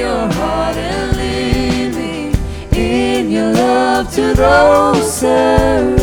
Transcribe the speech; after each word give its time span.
your 0.00 0.32
heart 0.32 0.76
and 0.78 1.14
living 1.14 2.34
in 2.74 3.30
your 3.30 3.52
love 3.52 4.10
to 4.10 4.32
those 4.32 5.22
around 5.22 5.99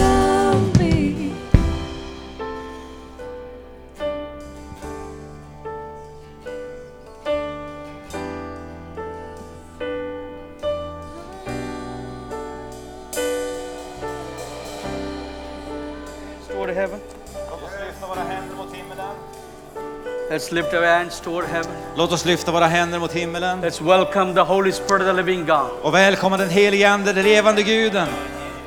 Let's 20.48 20.54
lift 20.56 20.74
our 20.74 20.86
hands 20.86 21.20
toward 21.20 21.46
heaven. 21.46 21.72
Låt 21.96 22.12
oss 22.12 22.26
lyfta 22.26 22.52
våra 22.52 22.68
händer 22.68 23.00
mot 23.00 23.12
himmelen 23.12 23.64
Let's 23.64 23.82
welcome 23.82 24.34
the 24.34 24.42
Holy 24.42 24.72
Spirit 24.72 25.02
the 25.02 25.14
living 25.14 25.46
God. 25.46 25.70
och 25.82 25.94
välkomna 25.94 26.38
den 26.38 26.50
helige 26.50 26.90
Ande, 26.90 27.14
den 27.14 27.24
levande 27.24 27.64
Guden. 27.64 28.08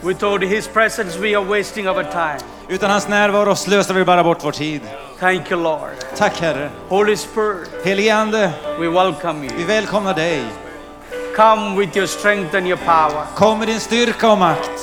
Without 0.02 0.42
His 0.42 0.68
presence, 0.68 1.18
we 1.18 1.36
are 1.38 1.44
wasting 1.44 1.88
our 1.88 2.02
time. 2.02 2.38
Utan 2.68 2.90
hans 2.90 3.08
närvaro 3.08 3.56
slösar 3.56 3.94
vi 3.94 4.04
bara 4.04 4.24
bort 4.24 4.44
vår 4.44 4.52
tid. 4.52 4.80
Thank 5.20 5.50
you, 5.50 5.62
Lord. 5.62 5.90
Tack 6.16 6.40
Herre. 6.40 6.70
Holy 6.88 7.16
Spirit, 7.16 7.68
Helige 7.84 8.14
Ande, 8.14 8.52
we 8.78 8.88
welcome 8.88 9.40
vi 9.40 9.46
you. 9.54 9.66
välkomnar 9.66 10.14
dig. 10.14 10.44
Come 11.36 11.76
with 11.76 11.96
your 11.96 12.06
strength 12.06 12.56
and 12.56 12.66
your 12.66 12.78
power. 12.84 13.24
Kom 13.34 13.58
med 13.58 13.68
din 13.68 13.80
styrka 13.80 14.30
och 14.30 14.38
makt. 14.38 14.80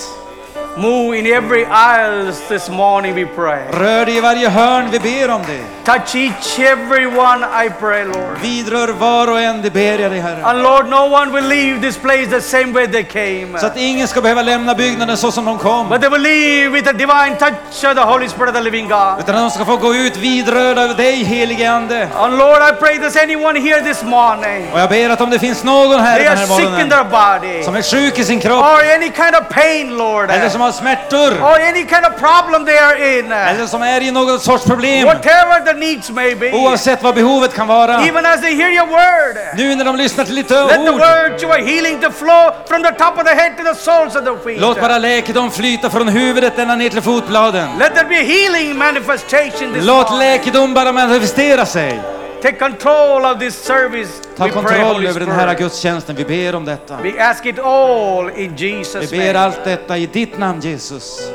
Move 0.78 1.18
in 1.20 1.26
every 1.26 1.66
aisles 1.72 2.48
this 2.48 2.70
morning, 2.70 3.16
we 3.16 3.26
pray. 3.26 3.60
Rör 3.72 4.06
dig 4.06 4.18
i 4.18 4.22
varje 4.22 4.50
hörn, 4.50 4.90
vi 4.92 5.00
ber 5.00 5.30
om 5.30 5.42
det. 5.48 5.64
Touch 5.88 6.16
each 6.16 6.60
everyone, 6.60 7.46
I 7.46 7.70
pray, 7.70 8.04
Lord. 8.04 8.38
Vidrör 8.42 8.88
var 8.88 9.32
och 9.32 9.42
en, 9.42 9.62
det 9.62 9.70
ber 9.70 10.00
jag 10.00 10.12
dig 10.12 10.20
Herre. 10.20 10.44
And 10.44 10.64
Lord, 10.64 10.90
no 10.90 11.14
one 11.14 11.32
will 11.32 11.48
leave 11.48 11.82
this 11.82 11.98
place 11.98 12.26
the 12.30 12.42
same 12.42 12.74
way 12.74 12.88
they 12.88 13.04
came. 13.04 13.60
Så 13.60 13.66
att 13.66 13.78
ingen 13.78 14.08
ska 14.08 14.22
behöva 14.22 14.42
lämna 14.42 14.76
byggnaden 14.76 15.18
så 15.18 15.32
som 15.32 15.46
de 15.46 15.58
kom. 15.58 15.90
But 15.90 16.02
they 16.02 16.10
will 16.10 16.22
leave 16.22 16.70
with 16.70 16.90
a 16.90 16.94
divine 16.94 17.38
touch 17.40 17.86
of 17.90 17.96
the 17.96 18.02
Holy 18.02 18.28
Spirit 18.30 18.50
of 18.50 18.56
the 18.56 18.62
living 18.62 18.88
God. 18.88 19.20
Utan 19.20 19.36
de 19.36 19.52
ska 19.52 19.66
få 19.66 19.78
gå 19.78 19.96
ut 19.96 20.18
vidrörda 20.18 20.84
av 20.84 20.96
dig 20.96 21.24
helige 21.24 21.72
Ande. 21.72 22.08
And 22.16 22.38
Lord, 22.38 22.62
I 22.62 22.72
pray 22.80 22.98
there's 22.98 23.24
anyone 23.24 23.60
here 23.60 23.82
this 23.82 24.04
morning. 24.04 24.72
Och 24.74 24.80
jag 24.80 24.90
ber 24.90 25.10
att 25.10 25.22
om 25.22 25.30
det 25.30 25.40
finns 25.40 25.64
någon 25.64 26.00
här 26.00 26.16
They 26.16 26.24
den 26.24 26.34
are 26.34 26.40
här 26.40 26.46
sick 26.46 26.60
in 26.60 26.72
morgonen 26.72 26.90
their 26.90 27.04
body. 27.04 27.64
som 27.64 27.76
är 27.76 27.82
sjuk 27.82 28.20
i 28.20 28.24
sin 28.24 28.40
kropp 28.40 28.64
Or 28.64 28.94
any 28.96 29.12
kind 29.12 29.36
of 29.42 29.50
pain, 29.50 29.98
Lord. 29.98 30.32
eller 30.32 30.50
som 30.50 30.62
har 30.62 30.72
smärtor 30.72 31.32
Or 31.42 31.60
any 31.70 31.86
kind 31.86 32.06
of 32.06 32.14
problem 32.20 32.66
they 32.66 32.78
are 32.78 33.20
in. 33.20 33.32
eller 33.32 33.68
som 33.68 33.82
är 33.82 34.02
i 34.02 34.12
någon 34.12 34.40
sorts 34.40 34.66
problem. 34.66 35.06
Whatever 35.08 35.60
the 35.66 35.77
needs 35.80 36.12
may 36.12 36.36
be. 36.36 36.52
Oavsett 36.52 37.04
vad 37.04 37.16
behovet 37.16 37.54
kan 37.54 37.68
vara. 37.68 38.02
Even 38.08 38.26
as 38.26 38.42
they 38.42 38.56
hear 38.56 38.70
your 38.70 38.88
word. 38.88 39.58
Nu 39.58 39.76
när 39.76 39.86
de 39.86 39.96
lyssnar 39.96 40.26
till 40.26 40.36
ditt 40.36 40.50
Let 40.50 40.70
the 40.70 40.90
ord, 40.90 41.00
word 41.00 41.40
to 41.40 41.48
a 41.48 41.58
healing 41.58 42.02
to 42.02 42.12
flow 42.12 42.52
from 42.68 42.84
the 42.84 42.92
top 42.92 43.18
of 43.18 43.24
the 43.24 43.34
head 43.36 43.58
to 43.58 43.64
the 43.64 43.76
soles 43.76 44.16
of 44.16 44.26
the 44.26 44.38
feet. 44.44 44.62
låt 44.62 44.82
bara 44.82 44.98
läkedom 44.98 45.52
flyta 45.52 45.90
från 45.90 46.08
huvudet 46.08 46.60
ända 46.60 46.76
ner 46.76 46.90
till 46.90 47.02
fotbladen. 47.02 47.70
Let 47.80 47.96
there 47.96 48.08
be 48.08 48.16
healing 48.16 48.78
manifestation 48.78 49.74
this 49.74 49.86
Låt 49.86 50.18
läkedom 50.20 50.74
bara 50.74 50.92
manifestera 50.92 51.66
sig. 51.66 52.00
Take 52.42 52.60
control 52.60 53.26
of 53.26 53.40
this 53.40 53.56
service. 53.56 54.22
Ta 54.38 54.50
kontroll 54.50 55.06
över 55.06 55.20
den 55.20 55.32
här 55.32 55.56
gudstjänsten. 55.56 56.16
Vi 56.16 56.26
ber 56.26 56.56
om 56.56 56.66
detta. 56.66 56.98
We 57.04 57.24
ask 57.30 57.46
it 57.46 57.60
all 57.60 58.30
in 58.30 58.56
Jesus' 58.56 59.12
Vi 59.12 59.18
ber 59.18 59.34
name. 59.34 59.40
allt 59.40 59.64
detta 59.64 59.98
i 59.98 60.06
ditt 60.06 60.38
namn 60.38 60.62
Jesus. 60.62 61.32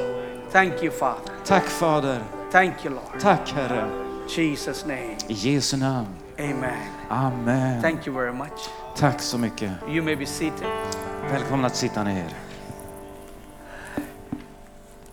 Thank 0.52 0.82
you, 0.82 0.90
Father. 0.90 1.32
Tack 1.44 1.64
Fader. 1.64 2.18
Thank 2.52 2.84
you, 2.84 2.94
Lord. 2.94 3.20
Tack 3.20 3.54
Herre. 3.56 4.11
Jesus' 4.28 4.86
name. 4.86 5.16
I 5.28 5.34
Jesu 5.34 5.76
namn. 5.76 6.06
Amen. 6.38 6.88
Amen. 7.10 7.82
Thank 7.82 8.06
you 8.06 8.12
very 8.14 8.32
much. 8.32 8.68
Tack 8.96 9.20
så 9.22 9.38
mycket. 9.38 9.70
You 9.88 10.02
may 10.02 10.16
be 10.16 10.26
seated. 10.26 10.66
Välkomna 11.30 11.66
att 11.66 11.76
sitta 11.76 12.04
ner. 12.04 12.34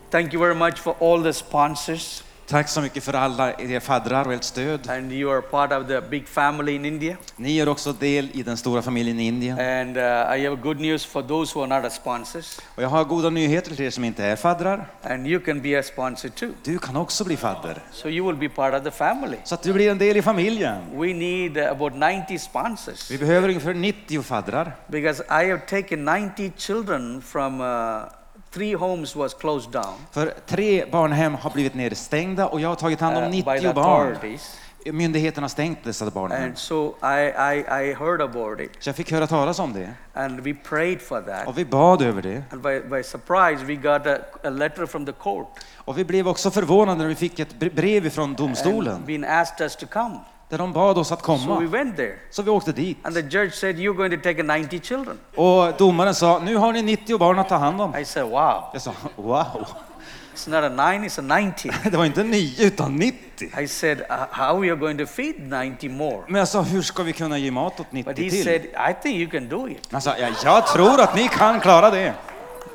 Thank 0.10 0.34
you 0.34 0.40
very 0.40 0.56
much 0.56 0.80
for 0.80 0.96
all 1.00 1.24
the 1.24 1.34
sponsors. 1.34 2.24
Tack 2.50 2.70
så 2.70 2.82
mycket 2.82 3.04
för 3.04 3.14
alla 3.14 3.54
er 3.60 3.80
faddrar 3.80 4.26
och 4.26 4.34
ert 4.34 4.44
stöd. 4.44 4.90
And 4.90 5.12
you 5.12 5.32
are 5.34 5.42
part 5.42 5.72
of 5.72 5.88
the 5.88 6.02
big 6.02 6.28
family 6.28 6.76
in 6.76 6.86
India. 6.86 7.18
Ni 7.36 7.58
är 7.60 7.70
också 7.70 7.94
del 7.94 8.30
i 8.34 8.44
den 8.44 8.58
stora 8.58 8.82
familjen 8.82 9.20
i 9.20 9.28
Indien. 9.28 9.60
And 9.60 9.98
uh, 9.98 10.04
I 10.04 10.46
have 10.46 10.56
good 10.56 10.80
news 10.80 11.06
for 11.06 11.22
those 11.22 11.54
who 11.56 11.64
are 11.64 11.80
not 11.82 11.86
a 11.86 11.90
sponsors. 11.90 12.60
Och 12.76 12.84
jag 12.84 12.90
har 12.90 13.04
goda 13.04 13.30
nyheter 13.30 13.76
till 13.76 13.86
er 13.86 13.90
som 13.90 14.04
inte 14.04 14.24
är 14.24 14.36
faddrar. 14.36 14.88
And 15.04 15.28
you 15.28 15.40
can 15.40 15.62
be 15.62 15.80
a 15.80 15.84
sponsor 15.84 16.30
too. 16.30 16.50
Du 16.64 16.80
kan 16.80 16.96
också 16.96 17.24
bli 17.24 17.38
fadder. 17.38 17.82
So 17.92 18.08
you 18.10 18.28
will 18.28 18.50
be 18.50 18.56
part 18.56 18.74
of 18.74 18.84
the 18.84 18.92
family. 18.92 19.38
Så 19.44 19.56
att 19.56 19.64
du 19.64 19.74
blir 19.74 19.92
en 19.92 19.98
del 19.98 20.18
i 20.18 20.22
familjen. 20.22 20.78
We 20.94 21.14
need 21.14 21.58
uh, 21.58 21.72
about 21.72 21.94
90 21.94 22.40
sponsors 22.40 23.12
Vi 23.12 23.18
behöver 23.18 23.48
ungefär 23.48 23.74
90 23.74 24.22
faddrar. 24.24 24.72
because 24.88 25.24
I 25.24 25.50
have 25.50 25.60
taken 25.60 26.06
90 26.06 26.52
children 26.58 27.22
from 27.22 27.62
uh, 27.62 28.02
three 28.52 28.74
homes 28.76 29.16
was 29.16 29.34
closed 29.34 29.72
down 29.72 29.94
För 30.12 30.34
tre 30.48 30.86
barnhem 30.92 31.34
har 31.36 31.50
blivit 31.52 31.74
nedstängda 31.74 32.48
och 32.48 32.60
jag 32.62 32.70
har 32.70 32.76
tagit 32.76 33.00
hand 33.02 33.18
om 33.18 33.24
uh, 33.24 33.30
by 33.30 33.42
the 33.44 33.54
90 33.54 33.74
barn. 33.74 34.16
Myndigheterna 34.86 35.44
har 35.44 35.50
stängt 35.50 35.84
dessa 35.84 36.10
barnhem. 36.12 36.44
And 36.44 36.58
so 36.58 36.96
I, 37.04 37.26
I, 37.28 37.60
I 37.90 37.94
heard 37.94 38.22
about 38.22 38.60
it 38.60 38.72
Så 38.80 38.90
jag 38.90 38.96
fick 38.96 39.12
höra 39.12 39.28
talas 39.28 39.60
om 39.60 39.74
det. 39.74 39.94
and 40.14 40.40
we 40.40 40.54
prayed 40.54 41.02
for 41.02 41.22
that. 41.22 41.48
Och 41.48 41.58
vi 41.58 41.66
bad 41.66 42.02
över 42.02 42.22
det. 42.22 42.44
And 42.52 42.62
by, 42.62 42.80
by 42.80 43.04
surprise, 43.04 43.66
we 43.66 43.76
got 43.76 44.08
a, 44.08 44.18
a 44.44 44.50
letter 44.50 44.86
from 44.86 45.06
the 45.06 45.12
court 45.12 45.48
Och 45.76 45.98
vi 45.98 46.06
blev 46.06 46.28
också 46.28 46.52
förvånade 46.52 46.98
när 46.98 47.08
vi 47.08 47.16
fick 47.16 47.40
ett 47.40 47.56
bre- 47.56 47.76
brev 47.76 48.10
från 48.10 48.24
and 48.30 48.38
domstolen. 48.38 49.06
been 49.06 49.24
asked 49.26 49.62
us 49.62 49.76
to 49.76 49.86
come. 49.88 50.20
Där 50.50 50.58
de 50.58 50.74
bad 50.74 50.98
oss 50.98 51.12
att 51.12 51.26
So 51.26 51.32
we 51.34 51.38
komma. 51.46 51.60
went 51.60 51.96
there. 51.98 52.16
Så 52.30 52.42
vi 52.42 52.50
åkte 52.50 52.72
dit. 52.72 52.98
And 53.04 53.16
the 53.16 53.22
judge 53.22 53.54
said, 53.54 53.76
You're 53.76 53.94
going 53.96 54.12
to 54.12 54.18
take 54.24 54.42
a 54.42 54.58
90 54.58 54.80
children. 54.80 55.18
Och 55.36 55.74
domaren 55.78 56.16
sa, 56.16 56.40
nu 56.40 56.56
har 56.56 56.74
ni 56.74 56.82
90 56.82 57.18
barn 57.18 57.40
att 57.40 57.50
ta 57.50 57.56
hand 57.58 57.82
om. 57.82 57.96
I 57.98 58.06
said, 58.06 58.26
Wow. 58.30 58.64
Jag 58.74 58.82
sa, 58.82 58.92
wow. 59.16 59.68
It's 60.36 60.50
not 60.50 60.64
a 60.64 60.92
nine, 60.92 61.10
it's 61.10 61.20
a 61.20 61.40
90. 61.42 61.72
Det 61.92 61.98
var 61.98 62.06
inte 62.06 62.24
9 62.24 62.66
utan 62.66 62.96
90. 62.96 63.62
I 63.62 63.68
said, 63.68 64.00
uh, 64.00 64.06
How 64.32 64.58
are 64.60 64.66
you 64.66 64.76
going 64.76 64.98
to 64.98 65.06
feed 65.06 65.36
90 65.40 65.90
more? 65.90 66.22
Men 66.28 66.40
jag 66.40 66.48
sa, 66.48 66.62
hur 66.62 66.82
ska 66.82 67.04
vi 67.04 67.14
kunna 67.14 67.38
ge 67.38 67.52
mat 67.52 67.80
åt 67.80 67.92
90 67.92 68.10
But 68.14 68.24
he 68.24 68.30
till? 68.30 68.44
said, 68.44 68.62
I 68.62 68.94
think 69.04 69.16
you 69.16 69.30
can 69.30 69.50
do 69.50 69.68
it. 69.70 69.88
Han 69.92 70.02
sa, 70.02 70.18
ja, 70.18 70.28
jag 70.44 70.68
tror 70.68 71.02
att 71.02 71.16
ni 71.16 71.28
kan 71.28 71.60
klara 71.60 71.90
det. 71.90 72.14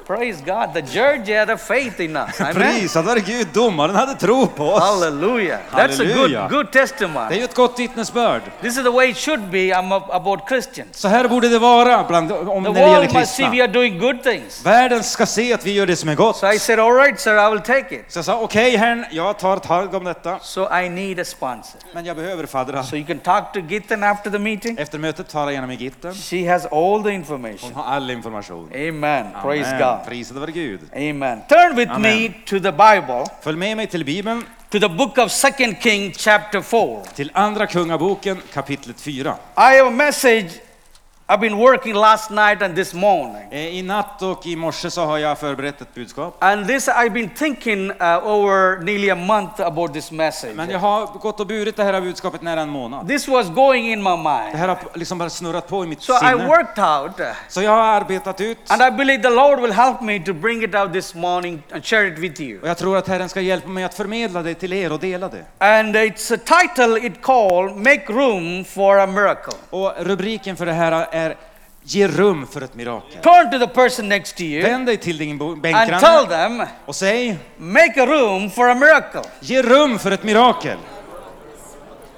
Praise 0.06 0.42
God. 0.44 0.75
The 0.75 0.81
judge 0.82 1.38
had 1.38 1.50
a 1.50 1.56
faith 1.56 2.00
in 2.00 2.16
us. 2.16 2.41
Amen. 2.41 2.54
Prisad 2.54 3.04
vare 3.04 3.20
Gud, 3.20 3.47
domaren 3.53 3.94
hade 3.97 4.15
tro 4.15 4.47
på 4.47 4.65
oss. 4.72 4.82
Hallelujah. 4.82 5.59
That's 5.70 5.76
a 5.76 5.88
Hallelujah. 5.98 6.48
good, 6.48 6.50
good 6.50 6.66
Det 6.72 6.78
är 6.78 6.87
testimony. 6.87 7.37
ju 7.37 7.44
ett 7.44 7.54
gott 7.54 7.78
vittnesbörd. 7.78 8.43
This 8.60 8.76
is 8.76 8.84
the 8.84 8.91
way 8.91 9.09
it 9.10 9.16
should 9.16 9.50
be 9.50 9.59
I'm 9.59 9.93
ab- 9.93 10.10
about 10.12 10.48
Christians. 10.48 10.97
Så 10.98 11.09
här 11.09 11.28
borde 11.28 11.48
det 11.48 11.59
vara 11.59 12.04
bland, 12.04 12.32
om 12.32 12.64
The 12.64 12.70
när 12.70 12.75
det 12.75 12.81
gäller 12.81 12.97
world 12.97 13.12
must 13.14 13.34
see 13.34 13.43
kristna. 13.43 13.50
we 13.50 13.62
are 13.62 13.72
doing 13.72 13.98
good 13.98 14.22
things. 14.22 14.66
Världen 14.66 15.03
ska 15.04 15.26
se 15.26 15.53
att 15.54 15.66
vi 15.66 15.72
gör 15.72 15.87
det 15.87 15.97
som 15.97 16.09
är 16.09 16.14
gott. 16.14 16.37
So 16.37 16.53
I 16.53 16.59
said, 16.59 16.78
All 16.81 16.94
right, 16.94 17.20
sir, 17.20 17.48
I 17.48 17.50
will 17.50 17.60
take 17.60 17.94
it. 17.94 18.04
Så 18.09 18.19
jag 18.19 18.25
sa, 18.25 18.38
okej 18.41 18.76
herrn, 18.76 19.04
jag 19.10 19.38
tar 19.38 19.56
tag 19.56 19.94
om 19.94 20.04
detta. 20.04 20.38
So 20.43 20.69
I 20.81 20.88
need 20.88 21.20
a 21.20 21.25
sponsor. 21.25 21.81
Men 21.93 22.04
jag 22.04 22.16
behöver 22.16 22.47
faddrar. 22.47 22.82
So 22.82 22.97
you 22.97 23.06
can 23.06 23.19
talk 23.19 23.53
to 23.53 23.60
Gittin 23.60 24.03
after 24.03 24.31
the 24.31 24.38
meeting. 24.38 24.78
Efter 24.78 24.98
mötet 24.98 25.28
talar 25.28 25.47
jag 25.47 25.53
gärna 25.54 25.66
med 25.66 25.81
Gitten. 25.81 26.14
She 26.14 26.50
has 26.53 26.66
all 26.66 27.03
the 27.03 27.09
Hon 27.09 27.12
information. 27.14 27.75
har 27.75 27.94
all 27.97 28.10
information. 28.10 28.70
Amen. 28.75 29.26
Praise 29.43 29.69
Amen. 29.69 29.81
God. 29.97 30.06
Prisad 30.06 30.38
vare 30.38 30.53
Gud. 30.53 30.81
Amen. 30.97 31.43
Turn 31.49 31.77
with 31.77 31.88
me 31.99 32.09
Amen. 32.27 32.34
to 32.47 32.60
the 32.60 32.72
Bible, 32.72 33.25
Följ 33.43 33.56
med 33.56 33.77
mig 33.77 33.87
till 33.91 34.05
Bibeln, 34.05 34.44
to 34.71 34.78
the 34.78 34.88
book 34.88 35.19
of 35.19 35.31
Second 35.32 35.81
King, 35.81 36.12
chapter 36.16 36.60
4. 36.62 37.03
till 37.15 37.31
Andra 37.34 37.66
Kungaboken 37.66 38.41
kapitlet 38.53 39.00
4. 39.00 39.37
I 39.56 39.77
have 39.77 39.87
a 39.87 39.91
message 39.91 40.50
I've 41.26 41.40
been 41.40 41.56
working 41.56 41.94
last 41.94 42.30
night 42.30 42.62
and 42.62 42.76
this 42.76 42.94
morning. 42.94 43.48
Eh, 43.50 43.58
I 43.78 43.82
natt 43.82 44.22
och 44.22 44.46
i 44.46 44.56
morse 44.56 44.90
så 44.90 45.04
har 45.04 45.18
jag 45.18 45.38
förberett 45.38 45.80
ett 45.80 45.94
budskap. 45.94 46.36
And 46.44 46.66
this, 46.68 46.88
I've 46.88 47.10
been 47.12 47.30
thinking 47.30 47.90
uh, 47.90 48.26
over 48.26 48.78
nearly 48.84 49.10
a 49.10 49.14
month 49.14 49.60
about 49.60 49.92
this 49.94 50.10
message. 50.10 50.54
Men 50.54 50.70
jag 50.70 50.78
har 50.78 51.06
gått 51.06 51.40
och 51.40 51.46
burit 51.46 51.76
det 51.76 51.84
här 51.84 52.00
budskapet 52.00 52.43
nära 52.43 52.60
en 52.60 52.69
månad. 52.69 53.08
This 53.08 53.28
was 53.28 53.49
going 53.49 53.93
in 53.93 54.02
my 54.02 54.10
Det 54.10 54.16
mind. 54.16 54.54
här 54.56 54.69
har 54.69 54.78
liksom 54.94 55.19
bara 55.19 55.31
snurrat 55.31 55.69
på 55.69 55.84
i 55.84 55.87
mitt 55.87 56.02
So 56.02 56.12
I 56.12 56.19
sinne. 56.19 56.46
worked 56.46 56.84
out, 56.84 57.12
Så 57.49 57.62
jag 57.62 57.70
har 57.70 57.82
arbetat 57.82 58.40
ut. 58.40 58.58
and 58.69 58.82
I 58.82 58.90
believe 58.90 59.22
the 59.22 59.31
Lord 59.31 59.60
will 59.60 59.72
help 59.72 60.00
me 60.00 60.19
to 60.20 60.32
bring 60.32 60.62
it 60.64 60.75
out 60.75 60.93
this 60.93 61.14
morning 61.14 61.62
and 61.72 61.84
share 61.84 62.06
it 62.08 62.19
with 62.19 62.40
you. 62.40 62.60
Och 62.62 62.69
jag 62.69 62.78
tror 62.78 62.96
att 62.96 63.08
Herren 63.08 63.28
ska 63.28 63.40
hjälpa 63.40 63.69
mig 63.69 63.84
att 63.84 63.94
förmedla 63.94 64.43
det 64.43 64.54
till 64.54 64.72
er 64.72 64.93
och 64.93 65.00
dela 65.00 65.28
det. 65.28 65.44
And 65.58 65.96
it's 65.96 66.34
a 66.34 66.38
title 66.44 67.06
it 67.06 67.22
called 67.22 67.76
Make 67.76 68.04
Room 68.08 68.64
for 68.64 68.99
a 69.00 69.06
Miracle. 69.06 69.54
Och 69.70 69.93
rubriken 69.99 70.56
för 70.56 70.66
det 70.66 70.72
här 70.72 71.06
är 71.14 71.37
Ge 71.87 72.08
rum 72.08 72.46
för 72.46 72.61
ett 72.61 72.75
mirakel. 72.75 73.22
Turn 73.22 73.50
to 73.50 73.58
the 73.58 73.66
person 73.75 74.08
next 74.08 74.37
to 74.37 74.43
you 74.43 74.62
Vänd 74.62 74.87
dig 74.87 74.96
till 74.96 75.19
din 75.19 75.38
bo- 75.38 75.52
and 75.52 75.62
tell 75.62 75.72
bänkgranne 75.72 76.26
them, 76.28 76.66
och 76.87 76.96
säg 76.96 77.38
Make 77.56 78.02
a 78.02 78.06
room 78.06 78.50
for 78.50 78.69
a 78.70 78.75
miracle. 78.75 79.22
Ge 79.40 79.62
rum 79.62 79.99
för 79.99 80.11
ett 80.11 80.22
mirakel. 80.22 80.78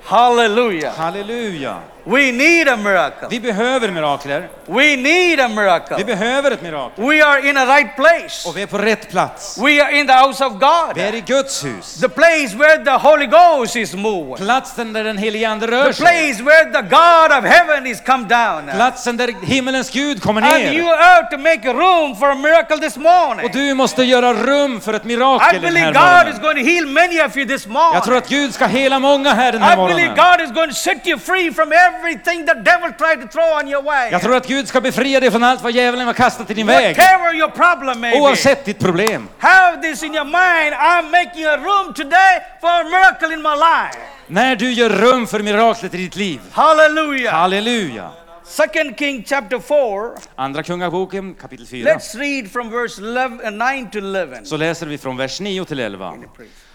Hallelujah. 0.03 0.95
Halleluja. 0.97 1.77
We 2.09 2.33
need 2.33 2.69
a 2.69 2.77
miracle. 2.77 3.29
Vi 3.31 3.41
behöver 3.41 3.91
mirakler. 3.91 4.49
We 4.67 4.97
need 4.97 5.41
a 5.41 5.49
Vi 5.49 5.55
miracle. 5.55 6.05
behöver 6.05 6.51
ett 6.51 6.63
mirakel. 6.63 7.05
We 7.05 7.25
are 7.25 7.49
in 7.49 7.57
a 7.57 7.67
right 7.67 7.97
place. 7.97 8.49
Och 8.49 8.57
vi 8.57 8.63
är 8.63 8.67
på 8.67 8.79
rätt 8.79 9.11
plats. 9.11 9.59
We 9.59 9.83
are 9.85 9.93
in 9.99 10.07
the 10.07 10.13
house 10.13 10.45
of 10.45 10.53
Vi 10.53 11.03
är 11.03 11.11
God. 11.11 11.15
i 11.15 11.21
Guds 11.27 11.65
hus. 11.65 12.01
The 12.01 12.09
place 12.09 12.57
where 12.57 12.85
the 12.85 12.91
Holy 13.09 13.27
Ghost 13.27 13.77
is 13.77 13.95
moving. 13.95 14.37
Platsen 14.47 14.93
där 14.93 15.05
den 15.05 15.19
helige 15.19 15.49
Ande 15.49 15.67
rör 15.67 15.85
The 15.87 15.93
sig. 15.93 16.07
place 16.07 16.43
where 16.45 16.65
the 16.65 16.83
God 16.83 17.39
of 17.39 17.45
heaven 17.53 17.87
is 17.87 18.01
come 18.07 18.25
down. 18.29 18.71
Platsen 18.77 19.17
där 19.17 19.35
himmelens 19.47 19.91
Gud 19.91 20.23
kommer 20.23 20.43
And 20.43 20.63
you 20.75 20.85
ner. 20.85 20.97
have 20.97 21.31
to 21.31 21.39
make 21.39 21.73
room 21.73 22.17
for 22.17 22.31
a 22.31 22.35
miracle 22.35 22.77
this 22.79 22.97
morning. 22.97 23.45
Och 23.47 23.51
du 23.53 23.75
måste 23.75 24.03
göra 24.05 24.33
rum 24.35 24.81
för 24.81 24.95
ett 24.95 25.05
I 25.05 25.07
mirakel 25.09 25.53
den 25.53 25.63
believe 25.63 25.99
här 25.99 26.25
God 26.25 26.35
is 26.35 26.41
morgonen. 26.41 26.43
going 26.43 26.65
to 26.67 26.71
heal 26.73 26.87
many 26.87 27.21
of 27.23 27.37
you 27.37 27.47
this 27.47 27.67
morning. 27.67 27.95
Jag 27.95 28.05
tror 28.05 28.17
att 28.17 28.29
Gud 28.29 28.55
ska 28.55 28.67
hela 28.67 28.99
många 28.99 29.35
här 29.35 29.53
den 29.53 29.63
här 29.63 29.73
I 29.73 29.77
believe 29.89 30.09
morgonen. 30.09 30.39
God 30.39 30.47
is 30.49 30.55
going 30.55 30.69
to 30.69 30.75
set 30.75 31.07
you 31.07 31.19
free 31.19 31.53
from 31.53 31.73
everything 31.97 32.47
the 32.47 32.55
devil 32.55 32.93
tried 32.99 33.21
to 33.21 33.29
throw 33.29 33.61
on 33.61 33.69
your 33.69 33.83
way. 33.83 34.11
Jag 34.11 34.23
tror 34.23 34.37
att 34.37 34.47
Gud 34.47 34.69
ska 34.69 34.81
befria 34.81 35.21
dig 35.21 35.31
från 35.31 35.45
allt 35.45 35.63
vad 35.63 35.73
djävulen 35.73 36.07
har 36.07 36.15
kastat 36.15 36.51
i 36.51 36.55
din 36.55 36.67
väg. 36.67 36.97
Whatever 36.97 37.35
your 37.35 37.49
problem 37.49 38.01
may. 38.01 38.21
Oavsett 38.21 38.65
ditt 38.65 38.79
problem. 38.79 39.29
Have 39.39 39.83
this 39.83 40.03
in 40.03 40.15
your 40.15 40.25
mind. 40.25 40.75
I'm 40.75 41.11
making 41.11 41.45
a 41.45 41.57
room 41.57 41.95
today 41.95 42.41
for 42.61 42.69
a 42.69 42.85
miracle 42.85 43.35
in 43.35 43.43
my 43.43 43.55
life. 43.55 43.99
När 44.27 44.57
du 44.57 44.73
gör 44.73 44.91
rum 44.91 45.27
för 45.27 45.41
miraklet 45.41 45.95
i 45.95 45.97
ditt 45.97 46.17
liv. 46.17 46.41
Hallelujah. 46.53 47.35
Halleluja. 47.35 48.11
Second 48.45 48.99
King 48.99 49.25
chapter 49.27 49.59
4. 49.59 50.21
Andra 50.37 50.63
Kungaboken 50.63 51.35
kapitel 51.35 51.67
4. 51.67 51.95
Let's 51.95 52.19
read 52.19 52.51
from 52.51 52.71
verse 52.71 53.03
11, 53.03 53.45
uh, 53.45 53.51
9 53.51 53.91
to 53.93 53.99
11. 53.99 54.37
Så 54.45 54.57
läser 54.57 54.87
vi 54.87 54.99
från 54.99 55.17
vers 55.17 55.41
9 55.41 55.65
till 55.65 55.81
11. 55.81 56.15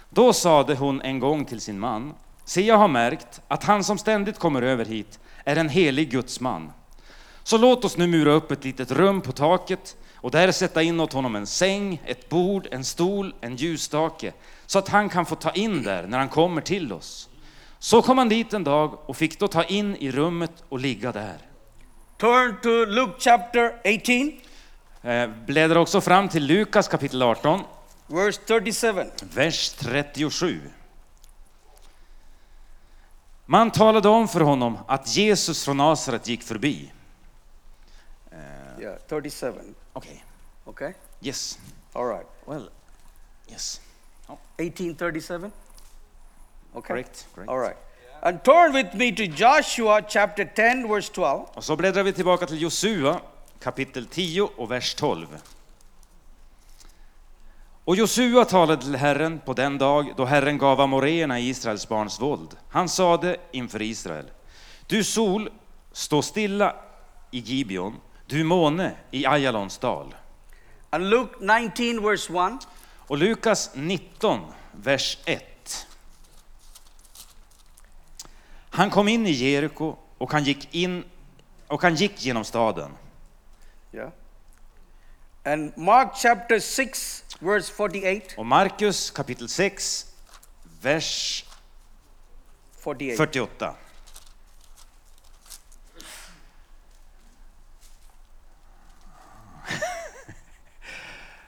Då 0.10 0.34
sade 0.34 0.76
hon 0.76 1.02
en 1.02 1.20
gång 1.20 1.46
till 1.46 1.62
sin 1.62 1.80
man, 1.80 2.14
se 2.46 2.62
jag 2.62 2.78
har 2.78 2.88
märkt 2.88 3.42
att 3.48 3.64
han 3.64 3.84
som 3.84 3.98
ständigt 3.98 4.40
kommer 4.40 4.62
över 4.62 4.86
hit 4.86 5.20
är 5.46 5.56
en 5.56 5.70
helig 5.70 6.12
Guds 6.12 6.40
man. 6.40 6.72
Så 7.44 7.58
låt 7.58 7.86
oss 7.86 7.98
nu 7.98 8.08
mura 8.08 8.32
upp 8.32 8.52
ett 8.52 8.64
litet 8.64 8.92
rum 8.92 9.22
på 9.22 9.32
taket 9.32 9.98
och 10.16 10.32
där 10.32 10.52
sätta 10.52 10.82
in 10.82 11.00
åt 11.00 11.14
honom 11.14 11.36
en 11.36 11.48
säng, 11.48 12.02
ett 12.06 12.30
bord, 12.30 12.68
en 12.72 12.86
stol, 12.86 13.36
en 13.42 13.56
ljusstake, 13.56 14.34
så 14.66 14.80
att 14.80 14.90
han 14.90 15.10
kan 15.10 15.26
få 15.26 15.36
ta 15.36 15.52
in 15.52 15.84
där 15.84 16.08
när 16.08 16.18
han 16.18 16.30
kommer 16.30 16.62
till 16.62 16.94
oss. 16.94 17.30
Så 17.80 18.02
kom 18.02 18.18
han 18.18 18.30
dit 18.30 18.54
en 18.54 18.64
dag 18.64 19.00
och 19.06 19.18
fick 19.18 19.40
då 19.40 19.48
ta 19.48 19.64
in 19.64 19.96
i 19.96 20.12
rummet 20.12 20.64
och 20.70 20.80
ligga 20.80 21.12
där. 21.12 21.38
Turn 22.18 22.56
to 22.62 22.92
Luke 22.92 23.16
chapter 23.20 23.74
18, 23.86 24.42
Eh, 25.04 25.30
Bläddrar 25.46 25.76
också 25.76 26.02
fram 26.02 26.30
till 26.30 26.46
Lukas 26.46 26.88
kapitel 26.88 27.22
18, 27.24 27.62
verse 28.08 28.42
37. 28.48 29.04
vers 29.36 29.70
37. 29.70 30.60
Man 33.46 33.72
talade 33.72 34.10
om 34.10 34.28
för 34.28 34.42
honom 34.42 34.78
att 34.88 35.16
Jesus 35.16 35.66
från 35.66 35.78
Nasaret 35.78 36.28
gick 36.28 36.44
förbi. 36.44 36.92
Yeah, 38.80 38.96
37. 39.10 39.54
Okej, 39.94 40.24
Okay? 40.66 40.94
yes, 41.22 41.60
All 41.94 42.08
right. 42.08 42.28
well, 42.46 42.70
yes, 43.48 43.82
1837? 44.58 45.52
Okay. 46.74 46.88
correct, 46.88 47.28
correct. 47.36 47.50
All 47.50 47.60
right. 47.60 47.78
And 48.22 48.44
turn 48.44 48.74
with 48.74 48.96
me 48.96 49.12
to 49.16 49.24
Joshua 49.24 50.02
chapter 50.02 50.46
10, 50.46 50.88
verse 50.88 51.14
12. 51.14 51.44
Och 51.54 51.64
så 51.64 51.76
bläddrar 51.76 52.04
vi 52.04 52.14
tillbaka 52.14 52.46
till 52.46 52.62
Josua 52.62 53.22
kapitel 53.60 54.06
10 54.06 54.42
och 54.42 54.72
vers 54.72 54.96
12. 54.96 55.28
Och 57.86 57.96
Josua 57.96 58.46
talade 58.46 58.82
till 58.82 58.96
Herren 58.96 59.40
på 59.40 59.54
den 59.54 59.78
dag 59.78 60.14
då 60.18 60.26
Herren 60.26 60.58
gav 60.58 60.82
amoreerna 60.82 61.40
i 61.40 61.50
Israels 61.50 61.88
barns 61.88 62.22
våld. 62.22 62.58
Han 62.70 62.90
sade 62.90 63.38
inför 63.52 63.82
Israel, 63.82 64.26
du 64.88 65.04
sol, 65.04 65.50
stå 65.92 66.22
stilla 66.22 66.76
i 67.32 67.40
Gibeon, 67.40 67.96
du 68.26 68.44
måne 68.44 68.96
i 69.12 69.26
Ajalons 69.26 69.78
dal. 69.78 70.16
And 70.90 71.10
Luke 71.10 71.34
19, 71.40 72.04
verse 72.04 72.34
1. 72.34 72.68
Och 73.08 73.18
Lukas 73.18 73.72
19, 73.74 74.40
vers 74.72 75.18
1. 75.26 75.88
Han 78.70 78.90
kom 78.90 79.08
in 79.08 79.28
i 79.28 79.32
Jeriko 79.32 79.96
och 80.18 80.32
han 80.32 80.44
gick 80.44 80.76
in 80.76 81.04
och 81.68 81.82
han 81.82 81.96
gick 81.96 82.26
genom 82.26 82.44
staden. 82.44 82.92
Yeah. 83.94 84.10
And 85.44 85.78
Mark 85.78 86.16
chapter 86.16 86.60
6, 86.60 87.21
verse 87.42 87.74
48. 87.74 88.34
Och 88.38 88.46
Markus 88.46 89.12
kapitel 89.12 89.50
6, 89.50 90.06
vers 90.82 91.46
48. 92.78 93.18
48. 93.18 93.76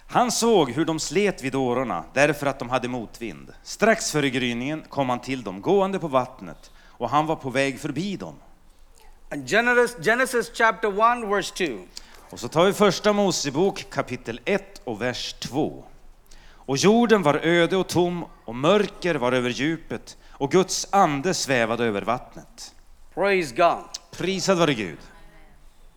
Han 0.08 0.32
såg 0.32 0.72
hur 0.72 0.86
de 0.86 1.00
slet 1.00 1.42
vid 1.42 1.56
årorna 1.56 2.04
därför 2.14 2.46
att 2.46 2.60
de 2.60 2.70
hade 2.70 2.88
motvind. 2.88 3.54
Strax 3.64 4.12
före 4.12 4.30
gryningen 4.30 4.84
kom 4.90 5.10
han 5.10 5.20
till 5.20 5.44
dem 5.44 5.62
gående 5.62 6.00
på 6.00 6.08
vattnet 6.08 6.72
och 6.88 7.10
han 7.10 7.26
var 7.26 7.36
på 7.36 7.50
väg 7.50 7.80
förbi 7.80 8.18
dem. 8.18 8.36
And 9.32 9.50
Genesis, 9.50 10.06
Genesis 10.06 10.52
chapter 10.54 10.90
1, 10.90 11.30
verse 11.30 11.68
2. 11.68 11.78
Och 12.34 12.40
så 12.40 12.48
tar 12.48 12.66
vi 12.66 12.74
första 12.74 13.14
Mosebok 13.14 13.86
kapitel 13.90 14.40
1 14.46 14.82
och 14.84 15.02
vers 15.02 15.36
2. 15.40 15.84
Och 16.46 16.78
jorden 16.78 17.24
var 17.24 17.36
öde 17.36 17.78
och 17.78 17.88
tom 17.88 18.26
och 18.46 18.56
mörker 18.56 19.16
var 19.16 19.32
över 19.32 19.50
djupet 19.50 20.18
och 20.30 20.52
Guds 20.52 20.88
ande 20.92 21.34
svävade 21.34 21.86
över 21.86 22.02
vattnet. 22.02 22.76
Praise 23.14 23.56
God. 23.56 23.84
Prisad 24.18 24.58
vare 24.58 24.74
Gud. 24.74 24.98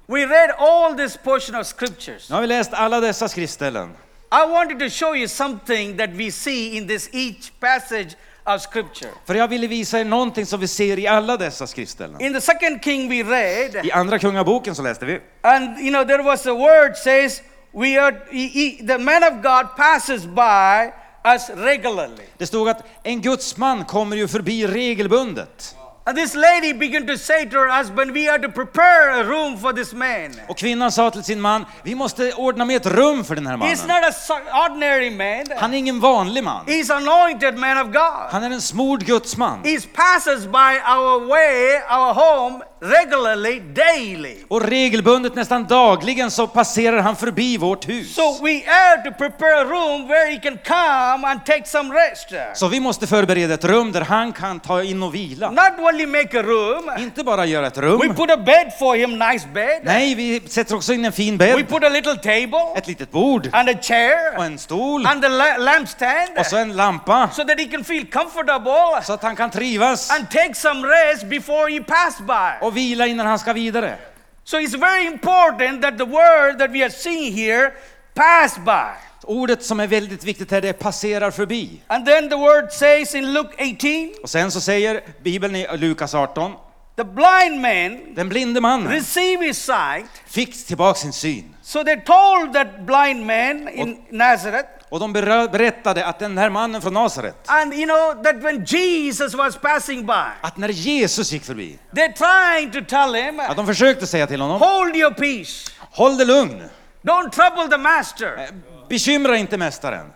We 0.06 0.26
read 0.26 0.50
all 0.50 0.96
this 0.96 1.16
portion 1.16 1.60
of 1.60 1.66
scriptures. 1.66 2.28
Nu 2.28 2.34
har 2.34 2.42
vi 2.42 2.48
läst 2.48 2.72
alla 2.72 3.00
dessa 3.00 3.28
skriftställen. 3.28 3.90
I 4.32 4.50
wanted 4.50 4.78
to 4.78 4.88
show 4.88 5.16
you 5.16 5.28
something 5.28 5.96
that 5.96 6.10
we 6.10 6.30
see 6.30 6.76
in 6.76 6.88
this 6.88 7.08
each 7.12 7.52
passage 7.60 8.16
of 8.46 8.62
scripture. 8.62 9.10
För 9.26 9.34
jag 9.34 9.48
ville 9.48 9.66
visa 9.66 10.00
er 10.00 10.04
någonting 10.04 10.46
som 10.46 10.60
vi 10.60 10.68
ser 10.68 10.98
i 10.98 11.06
alla 11.06 11.36
dessa 11.36 11.66
skriftställen. 11.66 12.20
In 12.20 12.32
the 12.34 12.40
second 12.40 12.84
king 12.84 13.08
we 13.10 13.22
read, 13.22 13.86
I 13.86 13.92
andra 13.92 14.18
kungaboken 14.18 14.74
så 14.74 14.82
läste 14.82 15.06
vi. 15.06 15.20
and 15.42 15.78
you 15.78 15.90
know, 15.90 16.04
there 16.06 16.22
was 16.22 16.46
a 16.46 16.54
word 16.54 16.96
says, 16.96 17.42
we 17.72 18.00
are, 18.02 18.16
he- 18.30 18.48
he- 18.52 18.86
the 18.86 18.98
man 18.98 19.22
of 19.22 19.42
God 19.42 19.76
passes 19.76 20.22
by 20.24 20.90
us 21.34 21.50
regularly. 21.56 22.24
Det 22.38 22.46
stod 22.46 22.68
att 22.68 22.82
en 23.02 23.20
Guds 23.20 23.56
man 23.56 23.84
kommer 23.84 24.16
ju 24.16 24.28
förbi 24.28 24.66
regelbundet. 24.66 25.76
And 26.08 26.16
this 26.16 26.34
lady 26.36 26.72
began 26.72 27.04
to 27.08 27.18
say 27.18 27.46
to 27.46 27.58
her 27.58 27.68
husband, 27.68 28.12
we 28.14 28.28
are 28.28 28.38
to 28.38 28.48
prepare 28.48 29.10
a 29.10 29.24
room 29.24 29.58
for 29.58 29.72
this 29.72 29.92
man. 29.92 30.30
Och 30.48 30.58
kvinnan 30.58 30.92
sa 30.92 31.10
till 31.10 31.24
sin 31.24 31.40
man, 31.40 31.66
vi 31.82 31.94
måste 31.94 32.32
ordna 32.32 32.64
med 32.64 32.76
ett 32.76 32.86
rum 32.86 33.24
för 33.24 33.34
den 33.34 33.46
här 33.46 33.56
He's 33.56 33.88
mannen. 33.88 34.02
not 34.02 34.30
a 34.30 34.66
ordinary 34.66 35.10
man. 35.10 35.58
Han 35.58 35.74
är 35.74 35.78
ingen 35.78 36.00
vanlig 36.00 36.44
man. 36.44 36.66
He's 36.66 36.92
anointed 36.96 37.58
man 37.58 37.78
of 37.78 37.86
God. 37.86 38.30
Han 38.30 38.42
är 38.44 38.50
en 38.50 38.60
smord 38.60 39.04
Guds 39.06 39.36
man. 39.36 39.64
He 39.64 39.80
passes 39.94 40.44
by 40.46 40.78
our 40.88 41.26
way, 41.26 41.80
our 41.90 42.14
home 42.14 42.64
regularly, 42.80 43.60
daily. 43.60 44.36
Och 44.48 44.62
regelbundet, 44.62 45.34
nästan 45.34 45.64
dagligen, 45.66 46.30
så 46.30 46.46
passerar 46.46 46.98
han 46.98 47.16
förbi 47.16 47.56
vårt 47.56 47.88
hus. 47.88 48.14
So 48.14 48.22
we 48.44 48.62
have 48.66 49.02
to 49.10 49.10
prepare 49.18 49.60
a 49.60 49.64
room 49.64 50.08
where 50.08 50.30
he 50.32 50.36
can 50.40 50.58
come 50.64 51.28
and 51.28 51.44
take 51.46 51.62
some 51.66 51.94
rest. 51.94 52.32
Så 52.58 52.68
vi 52.68 52.80
måste 52.80 53.06
förbereda 53.06 53.54
ett 53.54 53.64
rum 53.64 53.92
där 53.92 54.00
han 54.00 54.32
kan 54.32 54.60
ta 54.60 54.82
in 54.82 55.02
och 55.02 55.14
vila. 55.14 55.50
Not 55.50 55.78
only 55.78 56.06
make 56.06 56.40
a 56.40 56.42
room, 56.42 56.90
Inte 56.98 57.24
bara 57.24 57.46
göra 57.46 57.66
ett 57.66 57.76
we 57.78 57.80
rum. 57.82 58.14
put 58.14 58.30
a 58.30 58.36
bed 58.36 58.72
for 58.78 58.96
him, 58.96 59.18
nice 59.18 59.48
bed. 59.54 59.80
Nej, 59.84 60.14
vi 60.14 60.40
sätter 60.48 60.74
också 60.76 60.92
in 60.92 61.04
en 61.04 61.12
fin 61.12 61.38
We 61.38 61.54
bädd, 61.54 61.68
put 61.68 61.84
a 61.84 61.88
little 61.88 62.16
table 62.16 62.58
ett 62.76 62.86
litet 62.86 63.10
bord 63.10 63.48
and 63.52 63.68
a 63.68 63.72
och 63.78 63.84
chair 63.84 64.42
en 64.44 64.58
stol 64.58 65.06
and 65.06 65.24
a 65.24 65.28
la- 65.28 65.56
lampstand 65.56 66.30
och 66.38 66.46
så 66.46 66.56
en 66.56 66.76
lampa 66.76 67.28
so 67.32 67.44
that 67.44 67.58
he 67.58 67.64
can 67.64 67.84
feel 67.84 68.06
comfortable 68.06 69.02
så 69.02 69.12
att 69.12 69.22
han 69.22 69.36
kan 69.36 69.50
trivas 69.50 70.10
and 70.10 70.30
take 70.30 70.54
some 70.54 70.86
rest 70.88 71.24
before 71.24 71.72
he 71.72 71.80
pass 71.80 72.18
by. 72.18 72.66
och 72.66 72.75
vila 72.76 73.06
innan 73.06 73.26
han 73.26 73.38
ska 73.38 73.52
vidare. 73.52 73.98
So 74.44 74.60
it's 74.60 74.74
very 74.78 75.06
important 75.06 75.82
that 75.82 75.98
the 75.98 76.04
word 76.04 76.58
that 76.58 76.70
we 76.70 76.82
are 76.82 76.90
seeing 76.90 77.32
here 77.32 77.72
pass 78.14 78.58
by. 78.58 78.92
Ordet 79.22 79.62
som 79.62 79.80
är 79.80 79.86
väldigt 79.86 80.24
viktigt 80.24 80.50
här, 80.50 80.60
det 80.60 80.68
är 80.68 80.72
passerar 80.72 81.30
förbi. 81.30 81.82
And 81.86 82.06
then 82.06 82.28
the 82.28 82.36
word 82.36 82.72
says 82.72 83.14
in 83.14 83.32
Luke 83.32 83.54
18, 83.58 84.22
Och 84.22 84.30
sen 84.30 84.50
så 84.50 84.60
säger 84.60 85.00
Bibeln 85.22 85.56
i 85.56 85.66
Lukas 85.76 86.14
18, 86.14 86.52
the 86.96 87.04
blind 87.04 87.60
man 87.60 88.14
den 88.14 88.28
blinde 88.28 88.60
mannen 88.60 88.92
received 88.92 89.46
his 89.46 89.58
sight. 89.58 90.06
fick 90.26 90.66
tillbaka 90.66 90.98
sin 90.98 91.12
syn. 91.12 91.56
So 91.62 91.84
they 91.84 91.96
told 91.96 92.52
that 92.52 92.86
blind 92.86 93.26
man 93.26 93.68
in 93.68 93.98
Nazareth, 94.10 94.68
Och 94.88 95.00
de 95.00 95.12
berättade 95.12 96.06
att 96.06 96.18
den 96.18 96.38
här 96.38 96.50
mannen 96.50 96.82
från 96.82 96.94
Nasaret, 96.94 97.36
and 97.46 97.74
you 97.74 97.86
know 97.86 98.22
that 98.22 98.36
when 98.36 98.64
Jesus 98.64 99.34
was 99.34 99.56
passing 99.56 100.06
by, 100.06 100.12
att 100.40 100.56
när 100.56 100.68
Jesus 100.68 101.32
gick 101.32 101.44
förbi, 101.44 101.78
they're 101.90 102.12
trying 102.12 102.72
to 102.72 102.90
tell 102.96 103.14
him, 103.14 103.40
att 103.40 103.56
de 103.56 103.66
försökte 103.66 104.06
säga 104.06 104.26
till 104.26 104.40
honom, 104.40 104.60
hold 104.60 104.96
your 104.96 105.10
peace, 105.10 105.70
håll 105.90 106.16
dig 106.16 106.26
lugn, 106.26 106.62
don't 107.02 107.30
trouble 107.30 107.68
the 107.70 107.78
master, 107.78 108.48
bekymra 108.88 109.36
inte 109.36 109.56
mästaren, 109.56 110.12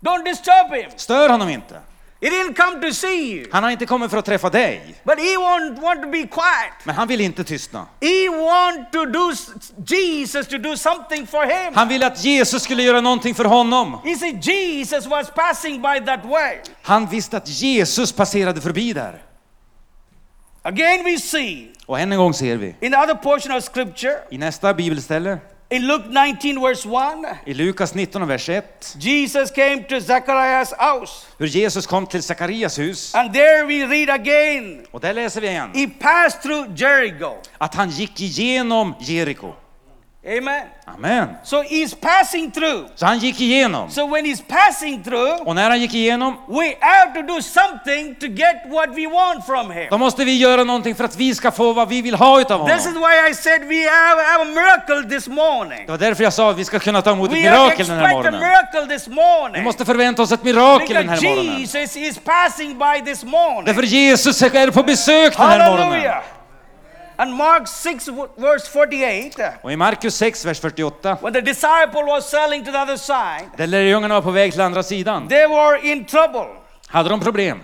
don't 0.00 0.24
disturb 0.24 0.72
him. 0.72 0.90
stör 0.96 1.28
honom 1.28 1.48
inte. 1.48 1.80
He 2.22 2.28
didn't 2.30 2.54
come 2.54 2.80
to 2.88 2.94
see 2.94 3.32
you, 3.32 3.46
Han 3.52 3.62
har 3.62 3.70
inte 3.70 3.86
kommit 3.86 4.10
för 4.10 4.18
att 4.18 4.24
träffa 4.24 4.50
dig, 4.50 4.94
but 5.04 5.18
he 5.18 5.36
won't 5.36 5.80
want 5.80 6.02
to 6.02 6.08
be 6.08 6.18
quiet. 6.18 6.84
men 6.84 6.94
han 6.94 7.08
vill 7.08 7.20
inte 7.20 7.44
tystna. 7.44 7.86
He 8.00 8.28
want 8.28 8.92
to 8.92 9.04
do 9.04 9.32
Jesus 9.86 10.46
to 10.48 10.58
do 10.58 10.76
something 10.76 11.26
for 11.26 11.44
him. 11.44 11.74
Han 11.74 11.88
ville 11.88 12.06
att 12.06 12.24
Jesus 12.24 12.62
skulle 12.62 12.82
göra 12.82 13.00
någonting 13.00 13.34
för 13.34 13.44
honom. 13.44 13.98
You 14.04 14.16
see, 14.16 14.38
Jesus 14.42 15.06
was 15.06 15.30
passing 15.30 15.82
by 15.82 16.06
that 16.06 16.24
way. 16.24 16.56
Han 16.82 17.06
visste 17.06 17.36
att 17.36 17.48
Jesus 17.48 18.12
passerade 18.12 18.60
förbi 18.60 18.92
där. 18.92 19.22
Again, 20.62 21.04
we 21.04 21.18
see 21.18 21.72
Och 21.86 22.00
än 22.00 22.12
en 22.12 22.18
gång 22.18 22.34
ser 22.34 22.56
vi 22.56 22.74
in 22.80 22.92
the 22.92 22.98
other 22.98 23.14
portion 23.14 23.56
of 23.56 23.64
scripture, 23.64 24.14
i 24.30 24.38
nästa 24.38 24.74
bibelställe, 24.74 25.38
in 25.70 25.86
Luke 25.86 26.04
19, 26.08 26.60
verse 26.60 26.88
1, 26.88 27.26
i 27.46 27.54
Lukas 27.54 27.94
19 27.94 28.22
och 28.22 28.30
vers 28.30 28.48
1, 28.48 28.96
Jesus 28.98 29.50
came 29.50 29.82
to 29.88 30.00
Zacharias' 30.00 30.72
house. 30.78 31.26
hur 31.38 31.46
Jesus 31.46 31.86
kom 31.86 32.06
till 32.06 32.22
Sakarias 32.22 32.78
hus. 32.78 33.14
And 33.14 33.32
there 33.32 33.64
we 33.66 33.86
read 33.86 34.10
again, 34.10 34.86
Och 34.90 35.00
där 35.00 35.14
läser 35.14 35.40
vi 35.40 35.46
igen 35.48 35.70
he 35.74 35.86
passed 35.88 36.42
through 36.42 36.68
Jericho. 36.76 37.32
att 37.58 37.74
han 37.74 37.90
gick 37.90 38.20
igenom 38.20 38.94
Jeriko. 39.00 39.54
Amen. 40.26 40.62
Amen. 40.86 41.28
So 41.44 41.62
he's 41.62 41.94
passing 42.00 42.50
through. 42.50 42.84
Så 42.94 43.06
han 43.06 43.18
gick 43.18 43.40
igenom. 43.40 43.90
So 43.90 44.06
when 44.06 44.24
he's 44.26 44.42
passing 44.48 45.02
through, 45.04 45.42
Och 45.48 45.54
när 45.54 45.70
han 45.70 45.80
gick 45.80 45.94
igenom, 45.94 46.36
we 46.48 46.74
have 46.80 47.14
to 47.14 47.22
do 47.34 47.42
something 47.42 48.14
to 48.14 48.26
get 48.26 48.56
what 48.66 48.88
we 48.96 49.06
want 49.06 49.46
from 49.46 49.70
him. 49.70 49.86
då 49.90 49.98
måste 49.98 50.24
vi 50.24 50.38
göra 50.38 50.64
någonting 50.64 50.94
för 50.94 51.04
att 51.04 51.16
vi 51.16 51.34
ska 51.34 51.50
få 51.50 51.72
vad 51.72 51.88
vi 51.88 52.02
vill 52.02 52.14
ha 52.14 52.40
utav 52.40 52.68
This 52.68 52.80
is 52.80 52.86
honom. 52.86 53.02
why 53.02 53.30
I 53.30 53.34
said 53.34 53.60
we 53.64 53.90
have, 53.90 54.22
have 54.22 54.42
a 54.42 54.54
miracle 54.54 55.08
this 55.18 55.28
morning. 55.28 55.82
Det 55.86 55.90
var 55.92 55.98
därför 55.98 56.24
jag 56.24 56.32
sa 56.32 56.50
att 56.50 56.58
vi 56.58 56.64
ska 56.64 56.78
kunna 56.78 57.02
ta 57.02 57.12
emot 57.12 57.30
ett 57.30 57.36
We 57.36 57.40
mirakel 57.42 57.86
den 57.86 57.98
här 57.98 58.04
expect 58.04 58.26
a 58.26 58.30
morgonen. 58.30 58.40
miracle 58.40 58.96
this 58.96 59.08
Vi 59.08 59.14
morning. 59.14 59.64
måste 59.64 59.84
förvänta 59.84 60.22
oss 60.22 60.32
ett 60.32 60.44
mirakel 60.44 60.94
den 60.94 61.06
Because 61.06 61.26
här 61.26 61.34
morgonen. 61.36 61.60
Jesus 61.60 61.96
is 61.96 62.18
passing 62.18 62.78
by 62.78 63.04
this 63.12 63.24
morning. 63.24 63.64
Därför 63.64 63.82
Jesus 63.82 64.42
är 64.42 64.70
på 64.70 64.82
besök 64.82 65.36
den 65.36 65.46
här 65.46 65.70
morgonen. 65.70 66.12
And 67.20 67.34
Mark 67.34 67.68
6, 67.68 68.08
verse 68.36 68.70
48, 68.70 69.52
Och 69.62 69.72
i 69.72 69.76
Markus 69.76 70.14
6, 70.14 70.44
vers 70.44 70.60
48, 70.60 71.18
when 71.20 71.32
the 71.32 71.40
disciple 71.40 72.02
was 72.06 72.30
sailing 72.30 72.64
to 72.64 72.72
the 72.72 72.78
other 72.78 72.96
side, 72.96 73.50
där 73.56 73.66
lärjungarna 73.66 74.14
var 74.14 74.22
på 74.22 74.30
väg 74.30 74.52
till 74.52 74.60
andra 74.60 74.82
sidan, 74.82 75.28
they 75.28 75.46
were 75.46 75.78
in 75.82 76.04
trouble. 76.04 76.46
hade 76.86 77.08
de 77.08 77.20
problem. 77.20 77.60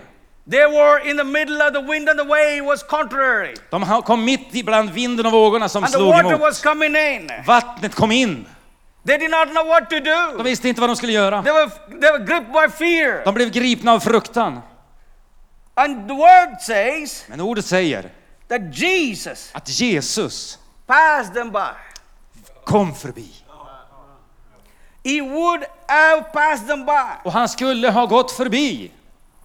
They 0.51 0.67
were 0.67 1.09
in 1.09 1.17
the 1.17 1.23
middle 1.23 1.67
of 1.67 1.73
the 1.73 1.81
wind 1.81 2.09
and 2.09 2.19
the 2.19 2.25
wave 2.25 2.61
was 2.61 2.83
contrary. 2.83 3.53
De 3.69 4.01
kom 4.05 4.25
mitt 4.25 4.55
ibland 4.55 4.89
vinden 4.89 5.25
och 5.25 5.31
vågorna 5.31 5.69
som 5.69 5.83
And 5.83 5.93
the 5.93 5.97
slog 5.97 6.13
water 6.13 6.29
emot. 6.29 6.41
was 6.41 6.61
coming 6.63 6.95
in. 6.95 7.31
Vattnet 7.45 7.95
kom 7.95 8.11
in. 8.11 8.45
They 9.05 9.17
did 9.17 9.31
not 9.31 9.49
know 9.49 9.67
what 9.67 9.89
to 9.89 9.99
De 9.99 10.37
do. 10.37 10.43
visste 10.43 10.69
inte 10.69 10.81
vad 10.81 10.89
de 10.89 10.95
skulle 10.95 11.13
göra. 11.13 11.43
They 11.43 11.53
were, 11.53 11.69
they 12.01 12.11
were 12.11 12.25
gripped 12.25 12.51
by 12.51 12.69
fear. 12.77 13.21
De 13.25 13.33
blev 13.33 13.49
gripna 13.49 13.93
av 13.93 13.99
fruktan. 13.99 14.61
And 15.75 16.07
the 16.07 16.13
word 16.13 16.61
says 16.61 17.25
Men 17.27 17.41
ordet 17.41 17.65
säger 17.65 18.09
that 18.49 18.61
Jesus 18.77 19.49
att 19.53 19.69
Jesus 19.69 20.59
passed 20.87 21.33
them 21.33 21.51
by. 21.51 21.59
kom 22.65 22.95
förbi. 22.95 23.27
He 25.03 25.21
would 25.21 25.63
have 25.87 26.21
passed 26.33 26.67
them 26.67 26.85
by. 26.85 27.13
Och 27.23 27.31
han 27.31 27.49
skulle 27.49 27.89
ha 27.91 28.05
gått 28.05 28.31
förbi. 28.31 28.91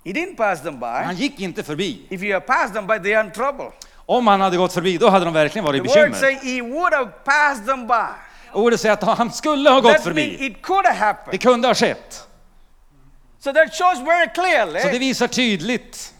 He 0.04 0.12
didn't 0.12 0.36
pass 0.36 0.62
them 0.62 0.80
by. 0.80 0.86
Han 1.04 1.16
gick 1.16 1.40
inte 1.40 1.62
förbi. 1.62 2.06
If 2.08 2.22
you 2.22 2.32
have 2.32 2.46
passed 2.46 2.74
them 2.74 2.86
by, 2.86 2.98
they 2.98 3.14
are 3.14 3.26
in 3.26 3.32
trouble. 3.32 3.70
Om 4.06 4.26
han 4.26 4.40
hade 4.40 4.56
gått 4.56 4.72
förbi, 4.72 4.98
då 4.98 5.08
hade 5.08 5.24
de 5.24 5.34
verkligen 5.34 5.64
varit 5.64 5.78
i 5.78 5.82
bekymmer. 5.82 6.14
say 6.14 6.34
he 6.34 6.62
would 6.62 6.94
have 6.94 7.10
passed 7.24 7.66
them 7.66 7.86
by. 7.86 8.08
Ordet 8.52 8.80
säger 8.80 8.92
att 8.92 9.18
han 9.18 9.32
skulle 9.32 9.70
ha 9.70 9.80
gått 9.80 9.92
That 9.92 10.02
förbi. 10.04 10.46
it 10.46 10.62
could 10.62 10.86
have 10.86 10.98
Det 10.98 11.04
happened. 11.04 11.40
kunde 11.42 11.68
ha 11.68 11.74
skett. 11.74 12.26
So 13.38 13.52
that 13.52 13.74
shows 13.74 13.98
very 13.98 14.26
Så 14.34 14.42
det 14.42 14.80
clearly 14.80 14.98
visar 14.98 15.26
tydligt 15.28 16.11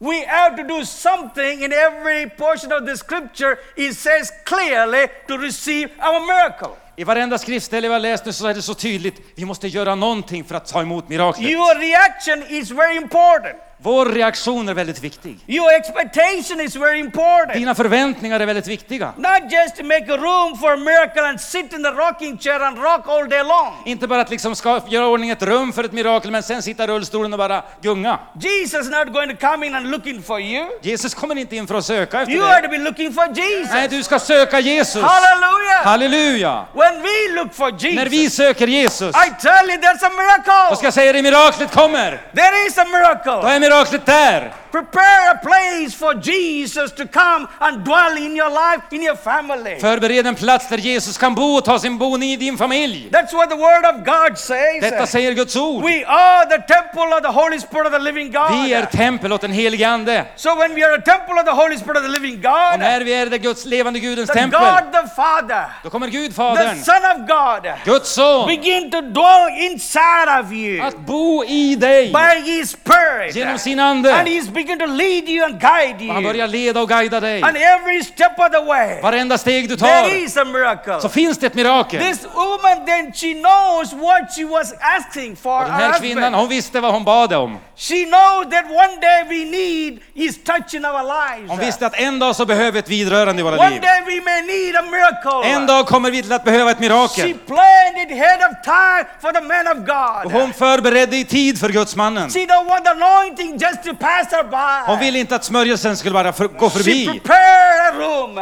we 0.00 0.24
have 0.26 0.56
to 0.56 0.62
do 0.62 0.84
something 0.84 1.62
in 1.62 1.72
every 1.72 2.26
portion 2.30 2.72
of 2.72 2.86
the 2.86 2.96
scripture. 2.96 3.58
It 3.76 3.94
says 3.94 4.32
clearly 4.44 5.08
to 5.28 5.38
receive 5.38 5.90
our 6.00 6.20
miracle. 6.20 6.76
I 6.96 7.04
varenda 7.04 7.38
skriftställe 7.38 7.88
vi 7.88 7.92
har 7.92 8.00
läst 8.00 8.24
nu 8.24 8.32
så 8.32 8.46
är 8.46 8.54
det 8.54 8.62
så 8.62 8.74
tydligt. 8.74 9.20
Vi 9.34 9.44
måste 9.44 9.68
göra 9.68 9.94
någonting 9.94 10.44
för 10.44 10.54
att 10.54 10.66
ta 10.66 10.82
emot 10.82 11.08
miraklet. 11.08 11.50
Your 11.50 11.74
reaction 11.74 12.42
is 12.48 12.70
very 12.70 12.96
important. 12.96 13.56
Vår 13.82 14.06
reaktion 14.06 14.68
är 14.68 14.74
väldigt 14.74 15.00
viktig. 15.02 15.38
Your 15.46 15.72
expectation 15.72 16.60
is 16.60 16.76
very 16.76 16.98
important. 16.98 17.52
Dina 17.54 17.74
förväntningar 17.74 18.40
är 18.40 18.46
väldigt 18.46 18.66
viktiga. 18.66 19.12
Not 19.16 19.52
just 19.52 19.76
to 19.76 19.84
make 19.84 20.12
a 20.14 20.16
room 20.16 20.58
for 20.58 20.72
a 20.72 20.76
miracle 20.76 21.22
and 21.28 21.40
sit 21.40 21.72
in 21.72 21.82
the 21.82 21.90
rocking 21.90 22.38
chair 22.38 22.60
and 22.60 22.78
rock 22.78 23.08
all 23.08 23.28
day 23.28 23.42
long. 23.44 23.74
Inte 23.86 24.06
bara 24.06 24.20
att 24.20 24.30
liksom 24.30 24.54
ska 24.56 24.80
göra 24.88 25.06
ordning 25.06 25.30
ett 25.30 25.42
rum 25.42 25.72
för 25.72 25.84
ett 25.84 25.92
mirakel 25.92 26.30
men 26.30 26.42
sen 26.42 26.62
sitta 26.62 26.84
i 26.84 26.86
rullstolen 26.86 27.32
och 27.32 27.38
bara 27.38 27.62
gunga. 27.82 28.18
Jesus 28.40 28.80
is 28.86 28.90
not 28.90 29.12
going 29.12 29.36
to 29.36 29.46
come 29.46 29.66
in 29.66 29.74
and 29.74 29.90
looking 29.90 30.22
for 30.22 30.40
you. 30.40 30.66
Jesus 30.82 31.14
kommer 31.14 31.38
inte 31.38 31.56
in 31.56 31.66
för 31.66 31.74
att 31.74 31.84
söka 31.84 32.20
efter 32.20 32.34
You 32.34 32.46
are 32.46 32.60
det. 32.60 32.66
to 32.66 32.70
be 32.70 32.78
looking 32.78 33.12
for 33.12 33.26
Jesus. 33.26 33.70
Nej, 33.72 33.88
du 33.88 34.02
ska 34.02 34.18
söka 34.18 34.60
Jesus. 34.60 35.02
Hallelujah. 35.02 35.84
Halleluja! 35.84 36.64
When 36.74 37.02
we 37.02 37.34
look 37.42 37.54
for 37.54 37.70
När 37.72 38.06
Jesus, 38.06 38.12
vi 38.12 38.30
söker 38.30 38.66
Jesus, 38.66 39.16
I 39.16 39.30
tell 39.42 39.70
you 39.70 39.78
there's 39.78 40.06
a 40.06 40.10
miracle. 40.10 40.76
ska 40.76 40.86
jag 40.86 40.94
säga 40.94 41.12
det, 41.12 41.22
miraklet 41.22 41.72
kommer. 41.72 42.10
There 42.34 42.66
is 42.66 42.78
a 42.78 42.84
miracle. 42.84 43.42
Är 43.70 43.76
miraklet 43.76 44.06
där. 44.06 44.52
Prepare 44.72 45.30
a 45.30 45.38
place 45.38 45.94
for 45.94 46.14
Jesus 46.14 46.92
to 46.92 47.06
come 47.06 47.46
and 47.58 47.84
dwell 47.84 48.16
in 48.16 48.36
your 48.36 48.50
life, 48.50 48.82
in 48.90 49.02
your 49.02 49.16
family. 49.16 49.80
Förbered 49.80 50.26
en 50.26 50.34
plats 50.34 50.68
där 50.68 50.78
Jesus 50.78 51.18
kan 51.18 51.34
bo 51.34 51.56
och 51.56 51.64
ta 51.64 51.78
sin 51.78 51.98
boning 51.98 52.32
i 52.32 52.36
din 52.36 52.58
familj. 52.58 53.08
That's 53.12 53.32
what 53.32 53.50
the 53.50 53.56
Word 53.56 53.84
of 53.86 54.04
God 54.04 54.38
says. 54.38 54.80
Detta 54.80 55.06
säger 55.06 55.32
Guds 55.32 55.56
ord. 55.56 55.84
We 55.84 56.04
are 56.06 56.46
the 56.46 56.62
temple 56.74 57.16
of 57.16 57.22
the 57.22 57.40
Holy 57.40 57.58
Spirit 57.60 57.86
of 57.86 57.92
the 57.92 57.98
living 57.98 58.30
Vi 58.30 58.72
är 58.72 58.80
God. 58.80 58.90
tempel 58.90 59.32
åt 59.32 59.40
den 59.40 59.52
helige 59.52 59.88
Ande. 59.88 60.24
So 60.36 60.54
when 60.54 60.74
we 60.74 60.84
are 60.86 60.94
a 60.94 61.00
temple 61.00 61.34
of 61.34 61.44
the 61.44 61.62
Holy 61.62 61.76
Spirit 61.76 61.96
of 61.96 62.02
the 62.02 62.08
living 62.08 62.34
Och 62.34 62.42
God, 62.42 62.78
när 62.78 63.00
vi 63.00 63.14
är 63.14 63.26
det 63.26 63.38
Guds 63.38 63.64
levande 63.64 64.00
Gudens 64.00 64.30
the 64.30 64.38
tempel, 64.38 64.60
God 64.60 64.92
the 64.92 65.08
Father, 65.16 65.64
då 65.82 65.90
kommer 65.90 66.06
Gud 66.06 66.30
the 66.30 66.34
Fadern, 66.34 66.82
Son 66.84 67.02
of 67.14 67.28
God, 67.28 67.72
Guds 67.84 68.10
son, 68.10 68.46
begin 68.48 68.90
to 68.90 69.00
dwell 69.00 69.48
inside 69.70 70.40
of 70.40 70.52
you 70.52 70.86
att 70.86 70.96
bo 70.98 71.44
i 71.44 71.74
dig 71.74 72.12
by 72.12 72.50
His 72.50 72.70
Spirit. 72.70 73.36
genom 73.36 73.58
sin 73.58 73.80
And 73.80 74.06
ande. 74.06 74.12
Begin 74.60 74.78
to 74.78 74.86
lead 74.86 75.28
you 75.28 75.44
and 75.44 75.60
guide 75.60 76.08
Och 76.08 76.14
han 76.14 76.22
you. 76.24 76.32
börjar 76.32 76.46
leda 76.48 76.80
och 76.80 76.88
guida 76.88 77.20
dig. 77.20 77.42
And 77.42 77.56
every 77.56 78.04
step 78.04 78.38
of 78.38 78.50
the 78.52 78.60
way, 78.64 79.00
Varenda 79.02 79.38
steg 79.38 79.68
du 79.68 79.76
there 79.76 80.02
tar 80.02 80.16
is 80.16 80.36
a 80.36 80.44
miracle. 80.44 81.00
så 81.00 81.08
finns 81.08 81.38
det 81.38 81.46
ett 81.46 81.54
mirakel. 81.54 82.00
This 82.02 82.24
woman 82.34 82.86
then 82.86 83.12
she 83.12 83.34
knows 83.34 83.92
what 83.92 84.34
she 84.36 84.44
was 84.44 84.74
asking 84.98 85.36
for 85.36 85.58
Och 85.60 85.64
den 85.64 85.72
här 85.74 85.98
kvinnan, 85.98 86.34
hon 86.34 86.48
visste 86.48 86.80
vad 86.80 86.92
hon 86.92 87.04
bad 87.04 87.32
om. 87.32 87.58
She 87.76 88.04
knows 88.04 88.44
that 88.50 88.64
one 88.64 88.96
day 89.00 89.24
we 89.28 89.50
need 89.50 89.98
His 90.14 90.44
touch 90.44 90.74
in 90.74 90.84
our 90.84 91.02
lives. 91.02 91.50
Hon 91.50 91.58
visste 91.58 91.86
att 91.86 91.94
en 92.00 92.18
dag 92.18 92.36
så 92.36 92.46
behöver 92.46 92.72
vi 92.72 92.78
ett 92.78 92.88
vidrörande 92.88 93.40
i 93.40 93.42
våra 93.42 93.58
One 93.58 93.70
liv. 93.70 93.80
day 93.80 94.00
we 94.06 94.20
may 94.24 94.42
need 94.42 94.76
a 94.76 94.82
miracle. 94.82 95.50
En 95.50 95.66
dag 95.66 95.86
kommer 95.86 96.10
vi 96.10 96.22
till 96.22 96.32
att 96.32 96.44
behöva 96.44 96.70
ett 96.70 96.76
She 96.76 96.82
mirakel. 96.82 97.34
planned 97.46 97.96
it 98.06 98.12
ahead 98.12 98.36
of 98.50 98.64
time 98.64 99.04
for 99.20 99.32
the 99.32 99.40
man 99.40 99.66
of 99.66 99.78
Och 99.78 100.32
God. 100.32 100.40
hon 100.40 100.52
förberedde 100.52 101.16
i 101.16 101.24
tid 101.24 101.60
för 101.60 101.68
Guds 101.68 101.96
mannen. 101.96 102.30
She 102.30 102.38
don't 102.46 102.68
want 102.68 102.84
the 102.84 102.90
anointing 102.90 103.52
just 103.56 103.82
to 103.84 103.94
pass 103.94 104.26
her. 104.32 104.49
Hon 104.86 104.98
ville 104.98 105.18
inte 105.18 105.34
att 105.36 105.44
smörjelsen 105.44 105.96
skulle 105.96 106.12
bara 106.14 106.32
för, 106.32 106.44
gå 106.48 106.70
förbi. 106.70 107.20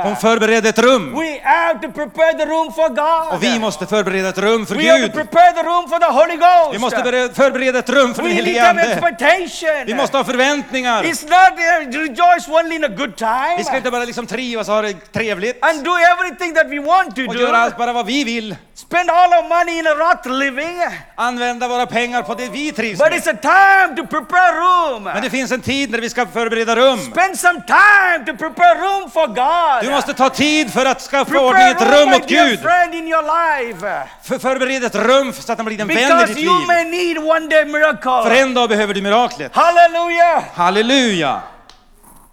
Hon 0.02 0.16
förberedde 0.16 0.68
ett 0.68 0.78
rum. 0.78 1.14
We 1.18 1.40
have 1.44 1.74
to 1.80 1.92
prepare 1.92 2.32
the 2.32 2.44
room 2.46 2.72
for 2.72 2.88
God. 2.88 3.34
Och 3.34 3.42
vi 3.42 3.58
måste 3.58 3.86
förbereda 3.86 4.28
ett 4.28 4.38
rum 4.38 4.66
för 4.66 4.74
We 4.74 4.90
have 4.90 4.98
to 5.00 5.04
Gud. 5.06 5.12
prepare 5.14 5.52
the 5.52 5.62
room 5.62 5.88
for 5.88 5.98
the 5.98 6.12
Holy 6.12 6.36
Ghost. 6.36 6.74
Vi 6.74 6.78
måste 6.78 6.96
bere- 7.02 7.34
förbereda 7.34 7.78
ett 7.78 7.88
rum 7.90 8.14
för 8.14 8.22
den 8.22 8.30
we 8.30 8.34
need 8.36 8.44
helige 8.46 8.68
Ande. 8.68 9.84
Vi 9.86 9.94
måste 9.94 10.16
ha 10.16 10.24
förväntningar. 10.24 11.02
It's 11.02 11.22
not 11.22 11.58
uh, 11.58 11.98
rejoice 12.00 12.48
only 12.48 12.76
in 12.76 12.84
a 12.84 12.88
good 12.88 13.16
time 13.16 13.54
Vi 13.58 13.64
ska 13.64 13.76
inte 13.76 13.90
bara 13.90 14.04
liksom 14.04 14.26
trivas 14.26 14.68
och 14.68 14.74
ha 14.74 14.82
det 14.82 15.12
trevligt 15.12 15.64
and 15.64 15.84
do 15.84 15.90
everything 15.96 16.54
that 16.54 16.66
we 16.70 16.80
want 16.80 17.16
to 17.16 17.22
och 17.28 17.34
do. 17.34 17.40
göra 17.40 17.58
allt 17.58 17.76
bara 17.76 17.92
vad 17.92 18.06
vi 18.06 18.24
vill. 18.24 18.56
Spend 18.74 19.10
all 19.10 19.30
our 19.32 19.48
money 19.48 19.78
in 19.78 19.86
a 19.86 19.90
rough 19.90 20.28
living. 20.38 20.76
Använda 21.16 21.68
våra 21.68 21.86
pengar 21.86 22.22
på 22.22 22.34
det 22.34 22.48
vi 22.52 22.72
trivs 22.72 22.98
But 22.98 23.10
med. 23.10 23.20
it's 23.20 23.30
a 23.30 23.36
time 23.42 23.96
to 23.96 24.06
prepare 24.06 24.52
room. 24.52 25.02
Men 25.02 25.22
det 25.22 25.30
finns 25.30 25.52
en 25.52 25.60
tid 25.60 25.90
när 25.98 26.02
vi 26.02 26.10
ska 26.10 26.26
förbereda 26.26 26.76
rum. 26.76 26.98
Spend 26.98 27.38
some 27.38 27.60
time 27.66 28.26
to 28.26 28.36
prepare 28.36 28.74
room 28.74 29.10
for 29.10 29.26
God. 29.26 29.84
Du 29.84 29.90
måste 29.90 30.14
ta 30.14 30.28
tid 30.30 30.72
för 30.72 30.86
att 30.86 31.00
skaffa 31.00 31.40
ordning 31.40 31.62
ett 31.68 31.82
rum 31.82 32.08
åt 32.14 32.28
Gud. 32.28 32.60
friend, 32.60 32.94
in 32.94 33.08
your 33.08 33.22
life. 33.22 34.02
För 34.22 34.38
förbered 34.38 34.84
ett 34.84 34.94
rum 34.94 35.32
så 35.32 35.52
att 35.52 35.58
han 35.58 35.64
blir 35.66 35.80
en 35.80 35.88
vän 35.88 35.98
i 35.98 36.00
Because 36.02 36.26
ditt 36.26 36.38
you 36.38 36.58
liv. 36.58 36.66
may 36.66 36.84
need 36.84 37.18
one 37.18 37.46
day 37.46 37.64
För 37.64 37.72
miracle. 37.72 38.38
en 38.40 38.54
dag 38.54 38.68
behöver 38.68 38.94
du 38.94 39.02
miraklet. 39.02 39.52
Hallelujah. 39.54 40.42
Halleluja! 40.54 41.40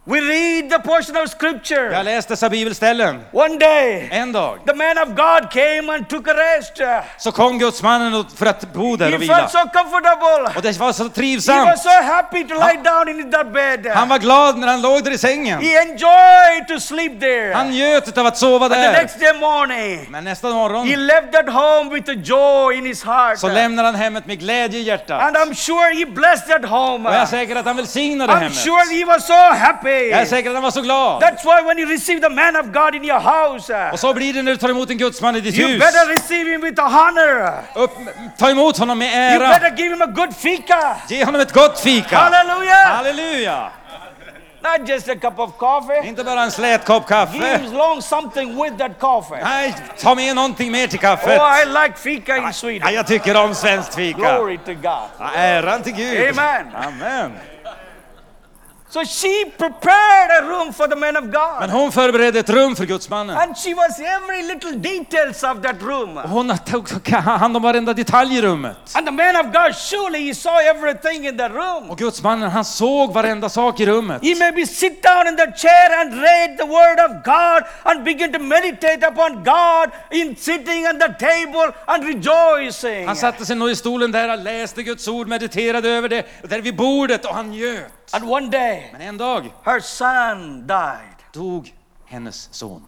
We 0.07 0.19
read 0.21 0.69
the 0.69 0.79
portion 0.79 1.15
of 1.17 1.21
Jag 1.21 1.29
scripture. 1.29 2.03
läste 2.03 2.33
dessa 2.33 2.49
bibelställen. 2.49 3.21
One 3.33 3.57
day, 3.57 4.07
En 4.11 4.31
dag 4.31 4.59
the 4.67 4.73
man 4.73 4.97
of 4.97 5.09
God 5.09 5.51
came 5.51 5.93
and 5.95 6.09
took 6.09 6.27
a 6.27 6.33
rest. 6.33 6.81
så 7.17 7.31
kom 7.31 7.59
Gudsmannen 7.59 8.13
och- 8.13 8.25
för 8.37 8.45
att 8.45 8.73
bo 8.73 8.95
där 8.95 9.09
He 9.09 9.15
och 9.15 9.21
vila. 9.21 9.35
felt 9.37 9.51
so 9.51 9.57
comfortable. 9.57 10.51
Och 10.55 10.61
det 10.61 10.79
var 10.79 10.91
så 10.93 11.03
He 11.03 11.09
trivsamt. 11.09 11.65
was 11.69 11.83
so 11.83 11.89
happy 11.89 12.43
to 12.47 12.53
lie 12.53 12.79
down 12.83 13.09
in 13.19 13.31
that 13.31 13.53
bed. 13.53 13.87
Han 13.95 14.09
var 14.09 14.17
glad 14.19 14.57
när 14.57 14.67
han 14.67 14.81
låg 14.81 15.03
där 15.03 15.11
i 15.11 15.17
sängen. 15.17 15.61
He 15.61 15.77
enjoyed 15.81 16.67
to 16.67 16.79
sleep 16.79 17.19
there. 17.19 17.53
Han 17.53 17.69
njöt 17.69 18.17
av 18.17 18.25
att 18.25 18.37
sova 18.37 18.65
And 18.65 18.73
the 18.75 18.79
där. 18.81 18.91
next 18.93 19.19
day 19.19 19.33
morning, 19.39 20.05
Men 20.09 20.23
nästa 20.23 20.49
morgon 20.49 20.87
he 20.87 20.95
left 20.95 21.31
that 21.31 21.49
home 21.49 21.93
with 21.95 22.09
a 22.11 22.15
joy 22.23 22.77
in 22.77 22.85
his 22.85 23.03
heart. 23.03 23.39
så 23.39 23.47
lämnar 23.47 23.83
han 23.83 23.95
hemmet 23.95 24.25
med 24.25 24.39
glädje 24.39 24.79
i 24.79 24.83
hjärtat. 24.83 25.21
And 25.21 25.35
I'm 25.37 25.53
sure 25.55 25.95
he 25.99 26.05
blessed 26.05 26.47
that 26.61 26.69
home. 26.69 27.09
Och 27.09 27.15
jag 27.15 27.21
är 27.21 27.25
säker 27.25 27.55
att 27.55 27.65
han 27.65 27.75
välsignade 27.77 28.33
I'm 28.33 28.37
hemmet. 28.39 28.55
sure 28.57 28.97
he 28.99 29.05
was 29.05 29.27
so 29.27 29.33
happy. 29.33 29.94
Jag 29.95 30.21
är 30.21 30.25
säker 30.25 30.49
att 30.49 30.55
han 30.55 30.63
var 30.63 30.71
så 30.71 30.81
glad. 30.81 31.21
That's 31.23 31.43
why 31.43 31.61
when 31.67 31.79
you 31.79 31.89
receive 31.91 32.21
the 32.21 32.29
man 32.29 32.55
of 32.55 32.65
God 32.65 32.95
in 32.95 33.05
your 33.05 33.19
house, 33.19 33.73
uh, 33.73 33.93
Och 33.93 33.99
så 33.99 34.13
blir 34.13 34.33
det 34.33 34.41
när 34.41 34.51
du 34.51 34.57
tar 34.57 34.69
emot 34.69 34.89
en 34.89 34.97
gudsman 34.97 35.35
i 35.35 35.41
ditt 35.41 35.57
you 35.57 35.67
hus. 35.69 35.79
better 35.79 36.05
receive 36.07 36.51
him 36.51 36.61
with 36.61 36.81
honor. 36.81 37.53
Upp, 37.75 37.91
ta 38.37 38.49
emot 38.49 38.77
honom 38.77 38.97
med 38.97 39.07
You 39.35 39.43
ära. 39.43 39.49
better 39.59 39.77
give 39.77 39.89
him 39.95 40.01
a 40.01 40.05
good 40.05 40.35
fika. 40.35 40.97
Ge 41.07 41.25
honom 41.25 41.41
ett 41.41 41.53
gott 41.53 41.79
fika. 41.79 42.17
Hallelujah. 42.17 42.87
Halleluja! 42.95 43.69
Not 44.79 44.89
just 44.89 45.09
a 45.09 45.15
cup 45.15 45.39
of 45.39 45.57
coffee. 45.57 46.07
Inte 46.07 46.23
bara 46.23 46.41
en 46.43 46.51
slät 46.51 46.85
kopp 46.85 47.03
Give 47.09 47.15
kaffe. 47.25 47.57
him 47.57 47.73
long 47.73 48.01
something 48.01 48.63
with 48.63 48.77
that 48.77 48.99
coffee. 48.99 49.43
Nej, 49.43 49.75
ta 50.01 50.15
med 50.15 50.35
någonting 50.35 50.71
mer 50.71 50.87
till 50.87 50.99
kaffet. 50.99 51.39
Oh, 51.39 51.61
I 51.61 51.65
like 51.65 51.97
fika 51.97 52.37
in 52.37 52.43
Ja, 52.43 52.53
Sweden. 52.53 52.93
jag 52.93 53.07
tycker 53.07 53.37
om 53.43 53.55
svenskt 53.55 53.95
fika. 53.95 54.17
Glory 54.19 54.57
to 54.57 54.73
God. 54.73 54.83
Ja, 55.19 55.29
äran 55.35 55.83
till 55.83 55.93
Gud. 55.93 56.29
Amen. 56.39 56.67
Amen. 56.75 57.31
So 58.95 59.03
she 59.03 59.51
prepared 59.57 60.31
a 60.39 60.47
room 60.47 60.71
for 60.71 60.87
the 60.87 60.95
man 60.95 61.17
of 61.17 61.23
Men 61.23 61.31
God. 61.31 61.69
hon 61.69 61.91
förberedde 61.91 62.39
ett 62.39 62.49
rum 62.49 62.75
för 62.75 62.85
gudsmannen. 62.85 63.37
And 63.37 63.57
she 63.57 63.73
was 63.73 63.99
every 63.99 64.41
little 64.43 64.71
details 64.71 65.43
of 65.43 65.61
that 65.63 65.81
room. 65.81 66.17
Hon 66.17 66.57
tog 66.65 67.09
hand 67.09 67.57
om 67.57 67.63
varenda 67.63 67.93
detalj 67.93 68.37
i 68.37 68.41
rummet. 68.41 68.77
And 68.93 69.07
the 69.07 69.11
man 69.11 69.35
of 69.35 69.53
God 69.53 69.75
surely 69.75 70.27
he 70.27 70.35
saw 70.35 70.61
everything 70.61 71.27
in 71.27 71.37
the 71.37 71.49
room. 71.49 71.89
Och 71.89 71.97
gudsmannen 71.97 72.51
han 72.51 72.65
såg 72.65 73.13
varenda 73.13 73.49
sak 73.49 73.79
i 73.79 73.85
rummet. 73.85 74.23
He 74.23 74.35
maybe 74.35 74.65
sit 74.65 75.03
down 75.03 75.27
in 75.27 75.35
the 75.35 75.51
chair 75.57 76.01
and 76.01 76.21
read 76.21 76.57
the 76.57 76.65
word 76.65 76.99
of 76.99 77.23
God 77.25 77.63
and 77.83 78.03
begin 78.03 78.33
to 78.33 78.39
meditate 78.39 79.07
upon 79.07 79.43
God 79.43 79.89
in 80.11 80.35
sitting 80.35 80.85
at 80.85 80.99
the 80.99 81.27
table 81.27 81.73
and 81.85 82.03
rejoicing. 82.03 83.07
Han 83.07 83.15
satte 83.15 83.45
sig 83.45 83.55
nog 83.55 83.69
i 83.69 83.75
stolen 83.75 84.11
där, 84.11 84.29
han 84.29 84.43
läste 84.43 84.83
Guds 84.83 85.07
ord, 85.07 85.27
mediterade 85.27 85.89
över 85.89 86.09
det, 86.09 86.25
där 86.43 86.61
vid 86.61 86.75
bordet 86.75 87.25
och 87.25 87.35
han 87.35 87.51
njöt. 87.51 87.91
And 88.11 88.29
one 88.29 88.49
day 88.49 88.84
Men 88.91 89.01
en 89.01 89.17
dag 89.17 89.53
her 89.63 89.79
son 89.79 90.67
died. 90.67 91.15
dog 91.33 91.73
hennes 92.05 92.49
son. 92.51 92.81